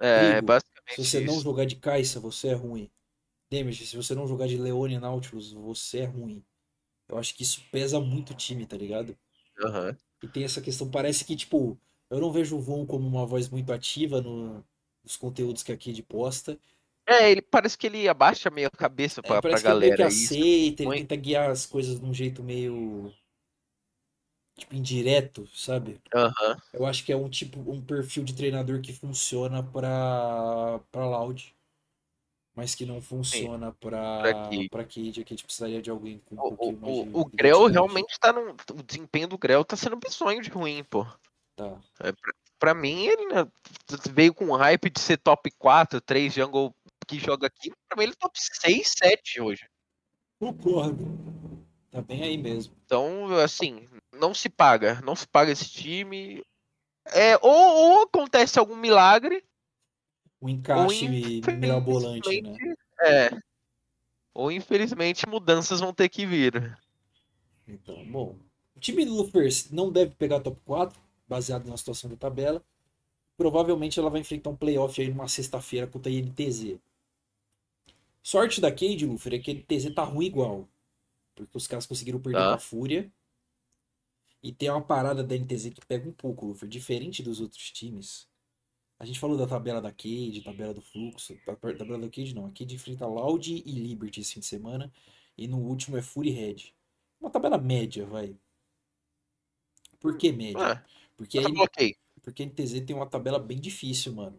É, 0.00 0.40
Trigo, 0.40 0.42
basicamente 0.42 0.98
Se 0.98 1.04
você 1.04 1.20
não 1.20 1.34
isso. 1.34 1.42
jogar 1.42 1.66
de 1.66 1.76
Kai'Sa, 1.76 2.20
você 2.20 2.48
é 2.48 2.54
ruim. 2.54 2.90
Damage, 3.52 3.86
se 3.86 3.96
você 3.96 4.14
não 4.14 4.28
jogar 4.28 4.48
de 4.48 4.58
Leone 4.58 4.98
Nautilus, 4.98 5.52
você 5.52 6.00
é 6.00 6.06
ruim. 6.06 6.44
Eu 7.08 7.18
acho 7.18 7.34
que 7.36 7.42
isso 7.44 7.62
pesa 7.72 8.00
muito 8.00 8.32
o 8.32 8.36
time, 8.36 8.66
tá 8.66 8.76
ligado? 8.76 9.16
Aham. 9.64 9.96
E 10.22 10.28
tem 10.28 10.44
essa 10.44 10.60
questão, 10.60 10.90
parece 10.90 11.24
que, 11.24 11.36
tipo, 11.36 11.78
eu 12.10 12.20
não 12.20 12.32
vejo 12.32 12.56
o 12.56 12.60
Von 12.60 12.86
como 12.86 13.06
uma 13.06 13.26
voz 13.26 13.48
muito 13.48 13.72
ativa 13.72 14.20
no, 14.20 14.64
nos 15.02 15.16
conteúdos 15.16 15.62
que 15.62 15.70
a 15.72 15.76
Kid 15.76 16.02
posta. 16.02 16.58
É, 17.06 17.30
ele 17.30 17.42
parece 17.42 17.76
que 17.76 17.86
ele 17.86 18.08
abaixa 18.08 18.50
meio 18.50 18.68
a 18.68 18.76
cabeça 18.76 19.22
É, 19.22 19.36
pra, 19.36 19.42
pra 19.42 19.42
parece 19.42 19.64
que 19.64 19.70
ele 19.70 19.78
meio 19.78 19.94
que 19.94 20.02
galera. 20.02 20.08
Isso. 20.08 20.34
aceita, 20.34 20.82
ele 20.82 20.92
Muito. 20.92 21.00
tenta 21.00 21.16
guiar 21.16 21.50
as 21.50 21.66
coisas 21.66 21.98
de 21.98 22.04
um 22.04 22.12
jeito 22.12 22.42
meio, 22.42 23.12
tipo, 24.56 24.74
indireto, 24.74 25.48
sabe? 25.54 26.00
Aham. 26.14 26.56
Eu 26.72 26.86
acho 26.86 27.04
que 27.04 27.12
é 27.12 27.16
um 27.16 27.28
tipo, 27.28 27.58
um 27.70 27.80
perfil 27.80 28.24
de 28.24 28.34
treinador 28.34 28.80
que 28.80 28.92
funciona 28.92 29.62
pra, 29.62 30.80
pra 30.90 31.06
Loud, 31.06 31.54
mas 32.54 32.74
que 32.74 32.86
não 32.86 33.00
funciona 33.00 33.74
Cade. 33.80 34.68
pra 34.68 34.84
Cade. 34.84 35.20
A 35.20 35.24
Cade 35.24 35.44
precisaria 35.44 35.82
de 35.82 35.90
alguém 35.90 36.20
com 36.26 36.36
um 36.36 36.38
O, 36.38 36.56
pouquinho 36.56 36.80
mais 36.80 36.96
o, 36.96 37.18
o, 37.18 37.20
o 37.22 37.24
Grell 37.24 37.66
realmente 37.66 38.18
tá 38.18 38.32
num. 38.32 38.50
O 38.50 38.82
desempenho 38.82 39.28
do 39.28 39.38
Grell 39.38 39.64
tá 39.64 39.76
sendo 39.76 39.96
bizonho 39.96 40.40
de 40.40 40.50
ruim, 40.50 40.84
pô. 40.84 41.04
Tá. 41.56 41.76
É, 42.00 42.12
pra, 42.12 42.32
pra 42.58 42.74
mim, 42.74 43.06
ele 43.06 43.26
né, 43.26 43.46
veio 44.12 44.32
com 44.32 44.54
hype 44.54 44.90
de 44.90 45.00
ser 45.00 45.18
top 45.18 45.50
4, 45.58 46.00
3 46.00 46.32
jungle 46.32 46.74
que 47.06 47.18
joga 47.18 47.48
aqui. 47.48 47.72
Pra 47.88 47.96
mim, 47.96 48.04
ele 48.04 48.12
é 48.12 48.16
top 48.16 48.38
6, 48.40 48.92
7 48.98 49.40
hoje. 49.40 49.68
Concordo. 50.38 51.33
Tá 51.94 52.02
bem 52.02 52.24
aí 52.24 52.36
mesmo. 52.36 52.74
Então, 52.84 53.32
assim, 53.36 53.88
não 54.12 54.34
se 54.34 54.48
paga. 54.48 55.00
Não 55.02 55.14
se 55.14 55.28
paga 55.28 55.52
esse 55.52 55.70
time. 55.70 56.42
É, 57.06 57.36
ou, 57.36 57.52
ou 57.52 58.02
acontece 58.02 58.58
algum 58.58 58.74
milagre. 58.74 59.44
O 60.40 60.48
encaixe 60.48 61.06
mirabolante, 61.56 62.42
né? 62.42 62.74
É. 63.00 63.30
Ou 64.34 64.50
infelizmente 64.50 65.28
mudanças 65.28 65.78
vão 65.78 65.94
ter 65.94 66.08
que 66.08 66.26
vir. 66.26 66.76
Então, 67.68 68.04
bom. 68.06 68.40
O 68.74 68.80
time 68.80 69.04
do 69.04 69.14
Lufers 69.14 69.70
não 69.70 69.92
deve 69.92 70.16
pegar 70.16 70.40
top 70.40 70.60
4, 70.64 71.00
baseado 71.28 71.68
na 71.68 71.76
situação 71.76 72.10
da 72.10 72.16
tabela. 72.16 72.60
Provavelmente 73.36 74.00
ela 74.00 74.10
vai 74.10 74.20
enfrentar 74.20 74.50
um 74.50 74.56
playoff 74.56 75.00
aí 75.00 75.08
numa 75.10 75.28
sexta-feira 75.28 75.86
contra 75.86 76.10
a 76.10 76.14
INTZ. 76.14 76.76
Sorte 78.20 78.60
da 78.60 78.72
Cade, 78.72 79.06
Lufer, 79.06 79.34
é 79.34 79.38
que 79.38 79.52
a 79.52 79.54
INTZ 79.54 79.94
tá 79.94 80.02
ruim 80.02 80.26
igual. 80.26 80.68
Porque 81.34 81.56
os 81.56 81.66
caras 81.66 81.86
conseguiram 81.86 82.20
perder 82.20 82.38
tá. 82.38 82.54
a 82.54 82.58
Fúria. 82.58 83.12
E 84.42 84.52
tem 84.52 84.70
uma 84.70 84.82
parada 84.82 85.24
da 85.24 85.34
NTZ 85.36 85.70
que 85.70 85.86
pega 85.86 86.08
um 86.08 86.12
pouco, 86.12 86.46
Lufer. 86.46 86.68
Diferente 86.68 87.22
dos 87.22 87.40
outros 87.40 87.70
times. 87.70 88.28
A 88.98 89.04
gente 89.04 89.18
falou 89.18 89.36
da 89.36 89.46
tabela 89.46 89.80
da 89.80 89.90
Cade, 89.90 90.42
tabela 90.44 90.72
do 90.72 90.82
fluxo. 90.82 91.36
Tabela 91.44 91.98
da 91.98 92.08
Cade 92.08 92.34
não. 92.34 92.46
A 92.46 92.50
Cade 92.50 92.74
enfrenta 92.74 93.06
Loud 93.06 93.62
e 93.64 93.70
Liberty 93.72 94.20
esse 94.20 94.34
fim 94.34 94.40
de 94.40 94.46
semana. 94.46 94.92
E 95.36 95.48
no 95.48 95.58
último 95.58 95.96
é 95.96 96.02
Fury 96.02 96.30
Red. 96.30 96.72
Uma 97.20 97.30
tabela 97.30 97.58
média, 97.58 98.06
vai. 98.06 98.36
Por 99.98 100.18
que 100.18 100.30
média? 100.30 100.72
Ah, 100.72 100.84
porque, 101.16 101.40
tá 101.40 101.48
a, 101.48 102.20
porque 102.22 102.42
a 102.42 102.46
NTZ 102.46 102.84
tem 102.86 102.94
uma 102.94 103.06
tabela 103.06 103.38
bem 103.38 103.58
difícil, 103.58 104.12
mano. 104.12 104.38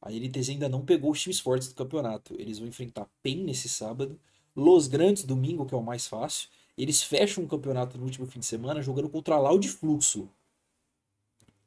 A 0.00 0.10
NTZ 0.10 0.50
ainda 0.50 0.68
não 0.68 0.84
pegou 0.84 1.10
os 1.10 1.20
times 1.20 1.40
fortes 1.40 1.68
do 1.68 1.74
campeonato. 1.74 2.34
Eles 2.40 2.58
vão 2.58 2.68
enfrentar 2.68 3.10
PEN 3.22 3.44
nesse 3.44 3.68
sábado. 3.68 4.18
Los 4.54 4.86
Grandes 4.86 5.24
domingo, 5.24 5.66
que 5.66 5.74
é 5.74 5.76
o 5.76 5.82
mais 5.82 6.06
fácil. 6.06 6.48
Eles 6.76 7.02
fecham 7.02 7.44
o 7.44 7.48
campeonato 7.48 7.98
no 7.98 8.04
último 8.04 8.26
fim 8.26 8.40
de 8.40 8.46
semana 8.46 8.82
jogando 8.82 9.08
contra 9.08 9.34
a 9.34 9.38
Loud 9.38 9.68
Fluxo. 9.68 10.28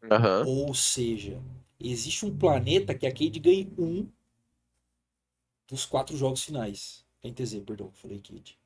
Uhum. 0.01 0.65
Ou 0.67 0.73
seja, 0.73 1.41
existe 1.79 2.25
um 2.25 2.37
planeta 2.37 2.93
que 2.93 3.05
a 3.05 3.11
Cade 3.11 3.39
ganhe 3.39 3.71
um 3.77 4.07
dos 5.67 5.85
quatro 5.85 6.15
jogos 6.17 6.43
finais. 6.43 7.05
A 7.23 7.27
NTZ, 7.27 7.61
perdão, 7.65 7.91
falei 7.93 8.19
Cade. 8.19 8.57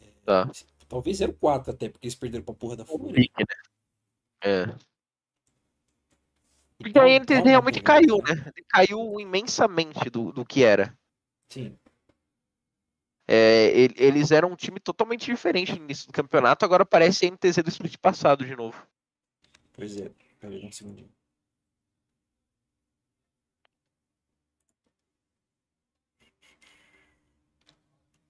É, 0.00 0.06
tá. 0.24 0.50
Talvez 0.88 1.18
0-4 1.18 1.70
até, 1.70 1.88
porque 1.88 2.06
eles 2.06 2.14
perderam 2.14 2.44
pra 2.44 2.54
porra 2.54 2.76
da 2.76 2.84
Fúria. 2.84 3.28
Né? 3.38 3.46
É. 4.42 4.66
Porque 6.78 6.98
a 6.98 7.18
NTZ 7.20 7.44
realmente 7.44 7.80
caiu, 7.80 8.18
né? 8.18 8.52
Caiu 8.68 9.20
imensamente 9.20 10.10
do, 10.10 10.32
do 10.32 10.44
que 10.44 10.64
era. 10.64 10.96
Sim. 11.48 11.78
É, 13.26 13.70
eles 13.96 14.30
eram 14.30 14.50
um 14.52 14.56
time 14.56 14.80
totalmente 14.80 15.26
diferente 15.26 15.72
no 15.72 15.84
início 15.84 16.06
do 16.06 16.12
campeonato, 16.12 16.64
agora 16.64 16.84
parece 16.84 17.24
a 17.24 17.28
NTZ 17.28 17.62
do 17.62 17.70
split 17.70 17.96
passado 17.98 18.44
de 18.44 18.54
novo. 18.56 18.86
Pois 19.72 19.96
é, 19.96 20.10
peraí 20.38 20.66
um 20.66 20.72
segundinho. 20.72 21.10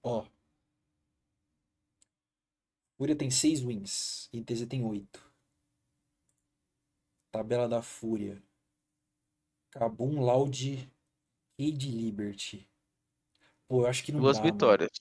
Ó. 0.03 0.25
Fúria 2.97 3.15
tem 3.15 3.31
6 3.31 3.61
wins, 3.63 4.29
NTZ 4.31 4.67
tem 4.67 4.85
8. 4.85 5.33
Tabela 7.31 7.67
da 7.67 7.81
Fúria. 7.81 8.41
Cabum, 9.71 10.21
Loud, 10.21 10.87
Cade 11.57 11.89
Liberty. 11.89 12.69
Pô, 13.67 13.81
eu 13.81 13.87
acho 13.87 14.03
que 14.03 14.11
não 14.11 14.19
Duas 14.19 14.37
dá, 14.37 14.43
vitórias. 14.43 14.91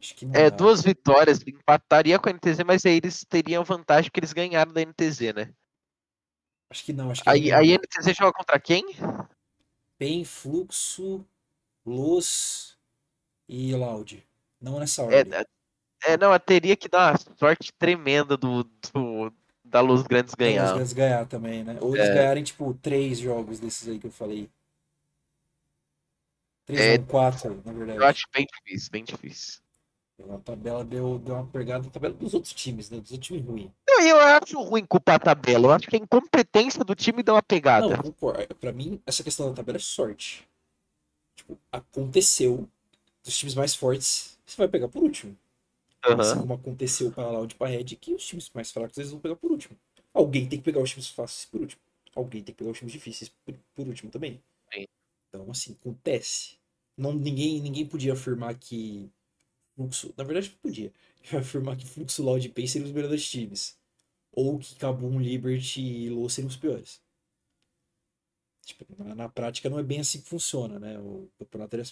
Acho 0.00 0.14
que 0.14 0.26
não 0.26 0.34
é, 0.34 0.50
dá. 0.50 0.56
duas 0.56 0.82
vitórias. 0.82 1.40
Empataria 1.46 2.18
com 2.18 2.28
a 2.28 2.32
NTZ, 2.32 2.64
mas 2.64 2.84
aí 2.84 2.96
eles 2.96 3.24
teriam 3.28 3.64
vantagem 3.64 4.10
que 4.10 4.20
eles 4.20 4.32
ganharam 4.32 4.72
da 4.72 4.82
NTZ, 4.82 5.34
né? 5.34 5.52
Acho 6.70 6.84
que 6.84 6.92
não, 6.92 7.10
acho 7.10 7.22
que 7.22 7.28
aí, 7.28 7.50
não. 7.50 7.58
aí 7.58 7.72
a 7.72 7.76
NTZ 7.76 8.16
joga 8.16 8.32
contra 8.32 8.58
quem? 8.58 8.84
PEN, 9.98 10.24
Fluxo, 10.24 11.24
Luz 11.84 12.76
e 13.48 13.74
Loud. 13.74 14.26
Não 14.60 14.78
nessa 14.80 15.02
É, 15.02 15.18
ordem. 15.18 15.32
é, 16.04 16.16
não, 16.16 16.38
teria 16.38 16.76
que 16.76 16.88
dar 16.88 17.12
uma 17.12 17.36
sorte 17.38 17.72
tremenda 17.72 18.36
do, 18.36 18.64
do 18.64 19.32
da 19.64 19.80
Luz 19.80 20.02
Grandes 20.02 20.34
ganhar. 20.34 20.62
Luz 20.62 20.72
Grandes 20.74 20.92
ganhar 20.92 21.26
também, 21.26 21.64
né? 21.64 21.78
Ou 21.80 21.96
eles 21.96 22.08
É. 22.08 22.14
ganharem, 22.14 22.44
tipo, 22.44 22.72
três 22.74 23.18
jogos 23.18 23.58
desses 23.58 23.88
aí 23.88 23.98
que 23.98 24.06
eu 24.06 24.12
falei. 24.12 24.50
Três 26.66 26.80
É. 26.80 26.92
ou 26.98 27.04
quatro, 27.04 27.62
na 27.64 27.72
verdade. 27.72 27.98
Eu 27.98 28.04
acho 28.04 28.26
bem 28.34 28.44
difícil, 28.44 28.90
bem 28.90 29.04
difícil. 29.04 29.60
A 30.30 30.38
tabela 30.38 30.84
deu, 30.84 31.18
deu 31.18 31.34
uma 31.34 31.46
pegada 31.46 31.84
na 31.84 31.90
tabela 31.90 32.14
dos 32.14 32.34
outros 32.34 32.52
times, 32.54 32.90
né? 32.90 32.98
Dos 33.00 33.12
outros 33.12 33.28
times 33.28 33.46
ruins. 33.46 33.70
Não, 33.86 34.00
eu 34.00 34.18
acho 34.18 34.60
ruim 34.62 34.84
culpar 34.84 35.16
a 35.16 35.18
tabela. 35.18 35.68
Eu 35.68 35.72
acho 35.72 35.86
que 35.88 35.94
a 35.94 35.98
incompetência 35.98 36.82
do 36.82 36.94
time 36.94 37.22
dá 37.22 37.34
uma 37.34 37.42
pegada. 37.42 37.96
Não, 37.96 38.02
concordo. 38.02 38.54
Pra 38.56 38.72
mim, 38.72 39.00
essa 39.06 39.22
questão 39.22 39.48
da 39.48 39.54
tabela 39.54 39.76
é 39.76 39.80
sorte. 39.80 40.48
Tipo, 41.36 41.58
aconteceu 41.70 42.68
dos 43.22 43.36
times 43.36 43.54
mais 43.54 43.74
fortes, 43.74 44.38
você 44.46 44.56
vai 44.56 44.68
pegar 44.68 44.88
por 44.88 45.02
último. 45.02 45.36
Aham. 46.04 46.20
Assim 46.20 46.40
como 46.40 46.54
aconteceu 46.54 47.12
para 47.12 47.42
e 47.42 47.54
para 47.54 47.66
Red, 47.68 47.84
que 47.84 48.14
os 48.14 48.26
times 48.26 48.50
mais 48.54 48.70
fracos 48.70 48.96
eles 48.96 49.10
vão 49.10 49.20
pegar 49.20 49.36
por 49.36 49.50
último. 49.50 49.76
Alguém 50.14 50.48
tem 50.48 50.58
que 50.58 50.64
pegar 50.64 50.80
os 50.80 50.90
times 50.90 51.08
fáceis 51.08 51.44
por 51.44 51.60
último. 51.60 51.82
Alguém 52.14 52.42
tem 52.42 52.54
que 52.54 52.58
pegar 52.58 52.70
os 52.70 52.78
times 52.78 52.92
difíceis 52.92 53.30
por, 53.44 53.54
por 53.74 53.86
último 53.86 54.10
também. 54.10 54.40
Então, 55.28 55.50
assim, 55.50 55.74
acontece. 55.74 56.58
Não, 56.96 57.12
ninguém, 57.14 57.60
ninguém 57.60 57.86
podia 57.86 58.12
afirmar 58.14 58.58
que 58.58 59.10
fluxo. 59.76 60.14
Na 60.16 60.24
verdade, 60.24 60.50
podia. 60.62 60.92
Afirmar 61.38 61.76
que 61.78 61.86
fluxo, 61.86 62.22
Loud 62.24 62.46
e 62.46 62.50
Pace 62.50 62.68
seriam 62.70 62.88
os 62.88 62.94
melhores 62.94 63.28
times. 63.30 63.78
Ou 64.32 64.58
que 64.58 64.76
Kabum, 64.76 65.20
Liberty 65.20 65.80
e 65.82 66.10
Low 66.10 66.28
seriam 66.30 66.48
os 66.50 66.56
piores. 66.56 67.02
Tipo, 68.64 68.84
na, 69.02 69.14
na 69.14 69.28
prática 69.28 69.70
não 69.70 69.78
é 69.78 69.82
bem 69.82 70.00
assim 70.00 70.20
que 70.20 70.28
funciona, 70.28 70.78
né? 70.78 70.98
O 70.98 71.30
campeonato 71.38 71.76
é 71.76 71.82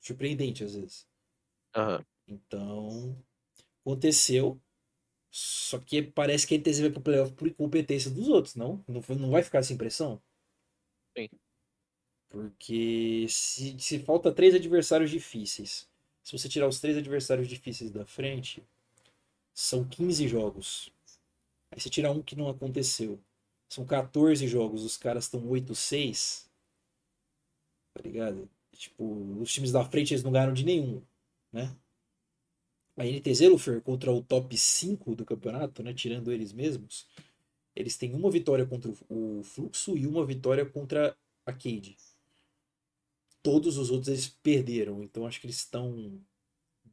surpreendente 0.00 0.64
às 0.64 0.74
vezes. 0.74 1.06
Aham. 1.74 2.04
Então, 2.26 3.16
aconteceu. 3.82 4.60
Só 5.30 5.78
que 5.80 6.02
parece 6.02 6.46
que 6.46 6.54
a 6.54 6.58
NTZ 6.58 6.80
vai 6.82 6.90
pro 6.90 7.02
playoff 7.02 7.32
por 7.34 7.48
incompetência 7.48 8.10
dos 8.10 8.28
outros, 8.28 8.56
não? 8.56 8.84
Não, 8.88 9.02
não 9.18 9.30
vai 9.32 9.42
ficar 9.42 9.60
essa 9.60 9.72
impressão? 9.74 10.22
Sim. 11.16 11.39
Porque 12.30 13.26
se, 13.28 13.76
se 13.78 13.98
falta 13.98 14.32
três 14.32 14.54
adversários 14.54 15.10
difíceis, 15.10 15.88
se 16.22 16.32
você 16.32 16.48
tirar 16.48 16.68
os 16.68 16.80
três 16.80 16.96
adversários 16.96 17.48
difíceis 17.48 17.90
da 17.90 18.06
frente, 18.06 18.62
são 19.52 19.84
15 19.84 20.28
jogos. 20.28 20.92
Aí 21.70 21.80
você 21.80 21.90
tira 21.90 22.10
um 22.10 22.22
que 22.22 22.36
não 22.36 22.48
aconteceu. 22.48 23.18
São 23.68 23.84
14 23.84 24.46
jogos, 24.46 24.84
os 24.84 24.96
caras 24.96 25.24
estão 25.24 25.40
8-6. 25.48 26.46
Tá 27.94 28.02
ligado? 28.02 28.48
Tipo, 28.72 29.04
os 29.40 29.52
times 29.52 29.72
da 29.72 29.84
frente 29.84 30.14
eles 30.14 30.22
não 30.22 30.32
ganharam 30.32 30.54
de 30.54 30.64
nenhum, 30.64 31.02
né? 31.52 31.76
A 32.96 33.04
NTZ 33.04 33.48
Lufer 33.48 33.80
contra 33.82 34.12
o 34.12 34.22
top 34.22 34.56
5 34.56 35.14
do 35.14 35.24
campeonato, 35.24 35.82
né, 35.82 35.94
tirando 35.94 36.30
eles 36.30 36.52
mesmos, 36.52 37.06
eles 37.74 37.96
têm 37.96 38.14
uma 38.14 38.30
vitória 38.30 38.66
contra 38.66 38.92
o 39.08 39.42
Fluxo 39.42 39.96
e 39.96 40.06
uma 40.06 40.24
vitória 40.24 40.66
contra 40.66 41.16
a 41.46 41.52
Cade. 41.52 41.96
Todos 43.42 43.78
os 43.78 43.90
outros 43.90 44.08
eles 44.08 44.28
perderam, 44.28 45.02
então 45.02 45.26
acho 45.26 45.40
que 45.40 45.46
eles 45.46 45.56
estão 45.56 46.20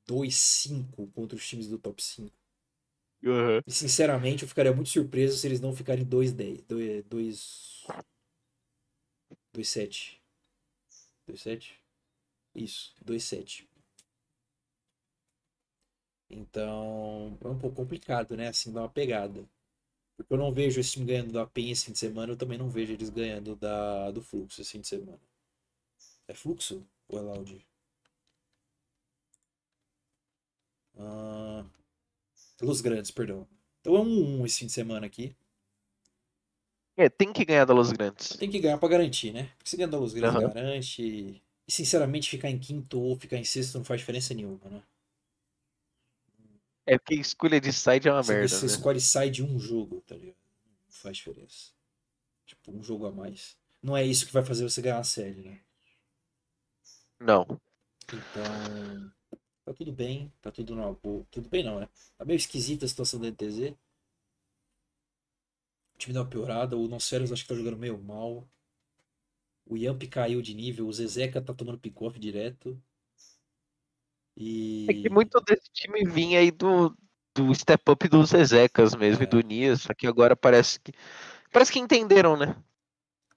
2-5 0.07 1.07
contra 1.13 1.37
os 1.37 1.47
times 1.47 1.67
do 1.67 1.77
top 1.77 2.01
5. 2.01 2.33
Aham. 3.25 3.61
E 3.65 3.71
sinceramente 3.71 4.43
eu 4.43 4.47
ficaria 4.47 4.73
muito 4.73 4.89
surpreso 4.89 5.37
se 5.37 5.47
eles 5.47 5.59
não 5.59 5.75
ficarem 5.75 6.05
2-10. 6.05 6.63
2-7. 9.53 10.21
2-7? 11.27 11.73
Isso, 12.55 12.93
2-7. 13.03 13.67
Então, 16.29 17.37
é 17.41 17.47
um 17.47 17.57
pouco 17.57 17.75
complicado, 17.75 18.35
né? 18.35 18.49
Assim, 18.49 18.71
dar 18.71 18.81
uma 18.81 18.89
pegada. 18.89 19.47
Porque 20.17 20.33
eu 20.33 20.37
não 20.37 20.53
vejo 20.53 20.79
esse 20.79 20.93
time 20.93 21.05
ganhando 21.05 21.31
da 21.33 21.45
PEN 21.45 21.71
esse 21.71 21.85
fim 21.85 21.91
de 21.93 21.99
semana, 21.99 22.33
eu 22.33 22.37
também 22.37 22.57
não 22.57 22.69
vejo 22.69 22.93
eles 22.93 23.09
ganhando 23.09 23.55
da, 23.55 24.11
do 24.11 24.21
Fluxo 24.21 24.61
esse 24.61 24.71
fim 24.71 24.81
de 24.81 24.87
semana. 24.87 25.19
É 26.27 26.33
Fluxo 26.33 26.85
ou 27.09 27.17
é 27.19 27.21
Loud? 27.21 27.65
Ah, 30.99 31.63
Los 32.61 32.81
Grandes, 32.81 33.11
perdão. 33.11 33.47
Então 33.81 33.95
é 33.95 33.99
um 33.99 34.41
1 34.41 34.45
esse 34.45 34.59
fim 34.59 34.65
de 34.67 34.73
semana 34.73 35.05
aqui. 35.07 35.35
É, 36.95 37.07
tem 37.09 37.31
que 37.31 37.45
ganhar 37.45 37.65
da 37.65 37.73
Los 37.73 37.91
Grandes. 37.91 38.29
Tem 38.37 38.49
que 38.49 38.59
ganhar 38.59 38.77
pra 38.77 38.89
garantir, 38.89 39.31
né? 39.31 39.51
Porque 39.57 39.69
se 39.69 39.77
ganhar 39.77 39.89
da 39.89 39.97
Los 39.99 40.13
Grandes, 40.13 40.35
Aham. 40.35 40.53
garante. 40.53 41.41
E 41.67 41.71
sinceramente, 41.71 42.29
ficar 42.29 42.49
em 42.49 42.57
quinto 42.59 42.99
ou 42.99 43.15
ficar 43.15 43.37
em 43.37 43.43
sexto 43.43 43.77
não 43.77 43.85
faz 43.85 43.99
diferença 44.01 44.33
nenhuma, 44.33 44.69
né? 44.69 44.83
É 46.85 46.97
porque 46.97 47.15
escolha 47.15 47.59
de 47.59 47.71
side 47.73 48.07
é 48.07 48.11
uma 48.11 48.23
Você, 48.23 48.33
merda. 48.33 48.47
você 48.47 48.65
né? 48.65 48.71
escolhe 48.71 49.01
sai 49.01 49.29
de 49.29 49.43
um 49.43 49.59
jogo, 49.59 50.01
tá 50.07 50.15
ligado? 50.15 50.37
faz 50.89 51.17
diferença. 51.17 51.71
Tipo, 52.45 52.71
um 52.71 52.83
jogo 52.83 53.05
a 53.05 53.11
mais. 53.11 53.57
Não 53.83 53.95
é 53.95 54.05
isso 54.05 54.25
que 54.25 54.33
vai 54.33 54.43
fazer 54.43 54.63
você 54.63 54.81
ganhar 54.81 54.99
a 54.99 55.03
série, 55.03 55.41
né? 55.41 55.59
Não. 57.19 57.45
Então, 58.07 59.11
tá 59.65 59.73
tudo 59.73 59.91
bem, 59.91 60.31
tá 60.41 60.51
tudo 60.51 60.75
na 60.75 60.91
boa. 60.91 61.25
Tudo 61.31 61.49
bem 61.49 61.63
não, 61.63 61.79
né? 61.79 61.89
Tá 62.17 62.25
meio 62.25 62.37
esquisita 62.37 62.85
a 62.85 62.87
situação 62.87 63.19
da 63.19 63.27
NTZ. 63.27 63.73
O 65.95 65.97
time 65.97 66.13
deu 66.13 66.21
uma 66.21 66.29
piorada, 66.29 66.77
o 66.77 66.87
Nosferos 66.87 67.31
acho 67.31 67.43
que 67.43 67.49
tá 67.49 67.55
jogando 67.55 67.77
meio 67.77 67.97
mal. 67.97 68.47
O 69.65 69.75
Yamp 69.75 70.03
caiu 70.09 70.41
de 70.41 70.53
nível, 70.53 70.87
o 70.87 70.93
Zezeca 70.93 71.41
tá 71.41 71.53
tomando 71.53 71.79
pick-off 71.79 72.17
direto. 72.19 72.81
E. 74.35 74.85
É 74.89 74.93
que 74.93 75.09
muito 75.09 75.39
desse 75.41 75.69
time 75.73 76.05
vinha 76.05 76.39
aí 76.39 76.51
do, 76.51 76.95
do 77.35 77.53
step 77.53 77.91
up 77.91 78.07
dos 78.07 78.29
Zezecas 78.29 78.95
mesmo 78.95 79.23
É. 79.23 79.25
e 79.25 79.27
do 79.27 79.41
Nias, 79.41 79.81
só 79.81 79.93
que 79.93 80.07
agora 80.07 80.35
parece 80.35 80.79
que. 80.79 80.93
Parece 81.51 81.71
que 81.71 81.79
entenderam, 81.79 82.37
né? 82.37 82.55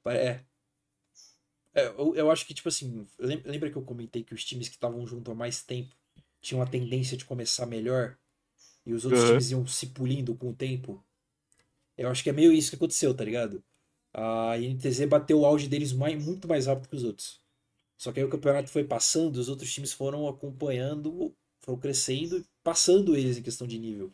É. 0.07 0.45
É, 1.75 1.87
eu, 1.87 2.15
eu 2.17 2.31
acho 2.31 2.47
que, 2.47 2.55
tipo 2.55 2.69
assim, 2.69 3.07
lem- 3.19 3.43
lembra 3.45 3.71
que 3.71 3.77
eu 3.77 3.83
comentei 3.85 4.25
que 4.25 4.35
os 4.35 4.45
times 4.45 4.69
que 4.69 4.75
estavam 4.75 5.07
junto 5.07 5.31
há 5.31 5.35
mais 5.35 5.63
tempo 5.63 5.95
tinham 6.41 6.63
a 6.63 6.67
tendência 6.67 7.17
de 7.17 7.25
começar 7.25 7.67
melhor 7.67 8.17
e 8.87 8.95
os 8.95 9.05
outros 9.07 9.25
Aham. 9.25 9.25
times 9.25 9.51
iam 9.53 9.67
se 9.67 9.89
pulindo 9.89 10.37
com 10.37 10.51
o 10.51 10.55
tempo? 10.57 11.05
Eu 11.97 12.09
acho 12.11 12.23
que 12.23 12.31
é 12.31 12.33
meio 12.33 12.53
isso 12.53 12.71
que 12.71 12.77
aconteceu, 12.77 13.15
tá 13.15 13.25
ligado? 13.25 13.63
A 14.15 14.59
INTZ 14.59 15.07
bateu 15.07 15.41
o 15.41 15.47
auge 15.47 15.69
deles 15.69 15.93
mais, 15.93 16.23
muito 16.25 16.49
mais 16.49 16.67
rápido 16.67 16.89
que 16.89 16.97
os 16.97 17.05
outros. 17.05 17.41
Só 17.99 18.13
que 18.13 18.21
aí 18.21 18.27
o 18.27 18.31
campeonato 18.31 18.71
foi 18.71 18.85
passando, 18.85 19.37
os 19.39 19.49
outros 19.49 19.73
times 19.73 19.93
foram 19.93 20.29
acompanhando, 20.29 21.35
foram 21.61 21.79
crescendo 21.81 22.39
e 22.39 22.47
passando 22.65 23.17
eles 23.17 23.39
em 23.39 23.43
questão 23.43 23.67
de 23.67 23.79
nível. 23.79 24.13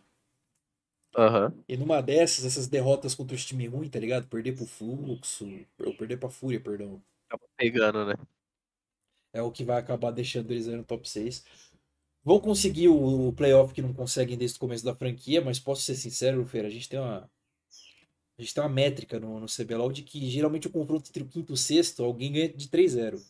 Aham. 1.16 1.64
E 1.68 1.76
numa 1.76 2.00
dessas, 2.00 2.44
essas 2.44 2.66
derrotas 2.66 3.14
contra 3.14 3.36
os 3.36 3.44
times 3.44 3.70
ruins, 3.70 3.88
tá 3.90 4.00
ligado? 4.00 4.26
Perder 4.26 4.57
pro 4.57 4.66
Fluxo, 4.66 5.46
ou 5.78 5.94
perder 5.96 6.16
pra 6.18 6.28
Fúria, 6.28 6.61
perdão. 6.61 7.00
Acaba 7.37 7.53
pegando, 7.57 8.07
né? 8.07 8.14
É 9.32 9.43
o 9.43 9.53
que 9.53 9.64
vai 9.64 9.78
acabar 9.78 10.11
deixando 10.11 10.51
eles 10.51 10.66
aí 10.66 10.76
no 10.76 10.84
top 10.84 11.09
6. 11.09 11.45
Vão 12.24 12.41
conseguir 12.41 12.89
o, 12.89 13.28
o 13.28 13.32
playoff 13.32 13.72
que 13.72 13.82
não 13.82 13.93
conseguem 13.93 14.37
desde 14.37 14.57
o 14.57 14.61
começo 14.61 14.84
da 14.84 14.97
franquia, 14.97 15.41
mas 15.41 15.61
posso 15.61 15.82
ser 15.82 15.95
sincero, 15.95 16.45
Feira, 16.47 16.68
a 16.68 16.70
gente 16.70 16.89
tem 16.89 16.99
uma. 16.99 17.30
A 18.39 18.43
gente 18.43 18.53
tem 18.53 18.62
uma 18.62 18.68
métrica 18.68 19.18
no, 19.20 19.41
no 19.41 19.47
CBLOL 19.47 19.93
de 19.93 20.03
que 20.03 20.28
geralmente 20.28 20.66
o 20.66 20.70
confronto 20.70 21.09
entre 21.09 21.22
o 21.22 21.28
quinto 21.28 21.53
e 21.53 21.55
o 21.55 21.57
sexto, 21.57 22.03
alguém 22.03 22.32
ganha 22.32 22.49
de 22.49 22.68
3-0. 22.68 23.22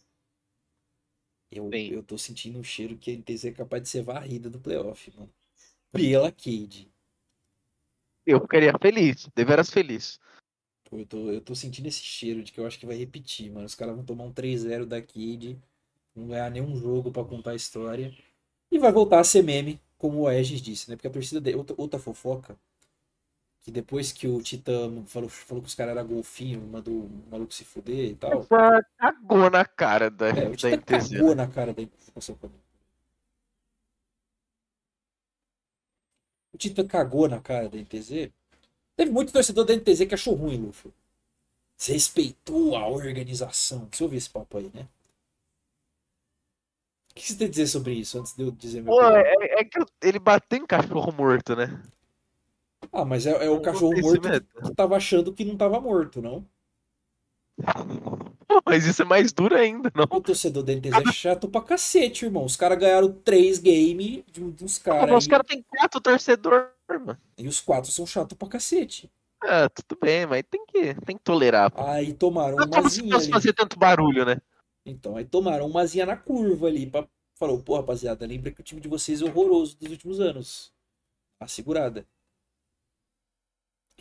Eu, 1.51 1.71
eu 1.73 2.03
tô 2.03 2.19
sentindo 2.19 2.59
um 2.59 2.65
cheiro 2.65 2.97
que 2.97 3.11
a 3.11 3.15
NTZ 3.15 3.45
é 3.45 3.53
capaz 3.53 3.83
de 3.83 3.89
ser 3.89 4.03
varrida 4.03 4.51
do 4.51 4.59
playoff, 4.59 5.13
mano. 5.15 5.33
Pela 5.93 6.33
Cade. 6.33 6.91
Eu 8.25 8.41
ficaria 8.41 8.73
feliz, 8.81 9.29
deveras 9.35 9.71
feliz. 9.71 10.19
Pô, 10.89 10.99
eu 10.99 11.07
tô, 11.07 11.31
eu 11.31 11.41
tô 11.41 11.55
sentindo 11.55 11.87
esse 11.89 12.03
cheiro 12.03 12.43
de 12.43 12.53
que 12.53 12.61
eu 12.61 12.67
acho 12.67 12.79
que 12.79 12.87
vai 12.87 12.97
repetir, 12.97 13.51
mano. 13.51 13.67
Os 13.67 13.75
caras 13.75 13.95
vão 13.95 14.05
tomar 14.05 14.25
um 14.25 14.33
3-0 14.33 14.87
da 14.87 15.03
Cade, 15.03 15.59
não 16.15 16.29
ganhar 16.29 16.51
nenhum 16.51 16.77
jogo 16.77 17.11
pra 17.13 17.25
contar 17.25 17.53
a 17.53 17.57
história. 17.57 18.15
E 18.71 18.79
vai 18.79 18.93
voltar 18.93 19.21
a 19.21 19.25
ser 19.25 19.43
meme, 19.43 19.81
como 19.99 20.21
o 20.21 20.29
Aegis 20.29 20.63
disse, 20.63 20.91
né? 20.91 20.97
Porque 20.97 21.09
a 21.09 21.11
torcida 21.13 21.41
dele, 21.41 21.57
outra, 21.57 21.75
outra 21.79 22.01
fofoca, 22.01 22.57
que 23.63 23.71
depois 23.73 24.13
que 24.13 24.29
o 24.29 24.41
Titã 24.41 25.05
falou, 25.07 25.29
falou 25.29 25.63
que 25.63 25.69
os 25.69 25.75
caras 25.75 25.97
eram 25.97 26.07
golfinho, 26.07 26.61
mandou 26.61 26.95
o 26.95 27.11
maluco 27.31 27.53
se 27.53 27.65
fuder 27.65 28.11
e 28.11 28.15
tal. 28.15 28.41
Essa 28.43 28.87
cagou 28.97 29.51
na 29.51 29.65
cara 29.65 30.11
da, 30.11 30.29
É, 30.29 30.49
o 30.49 30.55
Titã 30.57 30.81
cagou 30.81 31.35
na 31.35 31.49
cara 31.49 31.75
da 31.75 31.83
Nossa, 32.15 32.33
O 36.53 36.59
Titã 36.59 36.87
cagou 36.87 37.29
na 37.29 37.41
cara 37.41 37.69
da 37.69 37.77
NTZ. 37.77 38.33
Teve 38.97 39.11
muito 39.11 39.33
torcedor 39.33 39.65
da 39.65 39.75
NTZ 39.75 40.07
que 40.07 40.15
achou 40.15 40.35
ruim, 40.35 40.57
Luffy. 40.57 40.91
Desrespeitou 41.77 42.77
a 42.77 42.89
organização. 42.89 43.87
Você 43.93 44.03
ouviu 44.03 44.17
esse 44.17 44.31
papo 44.31 44.57
aí, 44.57 44.71
né? 44.73 44.89
O 47.11 47.15
que 47.15 47.27
você 47.27 47.37
tem 47.37 47.47
a 47.47 47.51
dizer 47.51 47.67
sobre 47.67 47.93
isso, 47.95 48.19
antes 48.19 48.35
de 48.35 48.43
eu 48.43 48.51
dizer 48.51 48.83
meu 48.83 48.95
Pô, 48.95 49.03
é, 49.03 49.61
é 49.61 49.65
que 49.65 49.79
ele 50.03 50.19
bateu 50.19 50.59
em 50.59 50.67
cachorro 50.67 51.13
morto, 51.13 51.55
né? 51.55 51.83
Ah, 52.93 53.05
mas 53.05 53.27
é, 53.27 53.47
é 53.47 53.51
o 53.51 53.61
cachorro 53.61 53.99
morto 54.01 54.29
que 54.31 54.75
tava 54.75 54.97
achando 54.97 55.33
que 55.33 55.45
não 55.45 55.57
tava 55.57 55.81
morto, 55.81 56.21
não? 56.23 56.47
Pô, 58.49 58.61
mas 58.67 58.87
isso 58.87 59.03
é 59.03 59.05
mais 59.05 59.33
duro 59.33 59.57
ainda, 59.57 59.91
não? 59.95 60.05
O 60.05 60.21
torcedor 60.21 60.63
da 60.63 60.73
NTZ 60.73 60.93
é 61.09 61.13
chato 61.13 61.49
pra 61.49 61.61
cacete, 61.63 62.25
irmão. 62.25 62.45
Os 62.45 62.57
caras 62.57 62.79
ganharam 62.79 63.13
três 63.13 63.59
games 63.59 64.23
de 64.31 64.43
um- 64.43 64.55
uns 64.63 64.79
caras 64.79 65.11
os 65.25 65.27
caras 65.27 65.47
têm 65.47 65.63
quatro 65.63 66.01
torcedor, 66.01 66.71
mano. 66.89 67.19
e 67.39 67.49
os 67.49 67.61
quatro 67.61 67.91
são 67.91 68.07
chatos 68.07 68.37
pra 68.39 68.49
cacete. 68.49 69.11
Ah, 69.43 69.69
tudo 69.69 69.99
bem, 70.01 70.27
mas 70.27 70.43
tem 70.51 70.65
que, 70.67 70.95
tem 71.05 71.17
que 71.17 71.23
tolerar. 71.23 71.71
Pô. 71.71 71.83
Aí 71.85 72.13
tomaram 72.13 72.57
Não 72.57 72.65
uma 72.65 72.77
como 72.77 72.89
se 72.89 72.97
zinha 72.97 73.13
fosse 73.13 73.27
ali. 73.27 73.33
fazer 73.35 73.53
tanto 73.53 73.79
barulho, 73.79 74.25
né? 74.25 74.41
Então, 74.85 75.17
aí 75.17 75.25
tomaram 75.25 75.67
uma 75.67 75.85
zinha 75.87 76.07
na 76.07 76.17
curva 76.17 76.69
ali. 76.69 76.87
Pra... 76.87 77.07
Falou, 77.39 77.61
pô, 77.63 77.77
rapaziada, 77.77 78.27
lembra 78.27 78.51
que 78.51 78.61
o 78.61 78.65
time 78.65 78.81
de 78.81 78.89
vocês 78.89 79.21
é 79.21 79.25
horroroso 79.27 79.77
dos 79.77 79.91
últimos 79.91 80.21
anos. 80.21 80.73
A 81.39 81.47
segurada. 81.47 82.07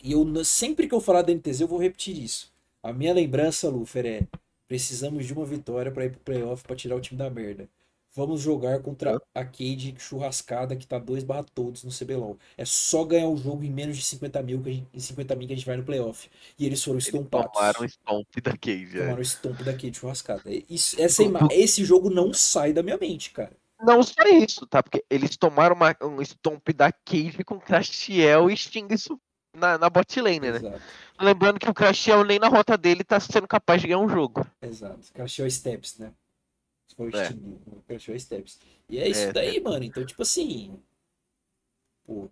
E 0.02 0.12
eu, 0.12 0.44
sempre 0.44 0.88
que 0.88 0.94
eu 0.94 1.00
falar 1.00 1.22
da 1.22 1.32
NTZ, 1.32 1.60
eu 1.62 1.68
vou 1.68 1.78
repetir 1.78 2.16
isso. 2.18 2.52
A 2.86 2.92
minha 2.92 3.12
lembrança, 3.12 3.68
Lufer, 3.68 4.06
é: 4.06 4.26
precisamos 4.68 5.26
de 5.26 5.32
uma 5.32 5.44
vitória 5.44 5.90
pra 5.90 6.04
ir 6.04 6.10
pro 6.10 6.20
playoff 6.20 6.62
pra 6.62 6.76
tirar 6.76 6.96
o 6.96 7.00
time 7.00 7.18
da 7.18 7.28
merda. 7.28 7.68
Vamos 8.14 8.40
jogar 8.40 8.80
contra 8.80 9.20
a 9.34 9.44
Cade 9.44 9.94
churrascada 9.98 10.74
que 10.74 10.86
tá 10.86 10.98
2 10.98 11.22
barra 11.22 11.44
todos 11.52 11.84
no 11.84 11.90
CBLOL. 11.90 12.38
É 12.56 12.64
só 12.64 13.04
ganhar 13.04 13.28
o 13.28 13.36
jogo 13.36 13.62
em 13.64 13.70
menos 13.70 13.96
de 13.96 14.02
50 14.04 14.42
mil, 14.42 14.62
que 14.62 14.70
a 14.70 14.72
gente, 14.72 14.86
em 14.94 15.00
50 15.00 15.36
mil 15.36 15.46
que 15.46 15.52
a 15.52 15.56
gente 15.56 15.66
vai 15.66 15.76
no 15.76 15.84
playoff. 15.84 16.30
E 16.58 16.64
eles 16.64 16.82
foram 16.82 16.94
Eles 16.96 17.06
estompados. 17.06 17.52
tomaram 17.52 17.84
stomp 17.84 18.40
da 18.42 18.56
Cage. 18.56 18.96
é. 18.96 19.00
Tomaram 19.00 19.18
o 19.18 19.22
estompo 19.22 19.64
da 19.64 19.72
Cade 19.72 19.98
churrascada. 19.98 20.42
Isso, 20.70 20.98
essa 20.98 21.22
Esse 21.50 21.84
jogo 21.84 22.08
não 22.08 22.32
sai 22.32 22.72
da 22.72 22.82
minha 22.82 22.96
mente, 22.96 23.32
cara. 23.32 23.52
Não 23.82 24.02
só 24.02 24.22
isso, 24.32 24.66
tá? 24.66 24.82
Porque 24.82 25.04
eles 25.10 25.36
tomaram 25.36 25.76
uma, 25.76 25.94
um 26.02 26.22
stomp 26.22 26.66
da 26.72 26.90
Cage 26.90 27.44
com 27.44 27.60
Crashiel 27.60 28.48
e 28.48 28.56
Sting 28.56 28.86
isso 28.90 29.20
na, 29.56 29.78
na 29.78 29.90
bot 29.90 30.20
lane, 30.20 30.40
né? 30.52 30.56
Exato, 30.56 30.82
Lembrando 31.20 31.58
que 31.58 31.68
o 31.68 31.74
Crashiel 31.74 32.24
nem 32.24 32.38
na 32.38 32.48
rota 32.48 32.76
dele 32.76 33.02
tá 33.02 33.18
sendo 33.18 33.48
capaz 33.48 33.80
de 33.80 33.88
ganhar 33.88 33.98
um 34.00 34.08
jogo. 34.08 34.46
exato. 34.62 35.12
Crashou 35.12 35.48
Steps, 35.50 35.98
né? 35.98 36.12
Foi 36.96 37.10
o 37.10 37.16
É. 37.16 38.18
Steps. 38.18 38.58
E 38.88 38.98
é 38.98 39.08
isso 39.08 39.20
É, 39.20 39.32
daí, 39.32 39.60
mano. 39.60 39.84
Então, 39.84 40.04
tipo 40.04 40.22
assim. 40.22 40.78
Pô. 42.06 42.30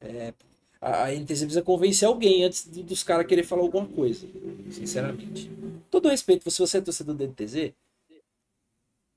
É. 0.00 0.32
A, 0.80 1.04
a 1.04 1.14
NTZ 1.14 1.40
precisa 1.42 1.62
convencer 1.62 2.06
alguém 2.06 2.44
antes 2.44 2.66
do- 2.66 2.82
dos 2.82 3.02
caras 3.02 3.26
querer 3.26 3.44
falar 3.44 3.62
alguma 3.62 3.86
coisa. 3.88 4.26
Sinceramente. 4.70 5.50
Todo 5.90 6.08
respeito, 6.08 6.50
se 6.50 6.58
você 6.58 6.78
é 6.78 6.80
torcedor 6.80 7.14
da 7.14 7.24
NTZ. 7.24 7.74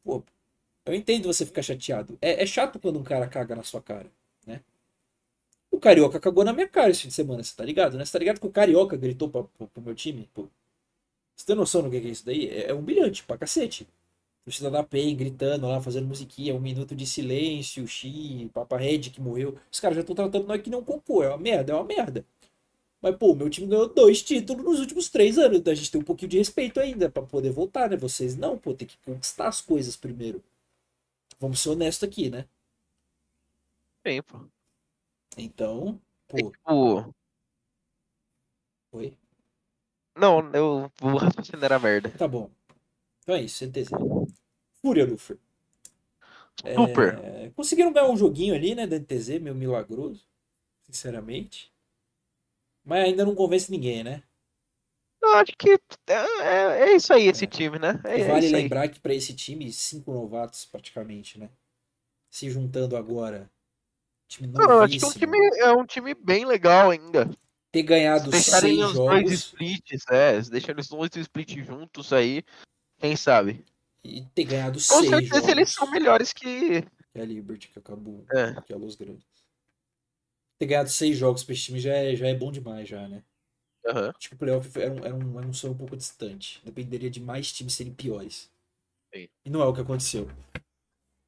Pô, 0.04 0.24
eu 0.86 0.93
entendo 0.95 1.28
você 1.32 1.45
ficar 1.45 1.62
chateado. 1.62 2.18
É, 2.22 2.43
é 2.43 2.45
chato 2.45 2.80
quando 2.80 3.00
um 3.00 3.04
cara 3.04 3.28
caga 3.28 3.56
na 3.56 3.64
sua 3.64 3.82
cara, 3.82 4.06
né? 4.06 4.10
O 5.72 5.80
Carioca 5.80 6.20
cagou 6.20 6.43
na 6.43 6.53
minha 6.53 6.67
cara 6.67 6.89
esse 6.89 7.01
fim 7.03 7.07
de 7.09 7.13
semana, 7.13 7.43
você 7.43 7.55
tá 7.55 7.63
ligado, 7.63 7.97
né? 7.97 8.05
Você 8.05 8.11
tá 8.11 8.20
ligado 8.20 8.39
que 8.39 8.47
o 8.47 8.51
Carioca 8.51 8.97
gritou 8.97 9.30
pra, 9.30 9.43
pro, 9.43 9.67
pro 9.67 9.84
meu 9.84 9.95
time? 9.95 10.30
Pô, 10.34 10.47
você 11.36 11.45
tem 11.45 11.55
noção 11.55 11.82
do 11.82 11.89
que 11.89 11.95
é 11.95 11.99
isso 12.01 12.26
daí? 12.26 12.49
É, 12.49 12.70
é 12.70 12.74
humilhante 12.74 13.24
pra 13.24 13.38
cacete. 13.38 13.88
Torcida 14.43 14.70
da 14.70 14.84
PEN 14.84 15.15
gritando 15.15 15.67
lá, 15.67 15.82
fazendo 15.82 16.07
musiquinha, 16.07 16.55
um 16.55 16.59
minuto 16.59 16.95
de 16.95 17.05
silêncio, 17.05 17.88
Xi, 17.88 18.49
Papa 18.53 18.78
Red 18.78 18.99
que 19.11 19.22
morreu. 19.22 19.57
Os 19.72 19.80
caras 19.80 19.95
já 19.95 20.01
estão 20.01 20.15
tratando 20.15 20.47
nós 20.47 20.61
que 20.61 20.70
não 20.70 20.84
compor. 20.84 21.24
É 21.24 21.30
uma 21.30 21.38
merda, 21.38 21.72
é 21.72 21.76
uma 21.76 21.86
merda. 21.86 22.26
Mas, 23.01 23.15
pô, 23.15 23.34
meu 23.34 23.49
time 23.49 23.67
ganhou 23.67 23.88
dois 23.88 24.22
títulos 24.22 24.65
nos 24.65 24.80
últimos 24.80 25.09
três 25.09 25.38
anos. 25.38 25.61
A 25.65 25.74
gente 25.74 25.91
tem 25.91 26.01
um 26.01 26.03
pouquinho 26.03 26.30
de 26.30 26.38
respeito 26.38 26.80
ainda 26.80 27.09
pra 27.09 27.24
poder 27.24 27.51
voltar, 27.51 27.89
né? 27.89 27.95
Vocês 27.95 28.36
não, 28.36 28.57
pô, 28.57 28.74
tem 28.74 28.88
que 28.88 28.97
conquistar 29.05 29.47
as 29.47 29.61
coisas 29.61 29.95
primeiro. 29.95 30.43
Vamos 31.39 31.61
ser 31.61 31.70
honestos 31.70 32.07
aqui, 32.07 32.30
né? 32.30 32.45
Bem, 34.03 34.22
pô. 34.22 34.39
Então, 35.38 35.99
É, 36.34 36.41
pô, 36.41 36.51
tipo, 36.51 37.13
oi. 38.91 39.17
não, 40.15 40.51
eu 40.53 40.91
vou 41.01 41.17
raciocinar 41.17 41.71
a 41.73 41.80
merda. 41.80 42.11
Tá 42.15 42.27
bom. 42.27 42.51
Então 43.23 43.36
é 43.36 43.43
isso, 43.43 43.57
CTZ. 43.57 43.97
Fúria, 44.82 45.05
Lufer. 45.05 45.39
Super. 46.75 47.21
É, 47.25 47.51
conseguiram 47.55 47.91
ganhar 47.93 48.09
um 48.09 48.17
joguinho 48.17 48.53
ali, 48.55 48.75
né, 48.75 48.86
da 48.88 48.95
NTZ, 48.97 49.39
meio 49.39 49.55
milagroso, 49.55 50.25
sinceramente. 50.84 51.73
Mas 52.84 53.05
ainda 53.05 53.23
não 53.23 53.34
convence 53.36 53.71
ninguém, 53.71 54.03
né? 54.03 54.21
Eu 55.21 55.30
acho 55.36 55.53
que 55.57 55.71
é, 56.07 56.13
é- 56.41 56.82
é 56.91 56.95
isso 56.95 57.13
aí, 57.13 57.27
esse 57.27 57.47
time, 57.47 57.77
né? 57.80 57.93
É, 58.05 58.19
é 58.19 58.21
vale 58.21 58.47
isso 58.47 58.55
aí. 58.55 58.69
lembrar 58.69 58.89
que 58.89 58.99
para 58.99 59.13
esse 59.13 59.34
time, 59.36 59.71
cinco 59.71 60.11
novatos 60.13 60.65
praticamente, 60.65 61.39
né? 61.39 61.49
Se 62.30 62.49
juntando 62.49 62.97
agora, 62.97 63.49
time 64.30 64.47
Não, 64.47 64.69
eu 64.71 64.82
acho 64.82 64.97
que 64.97 65.03
é 65.03 65.07
um 65.07 65.11
time, 65.11 65.38
é 65.59 65.71
um 65.73 65.86
time 65.86 66.13
bem 66.13 66.45
legal 66.45 66.91
ainda. 66.91 67.25
ter 67.71 67.82
Se 67.82 67.84
ganhado 67.84 68.30
deixarem 68.32 68.75
seis 68.77 68.86
os 68.88 68.93
dois 68.93 69.21
jogos 69.21 69.32
splits, 69.34 70.03
é, 70.09 70.41
se 70.43 70.49
deixarem 70.51 70.80
os 70.82 70.88
dois 70.88 71.09
splits 71.15 71.65
juntos 71.65 72.13
aí, 72.13 72.43
quem 72.99 73.15
sabe? 73.15 73.65
e 74.03 74.23
ter 74.34 74.45
ganhado 74.45 74.75
Com 74.75 74.80
seis 74.80 75.09
certeza 75.09 75.36
jogos 75.36 75.49
eles 75.49 75.69
são 75.73 75.91
melhores 75.91 76.32
que. 76.32 76.82
que 76.82 77.19
a 77.19 77.25
Liberty, 77.25 77.67
que 77.67 77.80
acabou, 77.80 78.25
É. 78.34 78.53
que 78.61 78.71
é 78.71 78.75
a 78.75 78.80
Los 78.80 78.95
Grandes. 78.95 79.25
ter 80.57 80.65
ganhado 80.67 80.89
seis 80.89 81.17
jogos 81.17 81.43
pra 81.43 81.53
esse 81.53 81.63
time 81.63 81.80
já 81.80 81.93
é, 81.93 82.15
já 82.15 82.27
é 82.27 82.34
bom 82.34 82.51
demais, 82.51 82.88
já, 82.88 83.07
né? 83.07 83.23
Aham. 83.88 84.13
Acho 84.17 84.30
que 84.30 84.36
o 84.36 84.38
playoff 84.38 84.80
era 84.80 84.91
um, 84.91 85.05
era, 85.05 85.15
um, 85.15 85.38
era 85.39 85.47
um 85.47 85.53
sonho 85.53 85.73
um 85.73 85.77
pouco 85.77 85.95
distante. 85.97 86.61
Dependeria 86.65 87.09
de 87.09 87.19
mais 87.19 87.51
times 87.51 87.73
serem 87.73 87.93
piores. 87.93 88.49
Sim. 89.13 89.27
E 89.45 89.49
não 89.49 89.61
é 89.61 89.65
o 89.65 89.73
que 89.73 89.82
aconteceu. 89.82 90.27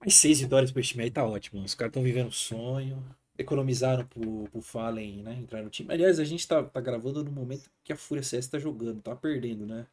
Mas 0.03 0.15
seis 0.15 0.39
vitórias 0.41 0.71
pra 0.71 0.81
esse 0.81 0.89
time 0.89 1.03
aí 1.03 1.11
tá 1.11 1.23
ótimo. 1.23 1.63
Os 1.63 1.75
caras 1.75 1.91
estão 1.91 2.03
vivendo 2.03 2.27
um 2.27 2.31
sonho. 2.31 3.03
Economizaram 3.37 4.05
pro, 4.05 4.47
pro 4.51 4.61
Fallen, 4.61 5.23
né? 5.23 5.35
Entrar 5.35 5.63
no 5.63 5.69
time. 5.69 5.93
Aliás, 5.93 6.19
a 6.19 6.23
gente 6.23 6.47
tá, 6.47 6.63
tá 6.63 6.81
gravando 6.81 7.23
no 7.23 7.31
momento 7.31 7.69
que 7.83 7.93
a 7.93 7.95
Fúria 7.95 8.23
CS 8.23 8.47
tá 8.47 8.59
jogando. 8.59 9.01
Tá 9.01 9.15
perdendo, 9.15 9.65
né? 9.65 9.87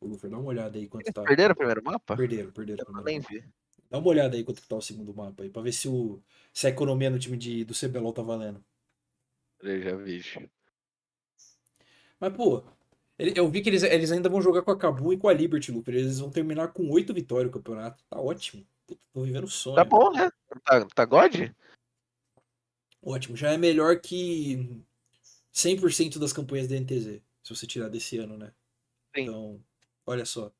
Ô, 0.00 0.06
Lufer, 0.06 0.30
dá 0.30 0.38
uma 0.38 0.48
olhada 0.48 0.78
aí 0.78 0.88
quanto 0.88 1.04
Eles 1.04 1.14
tá. 1.14 1.22
perderam 1.22 1.52
o 1.52 1.56
primeiro 1.56 1.84
mapa? 1.84 2.16
Perderam, 2.16 2.50
perderam. 2.50 2.84
Eu 2.88 3.04
nem 3.04 3.20
vi. 3.20 3.44
Dá 3.90 3.98
uma 3.98 4.08
olhada 4.08 4.36
aí 4.36 4.44
quanto 4.44 4.62
que 4.62 4.68
tá 4.68 4.76
o 4.76 4.80
segundo 4.80 5.14
mapa 5.14 5.42
aí, 5.42 5.50
pra 5.50 5.62
ver 5.62 5.72
se, 5.72 5.88
o, 5.88 6.22
se 6.52 6.66
a 6.66 6.70
economia 6.70 7.10
no 7.10 7.18
time 7.18 7.36
de, 7.36 7.64
do 7.64 7.74
CBLOL 7.74 8.12
tá 8.12 8.22
valendo. 8.22 8.64
Eu 9.60 9.82
já 9.82 9.96
vejo. 9.96 10.48
Mas, 12.18 12.32
pô, 12.32 12.62
eu 13.18 13.50
vi 13.50 13.60
que 13.60 13.68
eles, 13.68 13.82
eles 13.82 14.10
ainda 14.12 14.28
vão 14.28 14.40
jogar 14.40 14.62
com 14.62 14.70
a 14.70 14.78
Cabu 14.78 15.12
e 15.12 15.18
com 15.18 15.28
a 15.28 15.32
Liberty, 15.32 15.72
Luper. 15.72 15.94
Eles 15.94 16.18
vão 16.18 16.30
terminar 16.30 16.68
com 16.68 16.88
oito 16.90 17.12
vitórias 17.12 17.50
o 17.50 17.52
campeonato. 17.52 18.02
Tá 18.08 18.18
ótimo. 18.18 18.64
Tô 19.12 19.22
vivendo 19.22 19.48
sonho. 19.48 19.76
Tá 19.76 19.84
bom, 19.84 20.10
né? 20.12 20.30
Tá, 20.64 20.84
tá 20.86 21.04
God? 21.04 21.34
Ótimo. 23.02 23.36
Já 23.36 23.52
é 23.52 23.56
melhor 23.56 24.00
que 24.00 24.82
100% 25.52 26.18
das 26.18 26.32
campanhas 26.32 26.68
da 26.68 26.76
NTZ. 26.76 27.20
Se 27.42 27.54
você 27.54 27.66
tirar 27.66 27.88
desse 27.88 28.18
ano, 28.18 28.36
né? 28.36 28.52
Sim. 29.16 29.22
Então, 29.22 29.64
olha 30.06 30.24
só. 30.24 30.52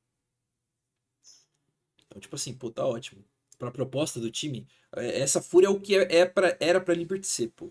Então, 2.07 2.21
tipo 2.21 2.35
assim, 2.35 2.53
pô, 2.55 2.71
tá 2.71 2.85
ótimo. 2.85 3.25
Pra 3.59 3.71
proposta 3.71 4.19
do 4.19 4.31
time, 4.31 4.67
é- 4.97 5.21
essa 5.21 5.41
fúria 5.41 5.67
é 5.67 5.71
o 5.71 5.81
que 5.81 5.95
é, 5.97 6.17
é 6.21 6.27
pra, 6.27 6.57
era 6.59 6.81
pra 6.81 6.95
Liberty 6.95 7.27
ser, 7.27 7.49
pô. 7.51 7.71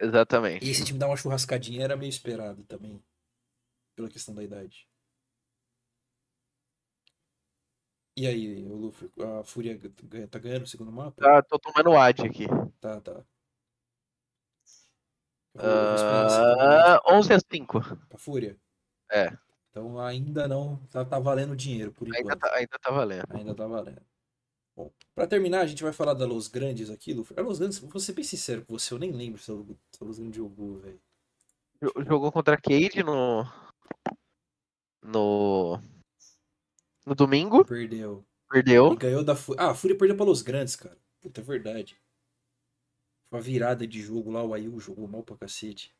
Exatamente. 0.00 0.64
E 0.64 0.70
esse 0.70 0.84
time 0.84 0.98
dar 0.98 1.08
uma 1.08 1.16
churrascadinha 1.16 1.84
era 1.84 1.96
meio 1.96 2.08
esperado 2.08 2.64
também. 2.64 3.02
Pela 3.94 4.08
questão 4.08 4.34
da 4.34 4.42
idade. 4.42 4.88
E 8.16 8.26
aí, 8.26 8.62
o 8.66 8.74
Luffy, 8.76 9.10
a 9.40 9.42
Fúria 9.42 9.78
tá 10.30 10.38
ganhando 10.38 10.64
o 10.64 10.66
segundo 10.66 10.92
mapa? 10.92 11.22
Tá, 11.22 11.42
tô 11.42 11.58
tomando 11.58 11.96
ad 11.96 12.22
aqui. 12.26 12.46
Tá, 12.80 13.00
tá. 13.00 13.24
Tomar 15.54 16.96
Ah, 16.96 17.02
11 17.14 17.32
a 17.32 17.38
5. 17.38 17.78
a 18.12 18.18
Fúria. 18.18 18.56
É, 19.10 19.36
Então 19.70 19.98
ainda 19.98 20.46
não 20.48 20.76
tá, 20.90 21.04
tá 21.04 21.18
valendo 21.18 21.56
dinheiro 21.56 21.92
por 21.92 22.06
ainda 22.06 22.18
enquanto. 22.20 22.40
tá, 22.40 22.54
ainda 22.54 22.78
tá 22.78 22.90
valendo. 22.90 23.24
Ainda 23.30 23.54
tá 23.54 23.66
valendo. 23.66 24.02
Bom, 24.76 24.90
pra 25.14 25.26
terminar, 25.26 25.60
a 25.60 25.66
gente 25.66 25.82
vai 25.82 25.92
falar 25.92 26.14
da 26.14 26.26
Los 26.26 26.48
Grandes 26.48 26.88
aqui, 26.90 27.12
Luffy. 27.12 27.38
A 27.38 27.42
Los 27.42 27.58
Grandes, 27.58 27.78
vou 27.78 28.00
ser 28.00 28.12
bem 28.12 28.24
sincero 28.24 28.64
com 28.64 28.78
você, 28.78 28.92
eu 28.94 28.98
nem 28.98 29.10
lembro 29.12 29.40
se 29.40 29.50
a 29.50 29.54
Los 30.04 30.18
Grandes 30.18 30.36
jogou, 30.36 30.78
velho. 30.78 31.00
Jo- 31.82 32.04
Jogou 32.06 32.30
contra 32.32 32.54
a 32.54 32.60
Cade 32.60 33.02
no. 33.02 33.44
No. 35.02 35.78
No 37.06 37.14
domingo, 37.14 37.64
Perdeu. 37.64 38.24
E 38.48 38.52
perdeu. 38.52 38.96
ganhou 38.96 39.24
da 39.24 39.34
Fúria. 39.34 39.62
Ah, 39.62 39.70
a 39.70 39.74
Fúria 39.74 39.96
perdeu 39.96 40.16
pra 40.16 40.26
Los 40.26 40.42
Grandes, 40.42 40.76
cara. 40.76 40.96
Puta, 41.20 41.40
é 41.40 41.44
verdade. 41.44 41.96
Foi 43.28 43.38
uma 43.38 43.42
virada 43.42 43.86
de 43.86 44.00
jogo 44.00 44.30
lá, 44.30 44.42
o 44.44 44.52
Ayu 44.54 44.78
jogou 44.78 45.08
mal 45.08 45.22
pra 45.22 45.36
cacete. 45.36 45.94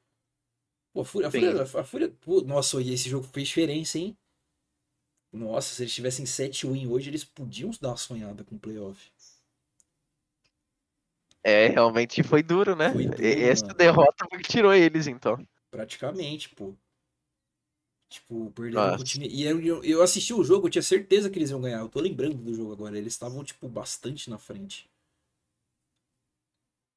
Pô, 0.92 1.00
a 1.00 1.04
Fúria. 1.04 1.28
A. 1.28 1.30
Fúria, 1.30 1.62
a 1.62 1.84
Fúria 1.84 2.08
pô, 2.20 2.40
nossa, 2.42 2.80
e 2.80 2.92
esse 2.92 3.08
jogo 3.08 3.26
fez 3.26 3.48
diferença, 3.48 3.98
hein? 3.98 4.16
Nossa, 5.32 5.74
se 5.74 5.82
eles 5.82 5.94
tivessem 5.94 6.26
7 6.26 6.66
win 6.66 6.86
hoje, 6.88 7.08
eles 7.08 7.24
podiam 7.24 7.70
dar 7.80 7.88
uma 7.88 7.96
sonhada 7.96 8.44
com 8.44 8.54
o 8.54 8.58
playoff. 8.60 9.10
É, 11.42 11.68
realmente 11.68 12.22
foi 12.22 12.42
duro, 12.42 12.76
né? 12.76 12.92
Foi 12.92 13.06
duro, 13.06 13.22
E- 13.24 13.42
Essa 13.44 13.64
mano. 13.64 13.78
derrota 13.78 14.26
foi 14.30 14.40
que 14.42 14.48
tirou 14.52 14.72
eles, 14.74 15.06
então. 15.06 15.44
Praticamente, 15.70 16.50
pô. 16.50 16.76
Tipo, 18.12 18.50
perderam 18.50 18.84
Nossa. 18.84 18.96
pro 18.96 19.04
time. 19.04 19.26
E 19.26 19.42
eu, 19.42 19.82
eu 19.82 20.02
assisti 20.02 20.34
o 20.34 20.44
jogo, 20.44 20.66
eu 20.66 20.70
tinha 20.70 20.82
certeza 20.82 21.30
que 21.30 21.38
eles 21.38 21.48
iam 21.50 21.62
ganhar. 21.62 21.80
Eu 21.80 21.88
tô 21.88 21.98
lembrando 21.98 22.36
do 22.36 22.54
jogo 22.54 22.72
agora. 22.72 22.98
Eles 22.98 23.14
estavam, 23.14 23.42
tipo, 23.42 23.66
bastante 23.68 24.28
na 24.28 24.36
frente. 24.38 24.86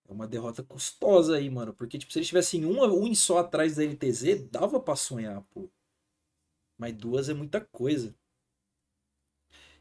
É 0.10 0.12
uma 0.12 0.28
derrota 0.28 0.62
custosa 0.62 1.38
aí, 1.38 1.50
mano. 1.50 1.74
Porque, 1.74 1.98
tipo, 1.98 2.12
se 2.12 2.20
eles 2.20 2.28
tivessem 2.28 2.66
uma, 2.66 2.88
um 2.88 3.16
só 3.16 3.38
atrás 3.40 3.78
da 3.78 3.84
LTZ, 3.84 4.50
dava 4.52 4.78
pra 4.78 4.96
sonhar, 4.96 5.42
pô. 5.54 5.70
Mas 6.78 6.94
duas 6.94 7.30
é 7.30 7.34
muita 7.34 7.62
coisa. 7.62 8.14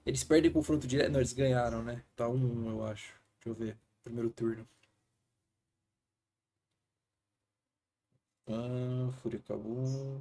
Eles 0.07 0.23
perdem 0.23 0.53
confronto 0.53 0.87
direto. 0.87 1.11
Não, 1.11 1.19
eles 1.19 1.33
ganharam, 1.33 1.83
né? 1.83 2.05
Tá 2.15 2.29
um, 2.29 2.69
eu 2.69 2.85
acho. 2.87 3.13
Deixa 3.39 3.49
eu 3.49 3.55
ver. 3.55 3.77
Primeiro 4.05 4.31
turno. 4.31 4.65
Ah, 8.49 9.11
Fúria 9.21 9.39
acabou. 9.39 10.21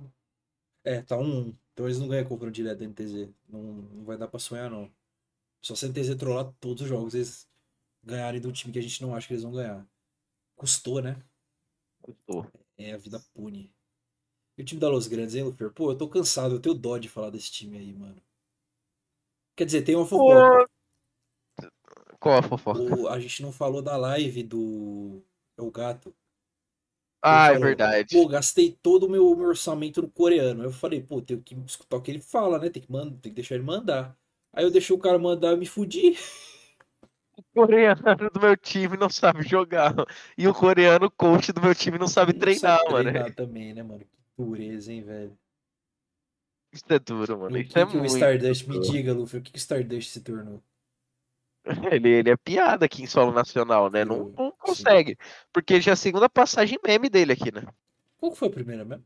É, 0.84 1.01
tá 1.01 1.17
um 1.17 1.49
1 1.49 1.57
Então 1.73 1.86
eles 1.86 1.99
não 1.99 2.07
ganham 2.07 2.27
confronto 2.27 2.51
direto 2.51 2.79
da 2.79 2.86
NTZ. 2.86 3.29
Não, 3.49 3.61
não 3.63 4.03
vai 4.05 4.17
dar 4.17 4.27
pra 4.27 4.39
sonhar, 4.39 4.69
não. 4.69 4.91
Só 5.61 5.75
se 5.75 5.86
a 5.86 5.89
NTZ 5.89 6.15
trollar 6.17 6.53
todos 6.59 6.84
os 6.84 6.89
jogos, 6.89 7.15
eles 7.15 7.49
ganharem 8.03 8.41
do 8.41 8.51
time 8.53 8.73
que 8.73 8.79
a 8.79 8.81
gente 8.84 9.01
não 9.01 9.15
acha 9.15 9.27
que 9.27 9.34
eles 9.34 9.43
vão 9.43 9.53
ganhar. 9.53 9.88
Custou, 10.55 11.01
né? 11.01 11.23
Custou. 12.01 12.45
É, 12.77 12.93
a 12.93 12.97
vida 12.97 13.19
pune. 13.34 13.73
E 14.57 14.61
o 14.61 14.65
time 14.65 14.81
da 14.81 14.89
Los 14.89 15.07
Grandes, 15.07 15.36
hein, 15.36 15.43
Lufer? 15.43 15.71
Pô, 15.71 15.91
eu 15.91 15.97
tô 15.97 16.07
cansado, 16.09 16.55
eu 16.55 16.59
tenho 16.61 16.75
dó 16.75 16.97
de 16.97 17.09
falar 17.09 17.29
desse 17.31 17.51
time 17.51 17.77
aí, 17.77 17.93
mano. 17.93 18.21
Quer 19.55 19.65
dizer, 19.65 19.84
tem 19.84 19.95
uma 19.95 20.05
fofoca. 20.05 20.67
Qual 22.19 22.38
a 22.38 22.41
fofoca? 22.41 22.95
O- 22.95 23.07
a 23.07 23.19
gente 23.19 23.41
não 23.41 23.51
falou 23.51 23.81
da 23.81 23.95
live 23.97 24.43
do. 24.43 25.21
É 25.57 25.61
o 25.61 25.71
gato. 25.71 26.13
Ah, 27.24 27.47
é 27.53 27.57
falou, 27.57 27.59
verdade. 27.59 28.15
Pô, 28.24 28.28
gastei 28.28 28.71
todo 28.82 29.05
o 29.07 29.09
meu, 29.09 29.36
meu 29.36 29.47
orçamento 29.49 30.01
no 30.01 30.09
coreano. 30.11 30.61
Aí 30.61 30.67
eu 30.67 30.71
falei, 30.74 31.01
pô, 31.01 31.21
tenho 31.21 31.41
que 31.41 31.55
escutar 31.67 31.97
o 31.97 32.01
que 32.01 32.11
ele 32.11 32.21
fala, 32.21 32.59
né? 32.59 32.69
Tem 32.69 32.82
que, 32.84 32.91
manda, 32.91 33.11
tem 33.21 33.32
que 33.32 33.36
deixar 33.36 33.55
ele 33.55 33.63
mandar. 33.63 34.17
Aí 34.53 34.63
eu 34.65 34.71
deixei 34.71 34.95
o 34.95 34.99
cara 34.99 35.17
mandar 35.19 35.53
e 35.53 35.57
me 35.57 35.65
fudi. 35.65 36.15
O 37.38 37.43
coreano 37.53 38.15
do 38.32 38.39
meu 38.39 38.55
time 38.57 38.95
não 38.97 39.09
sabe 39.09 39.43
jogar. 39.47 39.93
E 40.38 40.47
o 40.47 40.53
coreano 40.53 41.09
coach 41.09 41.51
do 41.51 41.61
meu 41.61 41.74
time 41.76 41.97
não 41.97 42.07
sabe 42.07 42.34
Não 42.34 42.39
treinar, 42.39 42.80
sabe 42.80 42.84
mano. 42.91 43.11
treinar 43.11 43.34
também, 43.34 43.74
né, 43.74 43.82
mano? 43.84 43.99
Que 44.05 44.07
dureza, 44.38 44.91
hein, 44.91 45.03
velho. 45.03 45.38
Isso 46.74 46.86
é 46.89 46.99
duro, 46.99 47.39
mano. 47.39 47.57
o 47.57 47.61
Isso 47.61 47.78
que, 47.78 47.80
é 47.80 47.86
que 47.86 47.97
o 47.97 48.05
muito. 48.05 48.05
Stardust, 48.05 48.67
me 48.67 48.80
duro. 48.80 48.88
diga, 48.91 49.13
Luffy, 49.13 49.39
o 49.39 49.41
que, 49.43 49.51
que 49.51 49.57
o 49.57 49.59
Stardust 49.59 50.09
se 50.11 50.21
tornou? 50.21 50.61
Ele, 51.93 52.09
ele 52.09 52.30
é 52.30 52.36
piada 52.36 52.86
aqui 52.86 53.03
em 53.03 53.07
solo 53.07 53.32
nacional, 53.32 53.89
né? 53.89 54.03
Não, 54.03 54.30
não 54.38 54.51
consegue. 54.51 55.18
Porque 55.53 55.80
já 55.80 55.91
é 55.91 55.93
a 55.93 55.95
segunda 55.95 56.28
passagem 56.30 56.78
meme 56.86 57.09
dele 57.09 57.34
aqui, 57.34 57.53
né? 57.53 57.64
Qual 58.18 58.32
que 58.34 58.38
foi 58.38 58.49
a 58.49 58.51
primeira 58.51 58.84
mesmo? 58.84 59.05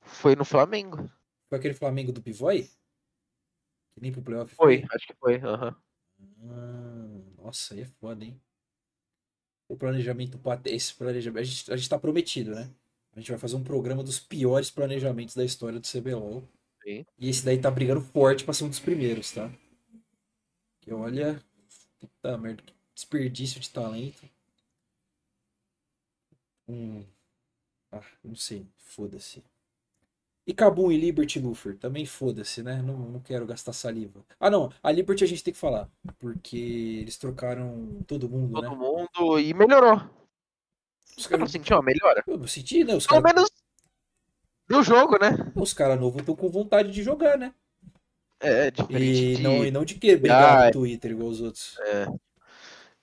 Foi 0.00 0.36
no 0.36 0.44
Flamengo. 0.44 1.10
Foi 1.48 1.58
aquele 1.58 1.74
Flamengo 1.74 2.12
do 2.12 2.22
Pivoy? 2.22 2.62
Que 3.92 4.00
nem 4.00 4.12
pro 4.12 4.22
playoff 4.22 4.54
Foi, 4.54 4.84
acho 4.92 5.06
que 5.06 5.14
foi. 5.14 5.36
aham. 5.36 5.76
Ah, 6.42 7.42
nossa, 7.42 7.74
aí 7.74 7.80
é 7.80 7.84
foda, 7.84 8.24
hein? 8.24 8.40
O 9.68 9.76
planejamento, 9.76 10.40
esse 10.66 10.94
planejamento, 10.94 11.40
a 11.40 11.44
gente, 11.44 11.72
a 11.72 11.76
gente 11.76 11.88
tá 11.88 11.98
prometido, 11.98 12.54
né? 12.54 12.70
A 13.14 13.20
gente 13.20 13.30
vai 13.30 13.38
fazer 13.38 13.56
um 13.56 13.64
programa 13.64 14.02
dos 14.02 14.20
piores 14.20 14.70
planejamentos 14.70 15.34
da 15.34 15.44
história 15.44 15.80
do 15.80 15.86
CBLOL. 15.86 16.48
Sim. 16.82 17.04
E 17.18 17.28
esse 17.28 17.44
daí 17.44 17.58
tá 17.58 17.70
brigando 17.70 18.00
forte 18.00 18.44
pra 18.44 18.54
ser 18.54 18.64
um 18.64 18.68
dos 18.68 18.80
primeiros, 18.80 19.32
tá? 19.32 19.50
Que 20.80 20.92
olha, 20.92 21.42
puta 22.00 22.36
merda, 22.38 22.62
que 22.62 22.74
desperdício 22.94 23.60
de 23.60 23.70
talento. 23.70 24.28
Hum. 26.68 27.04
Ah, 27.92 28.02
não 28.24 28.36
sei, 28.36 28.66
foda-se. 28.78 29.44
E 30.46 30.52
Kabum 30.54 30.90
e 30.90 30.98
Liberty 30.98 31.38
Lufer, 31.38 31.78
também 31.78 32.04
foda-se, 32.06 32.62
né? 32.62 32.82
Não, 32.82 32.96
não 32.98 33.20
quero 33.20 33.46
gastar 33.46 33.72
saliva. 33.72 34.24
Ah, 34.38 34.50
não, 34.50 34.72
a 34.82 34.90
Liberty 34.90 35.22
a 35.24 35.26
gente 35.26 35.44
tem 35.44 35.52
que 35.54 35.60
falar, 35.60 35.88
porque 36.18 36.56
eles 36.56 37.16
trocaram 37.18 38.02
todo 38.06 38.28
mundo, 38.28 38.52
Todo 38.52 38.70
né? 38.70 38.76
mundo. 38.76 39.38
E 39.40 39.52
melhorou. 39.54 39.96
Os 41.16 41.26
Eu 41.30 41.38
não 41.38 41.46
caras, 41.46 41.52
senti 41.52 41.72
uma 41.72 41.82
melhora. 41.82 42.24
eu 42.26 42.46
senti, 42.48 42.84
né? 42.84 42.94
Os 42.94 43.06
Pelo 43.06 43.22
caras 43.22 43.34
menos 43.34 43.50
no 44.70 44.82
jogo, 44.82 45.18
né? 45.18 45.52
os 45.54 45.72
cara 45.72 45.94
novos 45.96 46.20
estão 46.22 46.34
com 46.34 46.48
vontade 46.50 46.90
de 46.90 47.02
jogar, 47.04 47.38
né? 47.38 47.54
É, 48.40 48.70
diferente 48.70 49.20
E 49.32 49.36
de... 49.36 49.42
não, 49.42 49.64
e 49.64 49.70
não 49.70 49.84
de 49.84 49.94
que 49.96 50.16
brigar 50.16 50.62
Ah, 50.62 50.66
no 50.66 50.72
Twitter 50.72 51.10
igual 51.12 51.28
os 51.28 51.40
outros. 51.40 51.76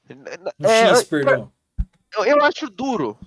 No 0.09 0.67
É, 0.67 0.87
X, 0.89 0.99
eu- 1.01 1.05
perdão. 1.07 1.51
eu, 2.15 2.25
eu 2.25 2.43
acho 2.43 2.69
duro. 2.69 3.17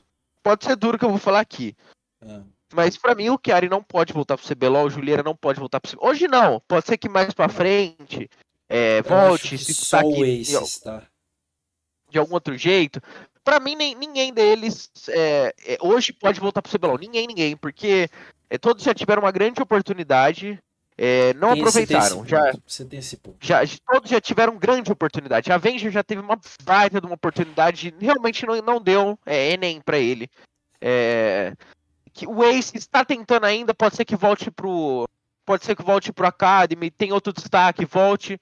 Pode 0.43 0.65
ser 0.65 0.75
duro 0.77 0.99
que 0.99 1.05
eu 1.05 1.11
vou 1.11 1.19
falar 1.19 1.41
aqui. 1.41 1.77
Ah, 2.23 2.43
Mas 2.75 2.97
pra 2.97 3.15
mim 3.15 3.29
o 3.31 3.39
Chiari 3.45 3.69
não 3.69 3.83
pode 3.83 4.13
voltar 4.13 4.37
pro 4.39 4.47
CBLOL, 4.47 4.87
o 4.87 4.91
Juliera 4.91 5.23
não 5.23 5.37
pode 5.37 5.61
voltar 5.61 5.81
pro 5.81 5.91
CBLOL. 5.91 6.11
Hoje 6.11 6.27
não, 6.27 6.61
pode 6.67 6.87
ser 6.87 6.97
que 6.99 7.09
mais 7.09 7.33
pra 7.35 7.49
frente 7.49 8.29
é, 8.69 9.03
volte, 9.03 9.59
se 9.59 9.75
só 9.75 10.01
tá 10.01 10.07
o 10.07 10.13
aqui 10.13 10.43
de, 10.43 10.57
Aces, 10.57 10.79
tá? 10.81 11.03
de 12.11 12.19
algum 12.19 12.35
outro 12.35 12.57
jeito. 12.57 13.01
Pra 13.45 13.59
mim, 13.61 13.75
nem- 13.75 13.95
ninguém 13.95 14.33
deles 14.33 14.91
é, 15.09 15.55
é, 15.67 15.79
hoje 15.81 16.13
pode 16.13 16.41
voltar 16.41 16.63
pro 16.63 16.71
CBLOL. 16.73 16.99
Ninguém, 16.99 17.27
ninguém, 17.27 17.57
porque 17.57 18.09
é, 18.49 18.57
todos 18.59 18.83
já 18.83 18.95
tiveram 18.95 19.23
uma 19.23 19.31
grande 19.33 19.61
oportunidade. 19.61 20.59
É, 21.03 21.33
não 21.33 21.55
Tem 21.55 21.63
esse- 21.63 21.81
esse 21.81 21.95
aproveitaram. 21.95 22.27
Já, 22.27 22.53
tem 22.85 22.99
esse 22.99 23.17
ponto. 23.17 23.39
já, 23.41 23.61
todos 23.91 24.11
já 24.11 24.21
tiveram 24.21 24.59
grande 24.59 24.93
oportunidade. 24.93 25.51
A 25.51 25.55
Avenger 25.55 25.91
já 25.91 26.03
teve 26.03 26.21
uma 26.21 26.39
baita 26.63 27.01
de 27.01 27.07
uma 27.07 27.15
oportunidade, 27.15 27.95
realmente 27.99 28.45
não, 28.45 28.61
não 28.61 28.79
deu 28.83 29.19
é, 29.25 29.53
Enem 29.53 29.81
pra 29.81 29.99
ele. 29.99 30.29
É, 30.79 31.55
que 32.13 32.27
o 32.27 32.45
Ace 32.45 32.77
está 32.77 33.03
tentando 33.03 33.47
ainda, 33.47 33.73
pode 33.73 33.97
ser 33.97 34.05
que 34.05 34.15
volte 34.15 34.51
pro. 34.51 35.07
Pode 35.47 35.65
ser 35.65 35.75
que 35.75 35.83
volte 35.83 36.13
pro 36.13 36.27
Academy, 36.27 36.91
tem 36.91 37.13
outro 37.13 37.33
destaque, 37.33 37.87
volte. 37.87 38.39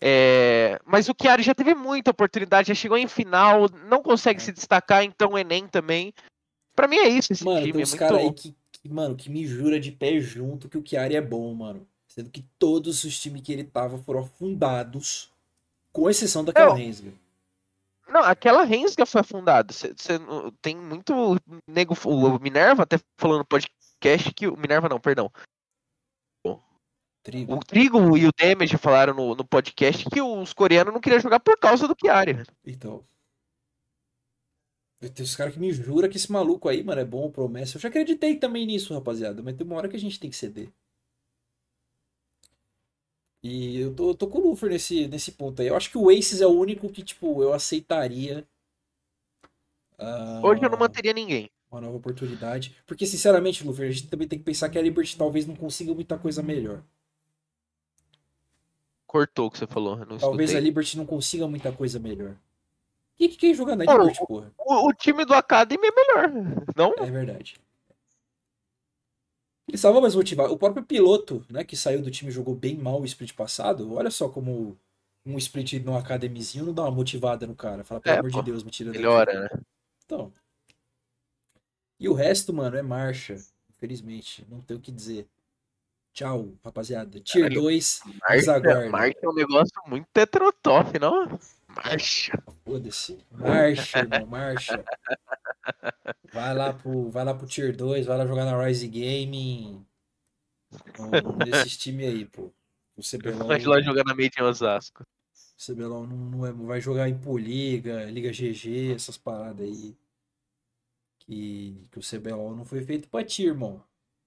É, 0.00 0.78
mas 0.84 1.08
o 1.08 1.14
Chiari 1.18 1.42
já 1.42 1.54
teve 1.54 1.74
muita 1.74 2.10
oportunidade, 2.10 2.68
já 2.68 2.74
chegou 2.74 2.98
em 2.98 3.06
final, 3.08 3.68
não 3.88 4.02
consegue 4.02 4.42
se 4.42 4.52
destacar, 4.52 5.02
então 5.04 5.32
o 5.32 5.38
Enem 5.38 5.66
também. 5.68 6.12
Pra 6.74 6.88
mim 6.88 6.96
é 6.96 7.08
isso 7.08 7.32
esse 7.32 7.44
Mano, 7.44 7.60
time. 7.60 7.72
tem 7.72 7.80
é 7.80 7.84
uns 7.84 7.90
muito... 7.90 7.98
caras 8.00 8.18
aí 8.18 8.32
que, 8.32 8.54
mano, 8.88 9.16
que 9.16 9.30
me 9.30 9.46
jura 9.46 9.80
de 9.80 9.90
pé 9.92 10.20
junto 10.20 10.68
que 10.68 10.78
o 10.78 10.86
Chiari 10.86 11.16
é 11.16 11.20
bom, 11.20 11.52
mano. 11.54 11.86
Sendo 12.06 12.30
que 12.30 12.44
todos 12.58 13.02
os 13.04 13.18
times 13.18 13.42
que 13.42 13.52
ele 13.52 13.64
tava 13.64 13.98
foram 13.98 14.20
afundados, 14.20 15.32
com 15.92 16.08
exceção 16.08 16.44
daquela 16.44 16.70
Não. 16.70 16.76
Rensga. 16.76 17.12
Não, 18.08 18.20
aquela 18.20 18.64
Rensga 18.64 19.06
foi 19.06 19.20
afundada. 19.22 19.72
Cê- 19.72 19.94
cê 19.96 20.12
tem 20.60 20.76
muito 20.76 21.36
nego. 21.66 21.96
O 22.04 22.38
Minerva 22.38 22.82
até 22.82 22.98
falando 23.16 23.38
no 23.38 23.44
podcast 23.46 24.32
que. 24.34 24.46
O 24.46 24.56
Minerva 24.56 24.88
não, 24.88 25.00
perdão. 25.00 25.30
Trigo. 27.24 27.54
O 27.54 27.58
Trigo 27.60 28.18
e 28.18 28.26
o 28.26 28.32
Damage 28.38 28.76
falaram 28.76 29.14
no, 29.14 29.34
no 29.34 29.44
podcast 29.46 30.04
que 30.10 30.20
os 30.20 30.52
coreanos 30.52 30.92
não 30.92 31.00
queriam 31.00 31.18
jogar 31.20 31.40
por 31.40 31.58
causa 31.58 31.88
do 31.88 31.96
Chiari. 31.98 32.42
Então. 32.66 33.02
Tenho 35.00 35.24
os 35.24 35.36
caras 35.36 35.54
que 35.54 35.60
me 35.60 35.72
juram 35.72 36.08
que 36.08 36.16
esse 36.16 36.32
maluco 36.32 36.68
aí, 36.68 36.82
mano, 36.82 37.00
é 37.00 37.04
bom, 37.04 37.30
promessa. 37.30 37.76
Eu 37.76 37.80
já 37.80 37.88
acreditei 37.88 38.36
também 38.36 38.66
nisso, 38.66 38.94
rapaziada. 38.94 39.42
Mas 39.42 39.54
tem 39.56 39.66
uma 39.66 39.76
hora 39.76 39.88
que 39.88 39.96
a 39.96 40.00
gente 40.00 40.18
tem 40.18 40.30
que 40.30 40.36
ceder. 40.36 40.72
E 43.42 43.78
eu 43.80 43.94
tô, 43.94 44.10
eu 44.10 44.14
tô 44.14 44.26
com 44.26 44.38
o 44.38 44.48
Luffy 44.50 44.68
nesse, 44.70 45.06
nesse 45.06 45.32
ponto 45.32 45.60
aí. 45.60 45.68
Eu 45.68 45.76
acho 45.76 45.90
que 45.90 45.98
o 45.98 46.08
Aces 46.10 46.40
é 46.40 46.46
o 46.46 46.50
único 46.58 46.88
que, 46.90 47.02
tipo, 47.02 47.42
eu 47.42 47.52
aceitaria. 47.52 48.46
ah, 49.98 50.40
Hoje 50.42 50.62
eu 50.64 50.70
não 50.70 50.78
manteria 50.78 51.12
ninguém. 51.12 51.50
uma 51.70 51.80
nova 51.80 51.96
oportunidade. 51.96 52.74
Porque, 52.86 53.04
sinceramente, 53.06 53.64
Luffy, 53.66 53.84
a 53.86 53.90
gente 53.90 54.08
também 54.08 54.26
tem 54.28 54.38
que 54.38 54.44
pensar 54.44 54.68
que 54.70 54.78
a 54.78 54.82
Liberty 54.82 55.16
talvez 55.16 55.46
não 55.46 55.54
consiga 55.56 55.92
muita 55.94 56.18
coisa 56.18 56.42
melhor. 56.42 56.82
Cortou 59.06 59.46
o 59.46 59.50
que 59.50 59.56
você 59.58 59.66
falou. 59.66 59.96
Talvez 60.18 60.54
a 60.54 60.58
escutei. 60.58 60.60
Liberty 60.60 60.96
não 60.98 61.06
consiga 61.06 61.46
muita 61.48 61.72
coisa 61.72 61.98
melhor. 61.98 62.36
Quem 63.16 63.28
que 63.28 63.36
quer 63.36 63.54
jogar 63.54 63.76
na 63.76 63.84
Pô, 63.84 63.92
Liberty, 63.98 64.26
porra? 64.26 64.52
O, 64.58 64.88
o 64.88 64.92
time 64.92 65.24
do 65.24 65.34
Academy 65.34 65.86
é 65.86 65.90
melhor. 65.90 66.30
Não? 66.76 66.92
É 66.98 67.10
verdade. 67.10 67.56
Ele 69.68 69.76
estava 69.76 70.00
mais 70.00 70.14
motivado. 70.14 70.52
O 70.52 70.58
próprio 70.58 70.84
piloto, 70.84 71.44
né, 71.48 71.64
que 71.64 71.76
saiu 71.76 72.02
do 72.02 72.10
time 72.10 72.30
e 72.30 72.34
jogou 72.34 72.54
bem 72.54 72.76
mal 72.76 73.00
o 73.00 73.04
split 73.04 73.32
passado, 73.34 73.94
olha 73.94 74.10
só 74.10 74.28
como 74.28 74.76
um 75.24 75.38
split 75.38 75.74
no 75.82 75.96
academizinho 75.96 76.66
não 76.66 76.74
dá 76.74 76.82
uma 76.82 76.90
motivada 76.90 77.46
no 77.46 77.54
cara. 77.54 77.82
Fala, 77.82 78.00
pelo 78.00 78.16
É, 78.16 78.18
amor 78.18 78.30
pô, 78.30 78.38
de 78.42 78.50
Deus, 78.50 78.62
me 78.62 78.70
tira 78.70 78.90
daqui. 78.90 78.98
Melhora, 78.98 79.40
né? 79.42 79.48
Então. 80.04 80.32
E 81.98 82.08
o 82.08 82.12
resto, 82.12 82.52
mano, 82.52 82.76
é 82.76 82.82
marcha. 82.82 83.36
Infelizmente. 83.70 84.44
Não 84.50 84.60
tem 84.60 84.76
o 84.76 84.80
que 84.80 84.92
dizer. 84.92 85.26
Tchau, 86.12 86.52
rapaziada. 86.62 87.18
Tier 87.20 87.44
Caralho. 87.44 87.62
2, 87.62 88.02
Marcha, 88.20 88.54
aguardem. 88.54 88.90
marcha 88.90 89.18
é 89.22 89.28
um 89.28 89.34
negócio 89.34 89.72
muito 89.86 90.06
heterotof, 90.14 90.98
não? 91.00 91.38
Marcha. 91.76 92.42
foda-se. 92.64 93.18
Marcha, 93.30 93.98
irmão, 94.00 94.26
marcha. 94.26 94.84
Vai 96.32 96.54
lá 96.54 96.72
pro, 96.72 97.10
vai 97.10 97.24
lá 97.24 97.34
pro 97.34 97.46
Tier 97.46 97.76
2, 97.76 98.06
vai 98.06 98.18
lá 98.18 98.26
jogar 98.26 98.44
na 98.44 98.64
Rise 98.64 98.88
Gaming. 98.88 99.84
Desses 101.44 101.76
times 101.76 102.08
aí, 102.08 102.24
pô. 102.26 102.52
O 102.96 103.02
CBLOL, 103.02 103.48
Vai 103.48 103.60
lá 103.62 103.80
jogar 103.80 104.04
na 104.04 104.14
Made 104.14 104.32
em 104.38 104.42
Osasco. 104.42 105.02
o 105.02 105.72
CBLOL 105.72 106.06
não, 106.06 106.16
não 106.16 106.46
é, 106.46 106.52
vai 106.52 106.80
jogar 106.80 107.08
em 107.08 107.18
Poliga, 107.18 108.04
Liga 108.04 108.30
GG, 108.30 108.94
essas 108.94 109.16
paradas 109.16 109.66
aí. 109.66 109.96
Que, 111.18 111.88
que 111.90 111.98
o 111.98 112.02
CBLOL 112.02 112.54
não 112.54 112.64
foi 112.64 112.82
feito 112.82 113.08
pra 113.08 113.24
ti, 113.24 113.44
irmão. 113.44 113.82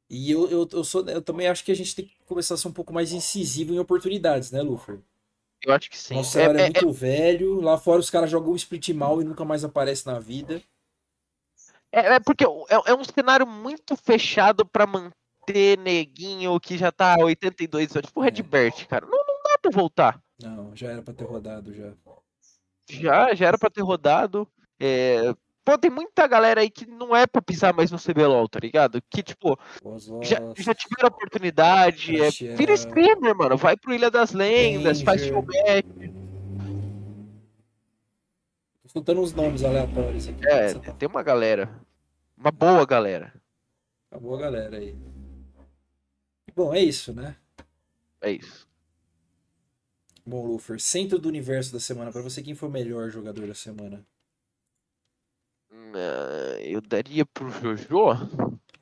E 0.10 0.32
eu, 0.32 0.50
eu, 0.50 0.68
eu, 0.72 0.84
sou, 0.84 1.08
eu 1.08 1.22
também 1.22 1.48
acho 1.48 1.64
que 1.64 1.72
a 1.72 1.76
gente 1.76 1.96
tem 1.96 2.06
que 2.06 2.18
começar 2.26 2.56
a 2.56 2.58
ser 2.58 2.68
um 2.68 2.74
pouco 2.74 2.94
mais 2.94 3.12
incisivo 3.12 3.74
em 3.74 3.80
oportunidades, 3.80 4.52
né, 4.52 4.62
Lufer? 4.62 5.00
Eu 5.66 5.74
acho 5.74 5.90
que 5.90 5.98
sim. 5.98 6.14
Nosso 6.16 6.32
cenário 6.32 6.60
é, 6.60 6.64
É- 6.64 6.66
é- 6.66 6.70
muito 6.72 6.92
velho. 6.92 7.62
Lá 7.62 7.78
fora 7.78 8.00
os 8.00 8.10
caras 8.10 8.30
jogam 8.30 8.52
um 8.52 8.56
split 8.56 8.90
mal 8.90 9.22
e 9.22 9.26
nunca 9.26 9.44
mais 9.44 9.64
aparece 9.64 10.06
na 10.06 10.20
vida. 10.20 10.62
É, 11.92 12.16
é 12.16 12.20
porque 12.20 12.44
é, 12.46 12.92
é 12.92 12.94
um 12.94 13.04
cenário 13.04 13.48
muito 13.48 13.96
fechado 13.96 14.66
pra 14.66 14.86
manter 14.86 15.78
neguinho 15.80 16.60
que 16.60 16.78
já 16.78 16.92
tá 16.92 17.16
82 17.20 17.96
anos. 17.96 18.08
Tipo 18.08 18.20
o 18.22 18.24
É. 18.24 18.26
Redbert, 18.28 18.88
cara. 18.88 19.06
Não, 19.06 19.18
não 19.26 19.42
dá 19.44 19.58
pra 19.62 19.72
voltar. 19.72 20.22
Não, 20.42 20.76
já 20.76 20.92
era 20.92 21.02
pra 21.02 21.14
ter 21.14 21.24
rodado 21.26 21.74
já. 21.74 21.94
Já, 22.90 23.34
já 23.34 23.48
era 23.48 23.58
pra 23.58 23.70
ter 23.70 23.82
rodado. 23.82 24.48
É, 24.80 25.34
Pô, 25.68 25.78
tem 25.78 25.92
muita 25.92 26.26
galera 26.26 26.62
aí 26.62 26.70
que 26.70 26.86
não 26.86 27.14
é 27.14 27.28
pra 27.28 27.42
pisar 27.42 27.74
mais 27.74 27.92
no 27.92 28.00
CBLOL, 28.00 28.48
tá 28.48 28.58
ligado? 28.58 29.02
Que, 29.10 29.22
tipo, 29.22 29.60
já, 30.22 30.38
já 30.56 30.74
tiveram 30.74 31.10
oportunidade. 31.10 32.22
É, 32.22 32.30
vira 32.56 32.72
streamer, 32.72 33.36
mano. 33.36 33.58
Vai 33.58 33.76
pro 33.76 33.94
Ilha 33.94 34.10
das 34.10 34.32
Lendas, 34.32 35.02
faz 35.02 35.24
Ranger. 35.24 35.34
showback. 35.34 36.14
Tô 38.82 38.88
soltando 38.88 39.20
uns 39.20 39.34
nomes 39.34 39.66
aleatórios 39.66 40.30
aqui. 40.30 40.48
É, 40.48 40.74
tem 40.74 41.10
uma 41.10 41.22
galera. 41.22 41.70
Uma 42.38 42.50
boa 42.50 42.86
galera. 42.86 43.34
Acabou 44.10 44.36
a 44.36 44.40
galera 44.40 44.78
aí. 44.78 44.96
Bom, 46.56 46.74
é 46.74 46.80
isso, 46.80 47.14
né? 47.14 47.36
É 48.22 48.32
isso. 48.32 48.66
Bom, 50.26 50.46
Lufer, 50.46 50.80
centro 50.80 51.20
do 51.20 51.28
universo 51.28 51.74
da 51.74 51.80
semana. 51.82 52.10
Pra 52.10 52.22
você, 52.22 52.42
quem 52.42 52.56
foi 52.56 52.70
o 52.70 52.72
melhor 52.72 53.10
jogador 53.10 53.46
da 53.46 53.54
semana? 53.54 54.02
Ah, 55.94 56.58
Eu 56.62 56.82
daria 56.82 57.26
pro 57.26 57.50
Jojo? 57.50 57.88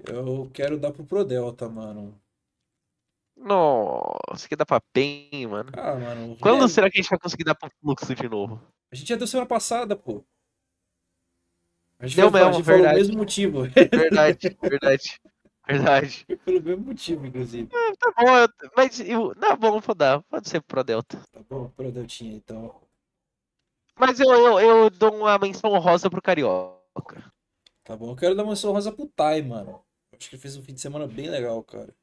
Eu 0.08 0.50
quero 0.54 0.78
dar 0.80 0.92
pro 0.92 1.06
Prodelta, 1.06 1.68
mano. 1.70 2.20
Nossa, 3.36 4.48
que 4.48 4.56
dá 4.56 4.66
pra 4.66 4.82
bem, 4.94 5.46
mano. 5.48 5.70
Ah, 5.76 5.96
mano. 5.96 6.38
Quando 6.40 6.64
é, 6.64 6.68
será 6.68 6.90
que 6.90 6.98
a 7.00 7.02
gente 7.02 7.10
vai 7.10 7.20
conseguir 7.20 7.44
dar 7.44 7.56
pro 7.56 7.70
fluxo 7.82 8.16
de 8.16 8.30
novo? 8.30 8.62
A 8.92 8.96
gente 8.96 9.10
já 9.10 9.16
deu 9.16 9.28
semana 9.28 9.48
passada, 9.48 9.96
pô. 9.96 10.24
A 12.00 12.08
gente, 12.08 12.18
Deu 12.18 12.28
a 12.28 12.32
mesmo, 12.32 12.54
gente 12.54 12.64
falou 12.64 12.80
o 12.80 12.84
verdade. 12.84 13.00
mesmo 13.00 13.18
motivo. 13.18 13.64
Verdade, 13.64 14.58
verdade. 14.62 15.20
Verdade. 15.68 16.26
Pelo 16.46 16.62
mesmo 16.62 16.86
motivo, 16.86 17.26
inclusive. 17.26 17.68
Tá 17.68 18.14
bom, 18.18 18.38
eu- 18.38 18.50
mas 18.78 19.00
eu. 19.00 19.34
Não, 19.36 19.58
bom, 19.58 19.80
vou 19.80 19.96
dar. 19.96 20.22
Pode 20.24 20.48
ser 20.48 20.62
pro 20.62 20.84
Delta. 20.84 21.20
Tá 21.32 21.42
bom? 21.50 21.70
Prodeltinha, 21.70 22.36
então. 22.36 22.76
Mas 23.98 24.20
eu, 24.20 24.30
eu, 24.30 24.60
eu 24.60 24.90
dou 24.90 25.14
uma 25.16 25.38
menção 25.40 25.72
honrosa 25.72 26.10
pro 26.10 26.22
Carioca. 26.22 26.75
Tá 27.84 27.96
bom. 27.96 28.12
Eu 28.12 28.16
quero 28.16 28.36
dar 28.36 28.44
menção 28.46 28.72
rosa 28.72 28.92
pro 28.92 29.08
Tai, 29.08 29.42
mano. 29.42 29.84
Acho 30.18 30.30
que 30.30 30.36
ele 30.36 30.42
fez 30.42 30.56
um 30.58 30.64
fim 30.64 30.74
de 30.74 30.82
semana 30.82 31.08
bem 31.08 31.30
legal, 31.30 31.62
cara. 31.64 31.94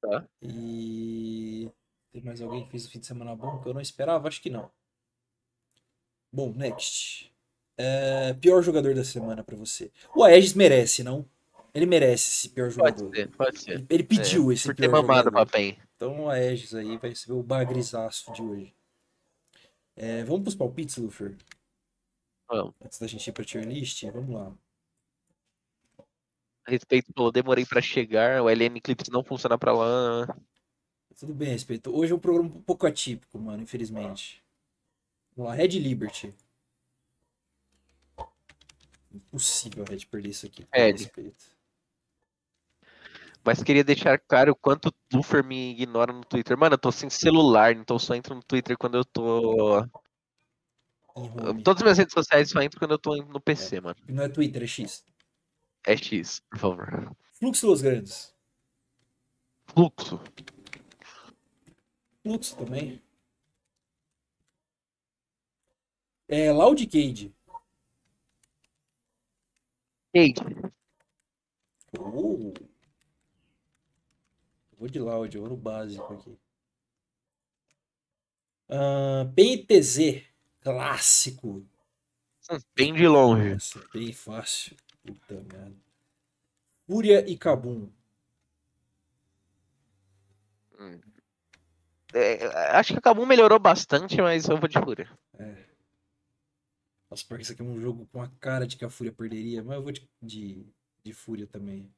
Tá. 0.00 0.26
E. 0.42 1.70
Tem 2.12 2.22
mais 2.22 2.40
alguém 2.42 2.64
que 2.64 2.70
fez 2.70 2.86
um 2.86 2.90
fim 2.90 2.98
de 2.98 3.06
semana 3.06 3.34
bom 3.36 3.60
que 3.60 3.68
eu 3.68 3.74
não 3.74 3.80
esperava? 3.80 4.26
Acho 4.28 4.42
que 4.42 4.50
não. 4.50 4.70
Bom, 6.32 6.52
next. 6.52 7.32
É, 7.76 8.34
pior 8.34 8.62
jogador 8.62 8.94
da 8.94 9.04
semana 9.04 9.42
pra 9.42 9.56
você. 9.56 9.90
O 10.14 10.22
Aegis 10.24 10.52
merece, 10.54 11.02
não? 11.02 11.24
Ele 11.72 11.86
merece 11.86 12.28
esse 12.30 12.48
pior 12.50 12.72
Pode 12.74 12.98
jogador. 12.98 13.14
ser, 13.16 13.28
pode 13.30 13.60
ser. 13.60 13.70
Ele- 13.72 13.86
Ele 13.88 14.02
pediu 14.04 14.52
esse 14.52 14.68
Por 14.68 14.74
ter 14.74 14.82
pior 14.88 15.02
mamado 15.02 15.24
jogador. 15.30 15.50
Então 15.96 16.24
o 16.24 16.28
Aegis 16.30 16.74
aí 16.74 16.98
vai 16.98 17.10
receber 17.10 17.34
o 17.34 17.42
bagrizaço 17.42 18.32
de 18.32 18.42
hoje. 18.42 18.74
É, 19.96 20.24
vamos 20.24 20.42
pros 20.42 20.54
palpites, 20.54 20.96
Lufer? 20.96 21.36
Vamos. 22.50 22.74
Antes 22.82 22.98
da 22.98 23.06
gente 23.06 23.28
ir 23.28 23.32
pra 23.32 23.44
tier 23.44 23.64
list, 23.64 24.02
vamos 24.10 24.34
lá. 24.34 24.52
A 26.66 26.70
respeito 26.70 27.12
pelo 27.12 27.30
demorei 27.30 27.64
pra 27.64 27.80
chegar, 27.80 28.42
o 28.42 28.50
LN 28.50 28.78
Eclipse 28.78 29.10
não 29.10 29.22
funciona 29.22 29.56
pra 29.56 29.72
lá. 29.72 30.26
Tudo 31.16 31.32
bem, 31.32 31.50
respeito. 31.50 31.94
Hoje 31.96 32.12
é 32.12 32.14
um 32.16 32.18
programa 32.18 32.48
um 32.48 32.62
pouco 32.62 32.86
atípico, 32.86 33.38
mano, 33.38 33.62
infelizmente. 33.62 34.42
Vamos 35.36 35.50
lá, 35.50 35.56
Red 35.56 35.68
Liberty. 35.68 36.34
Impossível 39.12 39.84
a 39.86 39.90
Red 39.90 40.06
perder 40.06 40.30
isso 40.30 40.46
aqui. 40.46 40.66
Red. 40.72 40.92
respeito. 40.92 41.60
Mas 43.44 43.62
queria 43.62 43.84
deixar 43.84 44.18
claro 44.18 44.52
o 44.52 44.56
quanto 44.56 44.88
o 44.88 45.16
Lufer 45.16 45.42
me 45.42 45.70
ignora 45.70 46.12
no 46.12 46.24
Twitter. 46.24 46.58
Mano, 46.58 46.74
eu 46.74 46.78
tô 46.78 46.92
sem 46.92 47.08
celular, 47.08 47.72
então 47.72 47.94
eu 47.94 48.00
só 48.00 48.14
entro 48.14 48.34
no 48.34 48.42
Twitter 48.42 48.76
quando 48.76 48.98
eu 48.98 49.04
tô. 49.04 49.86
Em 51.16 51.22
home. 51.22 51.62
Todas 51.62 51.80
as 51.80 51.82
minhas 51.82 51.98
redes 51.98 52.12
sociais 52.12 52.50
só 52.50 52.60
entro 52.60 52.78
quando 52.78 52.92
eu 52.92 52.98
tô 52.98 53.16
no 53.16 53.40
PC, 53.40 53.80
mano. 53.80 53.96
Não 54.08 54.22
é 54.24 54.28
Twitter, 54.28 54.62
é 54.62 54.66
X. 54.66 55.04
É 55.86 55.96
X, 55.96 56.40
por 56.50 56.58
favor. 56.58 57.16
Fluxo 57.32 57.66
Los 57.66 57.82
Grandes. 57.82 58.34
Fluxo. 59.66 60.20
Fluxo 62.22 62.56
também. 62.56 63.00
É, 66.28 66.52
Loud 66.52 66.86
Cage. 66.86 67.34
Cage. 70.14 70.34
Oh. 71.98 72.52
Vou 74.78 74.88
de 74.88 74.98
Loud, 74.98 75.34
eu 75.34 75.42
vou 75.42 75.50
no 75.50 75.56
básico 75.56 76.12
aqui. 76.14 76.38
Uh, 78.68 79.26
PNTZ, 79.34 80.29
clássico. 80.60 81.66
Bem 82.74 82.94
de 82.94 83.06
longe. 83.06 83.54
Nossa, 83.54 83.80
bem 83.92 84.12
fácil. 84.12 84.76
Puta 85.04 85.34
merda. 85.34 85.76
Fúria 86.86 87.28
e 87.28 87.36
Cabum. 87.36 87.88
Hum. 90.78 91.00
É, 92.12 92.44
acho 92.76 92.92
que 92.92 92.98
a 92.98 93.02
Kabum 93.02 93.24
melhorou 93.24 93.58
bastante, 93.58 94.20
mas 94.20 94.48
eu 94.48 94.58
vou 94.58 94.68
de 94.68 94.80
Fúria. 94.80 95.08
É. 95.38 95.64
Nossa, 97.08 97.24
porque 97.26 97.42
isso 97.42 97.52
aqui 97.52 97.62
é 97.62 97.64
um 97.64 97.80
jogo 97.80 98.06
com 98.12 98.20
a 98.20 98.28
cara 98.40 98.66
de 98.66 98.76
que 98.76 98.84
a 98.84 98.90
Fúria 98.90 99.12
perderia, 99.12 99.62
mas 99.62 99.76
eu 99.76 99.82
vou 99.82 99.92
de, 99.92 100.08
de, 100.20 100.66
de 101.04 101.12
Fúria 101.12 101.46
também. 101.46 101.88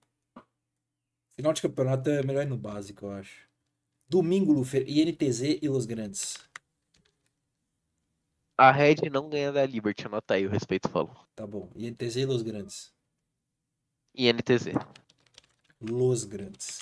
Final 1.35 1.53
de 1.53 1.63
campeonato 1.63 2.11
é 2.11 2.23
melhor 2.23 2.43
ir 2.43 2.49
no 2.49 2.59
básico, 2.59 3.07
eu 3.07 3.13
acho. 3.13 3.49
Domingo, 4.07 4.53
Lufer, 4.53 4.85
INTZ 4.87 5.59
e 5.63 5.69
Los 5.69 5.87
Grandes. 5.87 6.37
A 8.57 8.71
Red 8.71 9.09
não 9.11 9.29
ganha 9.29 9.51
da 9.51 9.65
Liberty, 9.67 10.07
anota 10.07 10.35
aí, 10.35 10.47
o 10.47 10.51
respeito 10.51 10.89
falou. 10.89 11.17
Tá 11.35 11.47
bom. 11.47 11.71
INTZ 11.75 12.17
e 12.17 12.27
Los 12.27 12.43
Grandes. 12.43 12.93
INTZ. 14.15 14.67
Los 15.81 16.25
Grandes. 16.25 16.81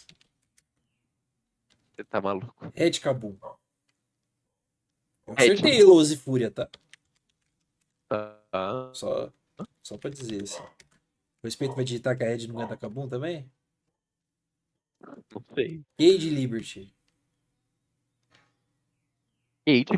Você 1.95 2.05
tá 2.05 2.21
maluco. 2.21 2.71
Red 2.75 2.93
Cabum. 3.01 3.37
Eu 5.27 5.35
Red. 5.35 5.53
acertei 5.53 5.83
Los 5.85 6.11
e 6.11 6.17
Fúria, 6.17 6.51
tá? 6.51 6.69
Ah, 8.53 8.91
Só, 8.93 9.33
só 9.83 9.97
pra 9.97 10.11
dizer 10.11 10.43
assim. 10.43 10.63
O 11.43 11.47
respeito 11.47 11.75
vai 11.75 11.85
digitar 11.85 12.17
que 12.19 12.25
a 12.25 12.27
Red 12.29 12.47
não 12.49 12.57
ganha 12.57 12.69
da 12.69 12.77
Cabum 12.77 13.09
também? 13.09 13.51
não 15.01 15.45
sei. 15.55 15.83
Cade 15.97 16.27
e 16.29 16.31
Liberty. 16.31 16.95
Cade. 19.67 19.93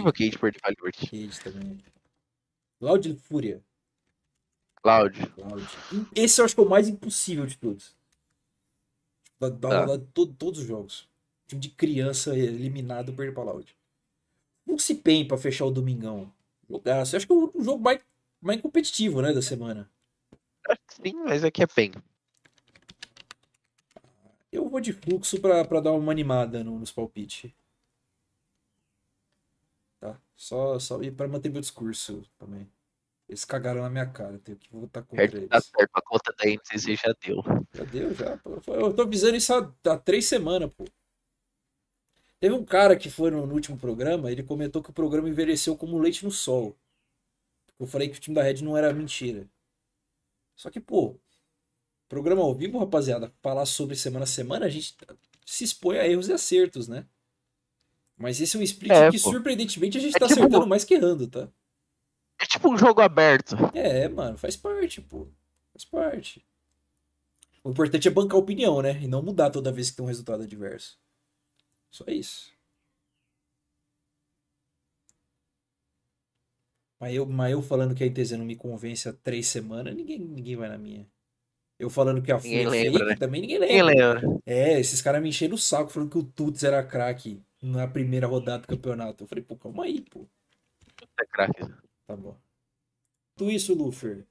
O 0.00 0.12
Cade 0.12 0.38
perder 0.38 0.60
pra 0.60 0.70
Liberty. 0.70 1.06
Cade 1.06 1.40
também. 1.40 1.78
Loud 2.80 3.10
e 3.10 3.16
Fúria. 3.16 3.62
Cloud. 4.82 5.32
Loud. 5.36 5.68
Esse 6.14 6.40
eu 6.40 6.44
acho 6.44 6.54
que 6.54 6.60
é 6.60 6.64
o 6.64 6.68
mais 6.68 6.88
impossível 6.88 7.46
de 7.46 7.56
todos. 7.58 7.94
Da, 9.38 9.48
da, 9.48 9.68
Tá. 9.68 9.86
da- 9.86 9.98
to- 10.14 10.26
todos 10.26 10.60
os 10.60 10.66
jogos. 10.66 11.08
Time 11.46 11.60
de 11.60 11.68
criança 11.70 12.36
eliminado 12.36 13.12
pra 13.12 13.42
Loud. 13.42 13.76
Não 14.66 14.78
se 14.78 14.94
PEN 14.94 15.26
pra 15.26 15.36
fechar 15.36 15.64
o 15.66 15.70
domingão. 15.70 16.32
Jogaço. 16.68 17.14
Eu 17.14 17.18
acho 17.18 17.26
que 17.26 17.32
é 17.32 17.36
o 17.36 17.52
jogo 17.62 17.82
mais, 17.82 18.00
mais 18.40 18.60
competitivo, 18.60 19.20
né, 19.20 19.32
da 19.32 19.42
semana. 19.42 19.90
Sim, 20.88 21.14
mas 21.24 21.42
aqui 21.42 21.62
é 21.62 21.66
bem. 21.74 21.92
Eu 24.52 24.68
vou 24.68 24.80
de 24.80 24.92
fluxo 24.92 25.40
pra, 25.40 25.64
pra 25.64 25.80
dar 25.80 25.92
uma 25.92 26.10
animada 26.12 26.62
no- 26.64 26.78
nos 26.78 26.90
palpites. 26.92 27.50
Tá? 30.40 30.44
Só, 30.46 30.78
só 30.78 31.02
e 31.02 31.10
pra 31.10 31.28
manter 31.28 31.50
meu 31.50 31.60
discurso 31.60 32.22
também. 32.38 32.66
Eles 33.28 33.44
cagaram 33.44 33.82
na 33.82 33.90
minha 33.90 34.06
cara, 34.06 34.38
tenho 34.38 34.58
que 34.58 34.68
votar 34.72 35.04
contra 35.04 35.30
Certo, 35.30 35.48
tá 35.48 35.56
eles. 35.56 35.66
certo. 35.66 35.90
A 35.92 36.02
conta 36.02 36.32
da 36.32 36.48
NCC 36.48 36.96
já 36.96 37.14
deu. 37.24 37.42
Já 37.72 37.84
deu, 37.84 38.14
já. 38.14 38.40
Eu 38.66 38.92
tô 38.92 39.02
avisando 39.02 39.36
isso 39.36 39.54
há, 39.54 39.72
há 39.92 39.98
três 39.98 40.24
semanas, 40.26 40.72
pô. 40.72 40.84
Teve 42.40 42.54
um 42.54 42.64
cara 42.64 42.96
que 42.96 43.10
foi 43.10 43.30
no, 43.30 43.46
no 43.46 43.54
último 43.54 43.78
programa, 43.78 44.32
ele 44.32 44.42
comentou 44.42 44.82
que 44.82 44.90
o 44.90 44.94
programa 44.94 45.28
envelheceu 45.28 45.76
como 45.76 45.98
leite 45.98 46.24
no 46.24 46.30
sol. 46.30 46.74
Eu 47.78 47.86
falei 47.86 48.08
que 48.08 48.16
o 48.16 48.20
time 48.20 48.34
da 48.34 48.42
Red 48.42 48.62
não 48.62 48.76
era 48.76 48.92
mentira. 48.92 49.46
Só 50.56 50.70
que, 50.70 50.80
pô, 50.80 51.16
programa 52.08 52.42
ao 52.42 52.54
vivo, 52.54 52.78
rapaziada, 52.78 53.32
falar 53.42 53.66
sobre 53.66 53.94
semana 53.94 54.24
a 54.24 54.26
semana, 54.26 54.66
a 54.66 54.70
gente 54.70 54.96
se 55.46 55.64
expõe 55.64 55.98
a 55.98 56.08
erros 56.08 56.28
e 56.28 56.32
acertos, 56.32 56.88
né? 56.88 57.06
Mas 58.20 58.38
esse 58.40 58.54
é 58.56 58.60
um 58.60 58.62
split 58.62 58.92
É, 58.92 59.10
que, 59.10 59.18
pô. 59.18 59.30
surpreendentemente, 59.30 59.96
a 59.96 60.00
gente 60.00 60.14
É 60.16 60.18
tá 60.18 60.28
tipo- 60.28 60.40
acertando 60.40 60.66
mais 60.66 60.84
que 60.84 60.92
errando, 60.94 61.26
tá? 61.26 61.48
É 62.38 62.44
tipo 62.44 62.68
um 62.70 62.76
jogo 62.76 63.00
aberto. 63.00 63.56
É, 63.74 64.08
mano, 64.08 64.36
faz 64.36 64.56
parte, 64.56 65.00
pô. 65.00 65.26
Faz 65.72 65.84
parte. 65.86 66.44
O 67.64 67.70
importante 67.70 68.08
é 68.08 68.10
bancar 68.10 68.36
a 68.36 68.40
opinião, 68.40 68.80
né? 68.82 69.00
E 69.02 69.06
não 69.08 69.22
mudar 69.22 69.50
toda 69.50 69.72
vez 69.72 69.90
que 69.90 69.96
tem 69.96 70.04
um 70.04 70.08
resultado 70.08 70.42
adverso. 70.42 70.98
Só 71.90 72.04
isso. 72.08 72.50
Mas 76.98 77.14
eu, 77.14 77.24
mas 77.26 77.52
eu 77.52 77.62
falando 77.62 77.94
que 77.94 78.04
a 78.04 78.06
ITZ 78.06 78.32
não 78.32 78.44
me 78.44 78.56
convence 78.56 79.08
há 79.08 79.12
três 79.12 79.46
semanas, 79.46 79.94
ninguém, 79.94 80.18
ninguém 80.18 80.56
vai 80.56 80.68
na 80.68 80.76
minha. 80.76 81.06
Eu 81.80 81.88
falando 81.88 82.20
que 82.20 82.30
a 82.30 82.36
Ninguém 82.36 82.66
Fúria 82.66 82.80
é 82.80 82.82
lembra, 82.84 82.98
fake, 82.98 83.10
né? 83.10 83.16
também 83.16 83.40
ninguém 83.40 83.58
lembra. 83.58 83.84
lembra? 84.20 84.40
É, 84.44 84.78
esses 84.78 85.00
caras 85.00 85.22
me 85.22 85.30
encheram 85.30 85.54
o 85.54 85.58
saco 85.58 85.90
falando 85.90 86.10
que 86.10 86.18
o 86.18 86.22
Tuts 86.22 86.62
era 86.62 86.82
craque 86.84 87.40
na 87.62 87.88
primeira 87.88 88.26
rodada 88.26 88.58
do 88.62 88.68
campeonato. 88.68 89.24
Eu 89.24 89.28
falei, 89.28 89.42
pô, 89.42 89.56
calma 89.56 89.84
aí, 89.84 90.02
pô. 90.02 90.26
É 91.18 91.24
craque. 91.24 91.62
Tá 92.06 92.14
bom. 92.14 92.36
Tudo 93.34 93.50
isso, 93.50 93.72
Lufer. 93.74 94.26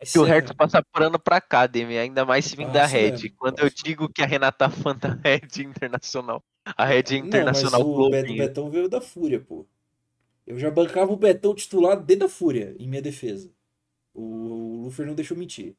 Que 0.00 0.18
o 0.18 0.24
Hertz 0.24 0.52
passa 0.52 0.82
por 0.92 1.02
ano 1.02 1.18
pra 1.18 1.36
Academy, 1.36 1.98
ainda 1.98 2.24
mais 2.24 2.44
se 2.44 2.56
vir 2.56 2.70
da 2.70 2.86
Red. 2.86 3.12
mesmo, 3.12 3.30
Quando 3.36 3.60
eu 3.60 3.70
digo 3.70 4.08
que 4.08 4.22
a 4.22 4.26
Renata 4.26 4.70
fã 4.70 4.96
da 4.96 5.08
Red 5.14 5.62
Internacional. 5.62 6.42
A 6.76 6.84
Red 6.84 7.16
Internacional 7.16 7.80
Não, 7.80 7.88
mas 7.88 7.96
o, 7.96 8.10
Bet- 8.10 8.22
o 8.22 8.26
Globinho. 8.26 8.38
Betão 8.38 8.70
veio 8.70 8.88
da 8.88 9.00
Fúria, 9.00 9.40
pô. 9.40 9.66
Eu 10.46 10.58
já 10.58 10.70
bancava 10.70 11.12
o 11.12 11.16
Betão 11.16 11.54
titular 11.54 12.00
dentro 12.00 12.26
da 12.26 12.32
Fúria, 12.32 12.74
em 12.78 12.86
minha 12.88 13.02
defesa. 13.02 13.50
O, 14.14 14.22
o 14.22 14.82
Lufer 14.84 15.06
não 15.06 15.14
deixou 15.14 15.36
mentir. 15.36 15.76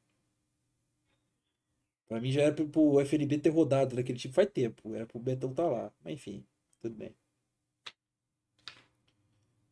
Pra 2.07 2.19
mim 2.19 2.31
já 2.31 2.41
era 2.43 2.53
pro, 2.53 2.67
pro 2.67 2.99
FNB 3.01 3.39
ter 3.39 3.49
rodado 3.49 3.95
daquele 3.95 4.17
tipo 4.17 4.33
faz 4.33 4.49
tempo. 4.49 4.93
Era 4.93 5.05
pro 5.05 5.19
Betão 5.19 5.53
tá 5.53 5.63
lá. 5.63 5.91
Mas 6.03 6.13
enfim, 6.13 6.45
tudo 6.81 6.95
bem. 6.95 7.15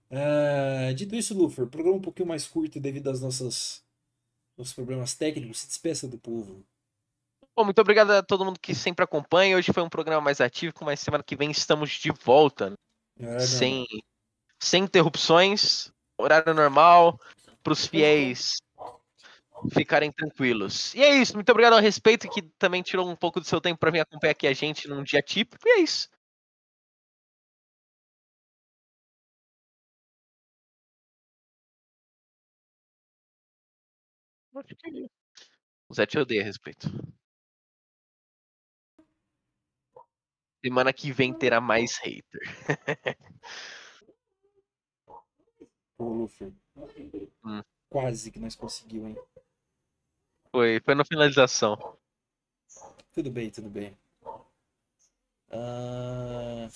Ah, 0.10 0.92
dito 0.94 1.16
isso, 1.16 1.34
Lufer, 1.34 1.68
programa 1.68 1.98
um 1.98 2.02
pouquinho 2.02 2.28
mais 2.28 2.46
curto 2.46 2.80
devido 2.80 3.08
aos 3.08 3.22
nossos, 3.22 3.84
nossos 4.58 4.74
problemas 4.74 5.16
técnicos. 5.16 5.60
Se 5.60 5.68
despeça 5.68 6.08
do 6.08 6.18
povo. 6.18 6.66
Bom, 7.56 7.66
muito 7.66 7.80
obrigado 7.80 8.12
a 8.12 8.24
todo 8.24 8.46
mundo 8.46 8.60
que 8.60 8.74
sempre 8.74 9.04
acompanha. 9.04 9.58
Hoje 9.58 9.72
foi 9.74 9.84
um 9.84 9.90
programa 9.90 10.22
mais 10.22 10.42
ativo, 10.42 10.74
mas 10.82 11.00
semana 11.00 11.24
que 11.24 11.36
vem 11.36 11.52
estamos 11.52 11.92
de 11.92 12.12
volta. 12.12 12.74
Em 13.20 13.26
horário 13.26 13.46
sem, 13.46 13.86
sem 14.60 14.84
interrupções, 14.84 15.92
horário 16.18 16.54
normal, 16.54 17.20
para 17.62 17.74
os 17.74 17.86
fiéis 17.86 18.58
ficarem 19.70 20.12
tranquilos. 20.12 20.94
E 20.96 21.02
é 21.02 21.18
isso, 21.18 21.36
muito 21.36 21.50
obrigado 21.52 21.74
ao 21.74 21.80
respeito 21.80 22.30
que 22.30 22.42
também 22.58 22.82
tirou 22.82 23.10
um 23.10 23.16
pouco 23.16 23.40
do 23.40 23.46
seu 23.46 23.62
tempo 23.62 23.80
para 23.80 23.92
vir 23.92 24.00
acompanhar 24.00 24.32
aqui 24.32 24.48
a 24.48 24.54
gente 24.54 24.88
num 24.88 25.04
dia 25.04 25.22
típico. 25.22 25.68
E 25.68 25.80
é 25.80 25.80
isso. 25.82 26.10
O 35.88 35.94
Zé 35.94 36.06
te 36.06 36.18
odeia 36.18 36.42
a 36.42 36.46
respeito. 36.46 36.88
Semana 40.64 40.94
que 40.94 41.12
vem 41.12 41.34
terá 41.34 41.60
mais 41.60 41.98
hater. 41.98 42.42
Pô, 45.98 46.14
Lufer. 46.14 46.52
Hum. 47.44 47.62
Quase 47.90 48.32
que 48.32 48.40
nós 48.40 48.56
conseguimos, 48.56 49.10
hein? 49.10 49.31
Foi, 50.52 50.80
foi 50.84 50.96
na 50.96 51.06
finalização. 51.06 51.78
Tudo 53.14 53.30
bem, 53.32 53.50
tudo 53.50 53.70
bem. 53.70 53.98
Ah, 55.50 56.70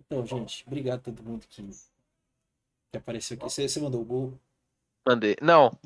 Então, 0.00 0.24
gente, 0.24 0.64
obrigado 0.66 1.00
a 1.00 1.02
todo 1.02 1.22
mundo 1.22 1.46
que, 1.48 1.62
que 2.90 2.96
apareceu 2.98 3.36
aqui. 3.36 3.44
Você, 3.44 3.68
você 3.68 3.80
mandou 3.80 4.00
o 4.00 4.04
gol. 4.04 4.38
Mandei. 5.06 5.36
Não. 5.42 5.76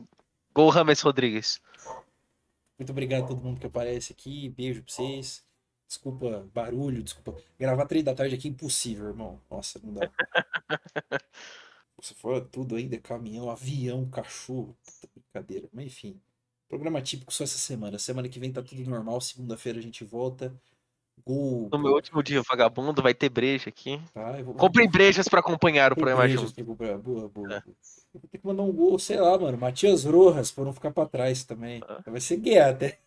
Gol 0.54 0.70
Rames 0.70 1.00
Rodrigues. 1.00 1.60
Muito 2.78 2.90
obrigado 2.90 3.24
a 3.24 3.28
todo 3.28 3.42
mundo 3.42 3.60
que 3.60 3.66
aparece 3.66 4.12
aqui. 4.12 4.48
Beijo 4.50 4.82
pra 4.82 4.92
vocês. 4.92 5.44
Desculpa 5.86 6.48
barulho, 6.54 7.02
desculpa. 7.02 7.36
Gravar 7.58 7.86
três 7.86 8.04
da 8.04 8.14
tarde 8.14 8.34
aqui 8.34 8.48
é 8.48 8.50
impossível, 8.50 9.08
irmão. 9.08 9.40
Nossa, 9.50 9.80
não 9.82 9.92
dá. 9.92 10.10
Você 11.96 12.14
for 12.14 12.40
tudo 12.46 12.76
ainda, 12.76 12.98
caminhão, 12.98 13.50
avião, 13.50 14.08
cachorro. 14.08 14.76
Puta 14.84 15.08
brincadeira. 15.14 15.68
Mas 15.72 15.86
enfim. 15.86 16.20
Programa 16.70 17.02
típico 17.02 17.32
só 17.32 17.42
essa 17.42 17.58
semana. 17.58 17.98
Semana 17.98 18.28
que 18.28 18.38
vem 18.38 18.52
tá 18.52 18.62
tudo 18.62 18.88
normal. 18.88 19.20
Segunda-feira 19.20 19.80
a 19.80 19.82
gente 19.82 20.04
volta. 20.04 20.54
Gol. 21.26 21.68
No 21.70 21.78
meu 21.80 21.92
último 21.92 22.22
dia, 22.22 22.40
vagabundo, 22.48 23.02
vai 23.02 23.12
ter 23.12 23.28
breja 23.28 23.68
aqui. 23.68 24.00
Tá, 24.14 24.40
vou... 24.40 24.54
Comprem 24.54 24.88
brejas 24.88 25.26
pra 25.28 25.40
acompanhar 25.40 25.92
o 25.92 25.96
programa 25.96 26.28
junto. 26.28 26.64
comprar. 26.64 26.96
Boa, 26.96 27.28
boa. 27.28 27.46
É. 27.54 27.60
boa. 27.60 27.76
Eu 28.14 28.20
vou 28.20 28.30
ter 28.30 28.38
que 28.38 28.46
mandar 28.46 28.62
um 28.62 28.72
gol, 28.72 28.96
sei 29.00 29.20
lá, 29.20 29.36
mano. 29.36 29.58
Matias 29.58 30.04
Rojas, 30.04 30.52
pra 30.52 30.64
não 30.64 30.72
ficar 30.72 30.92
pra 30.92 31.06
trás 31.06 31.42
também. 31.42 31.82
Ah. 31.88 32.02
Vai 32.06 32.20
ser 32.20 32.36
guerra 32.36 32.70
até. 32.70 33.00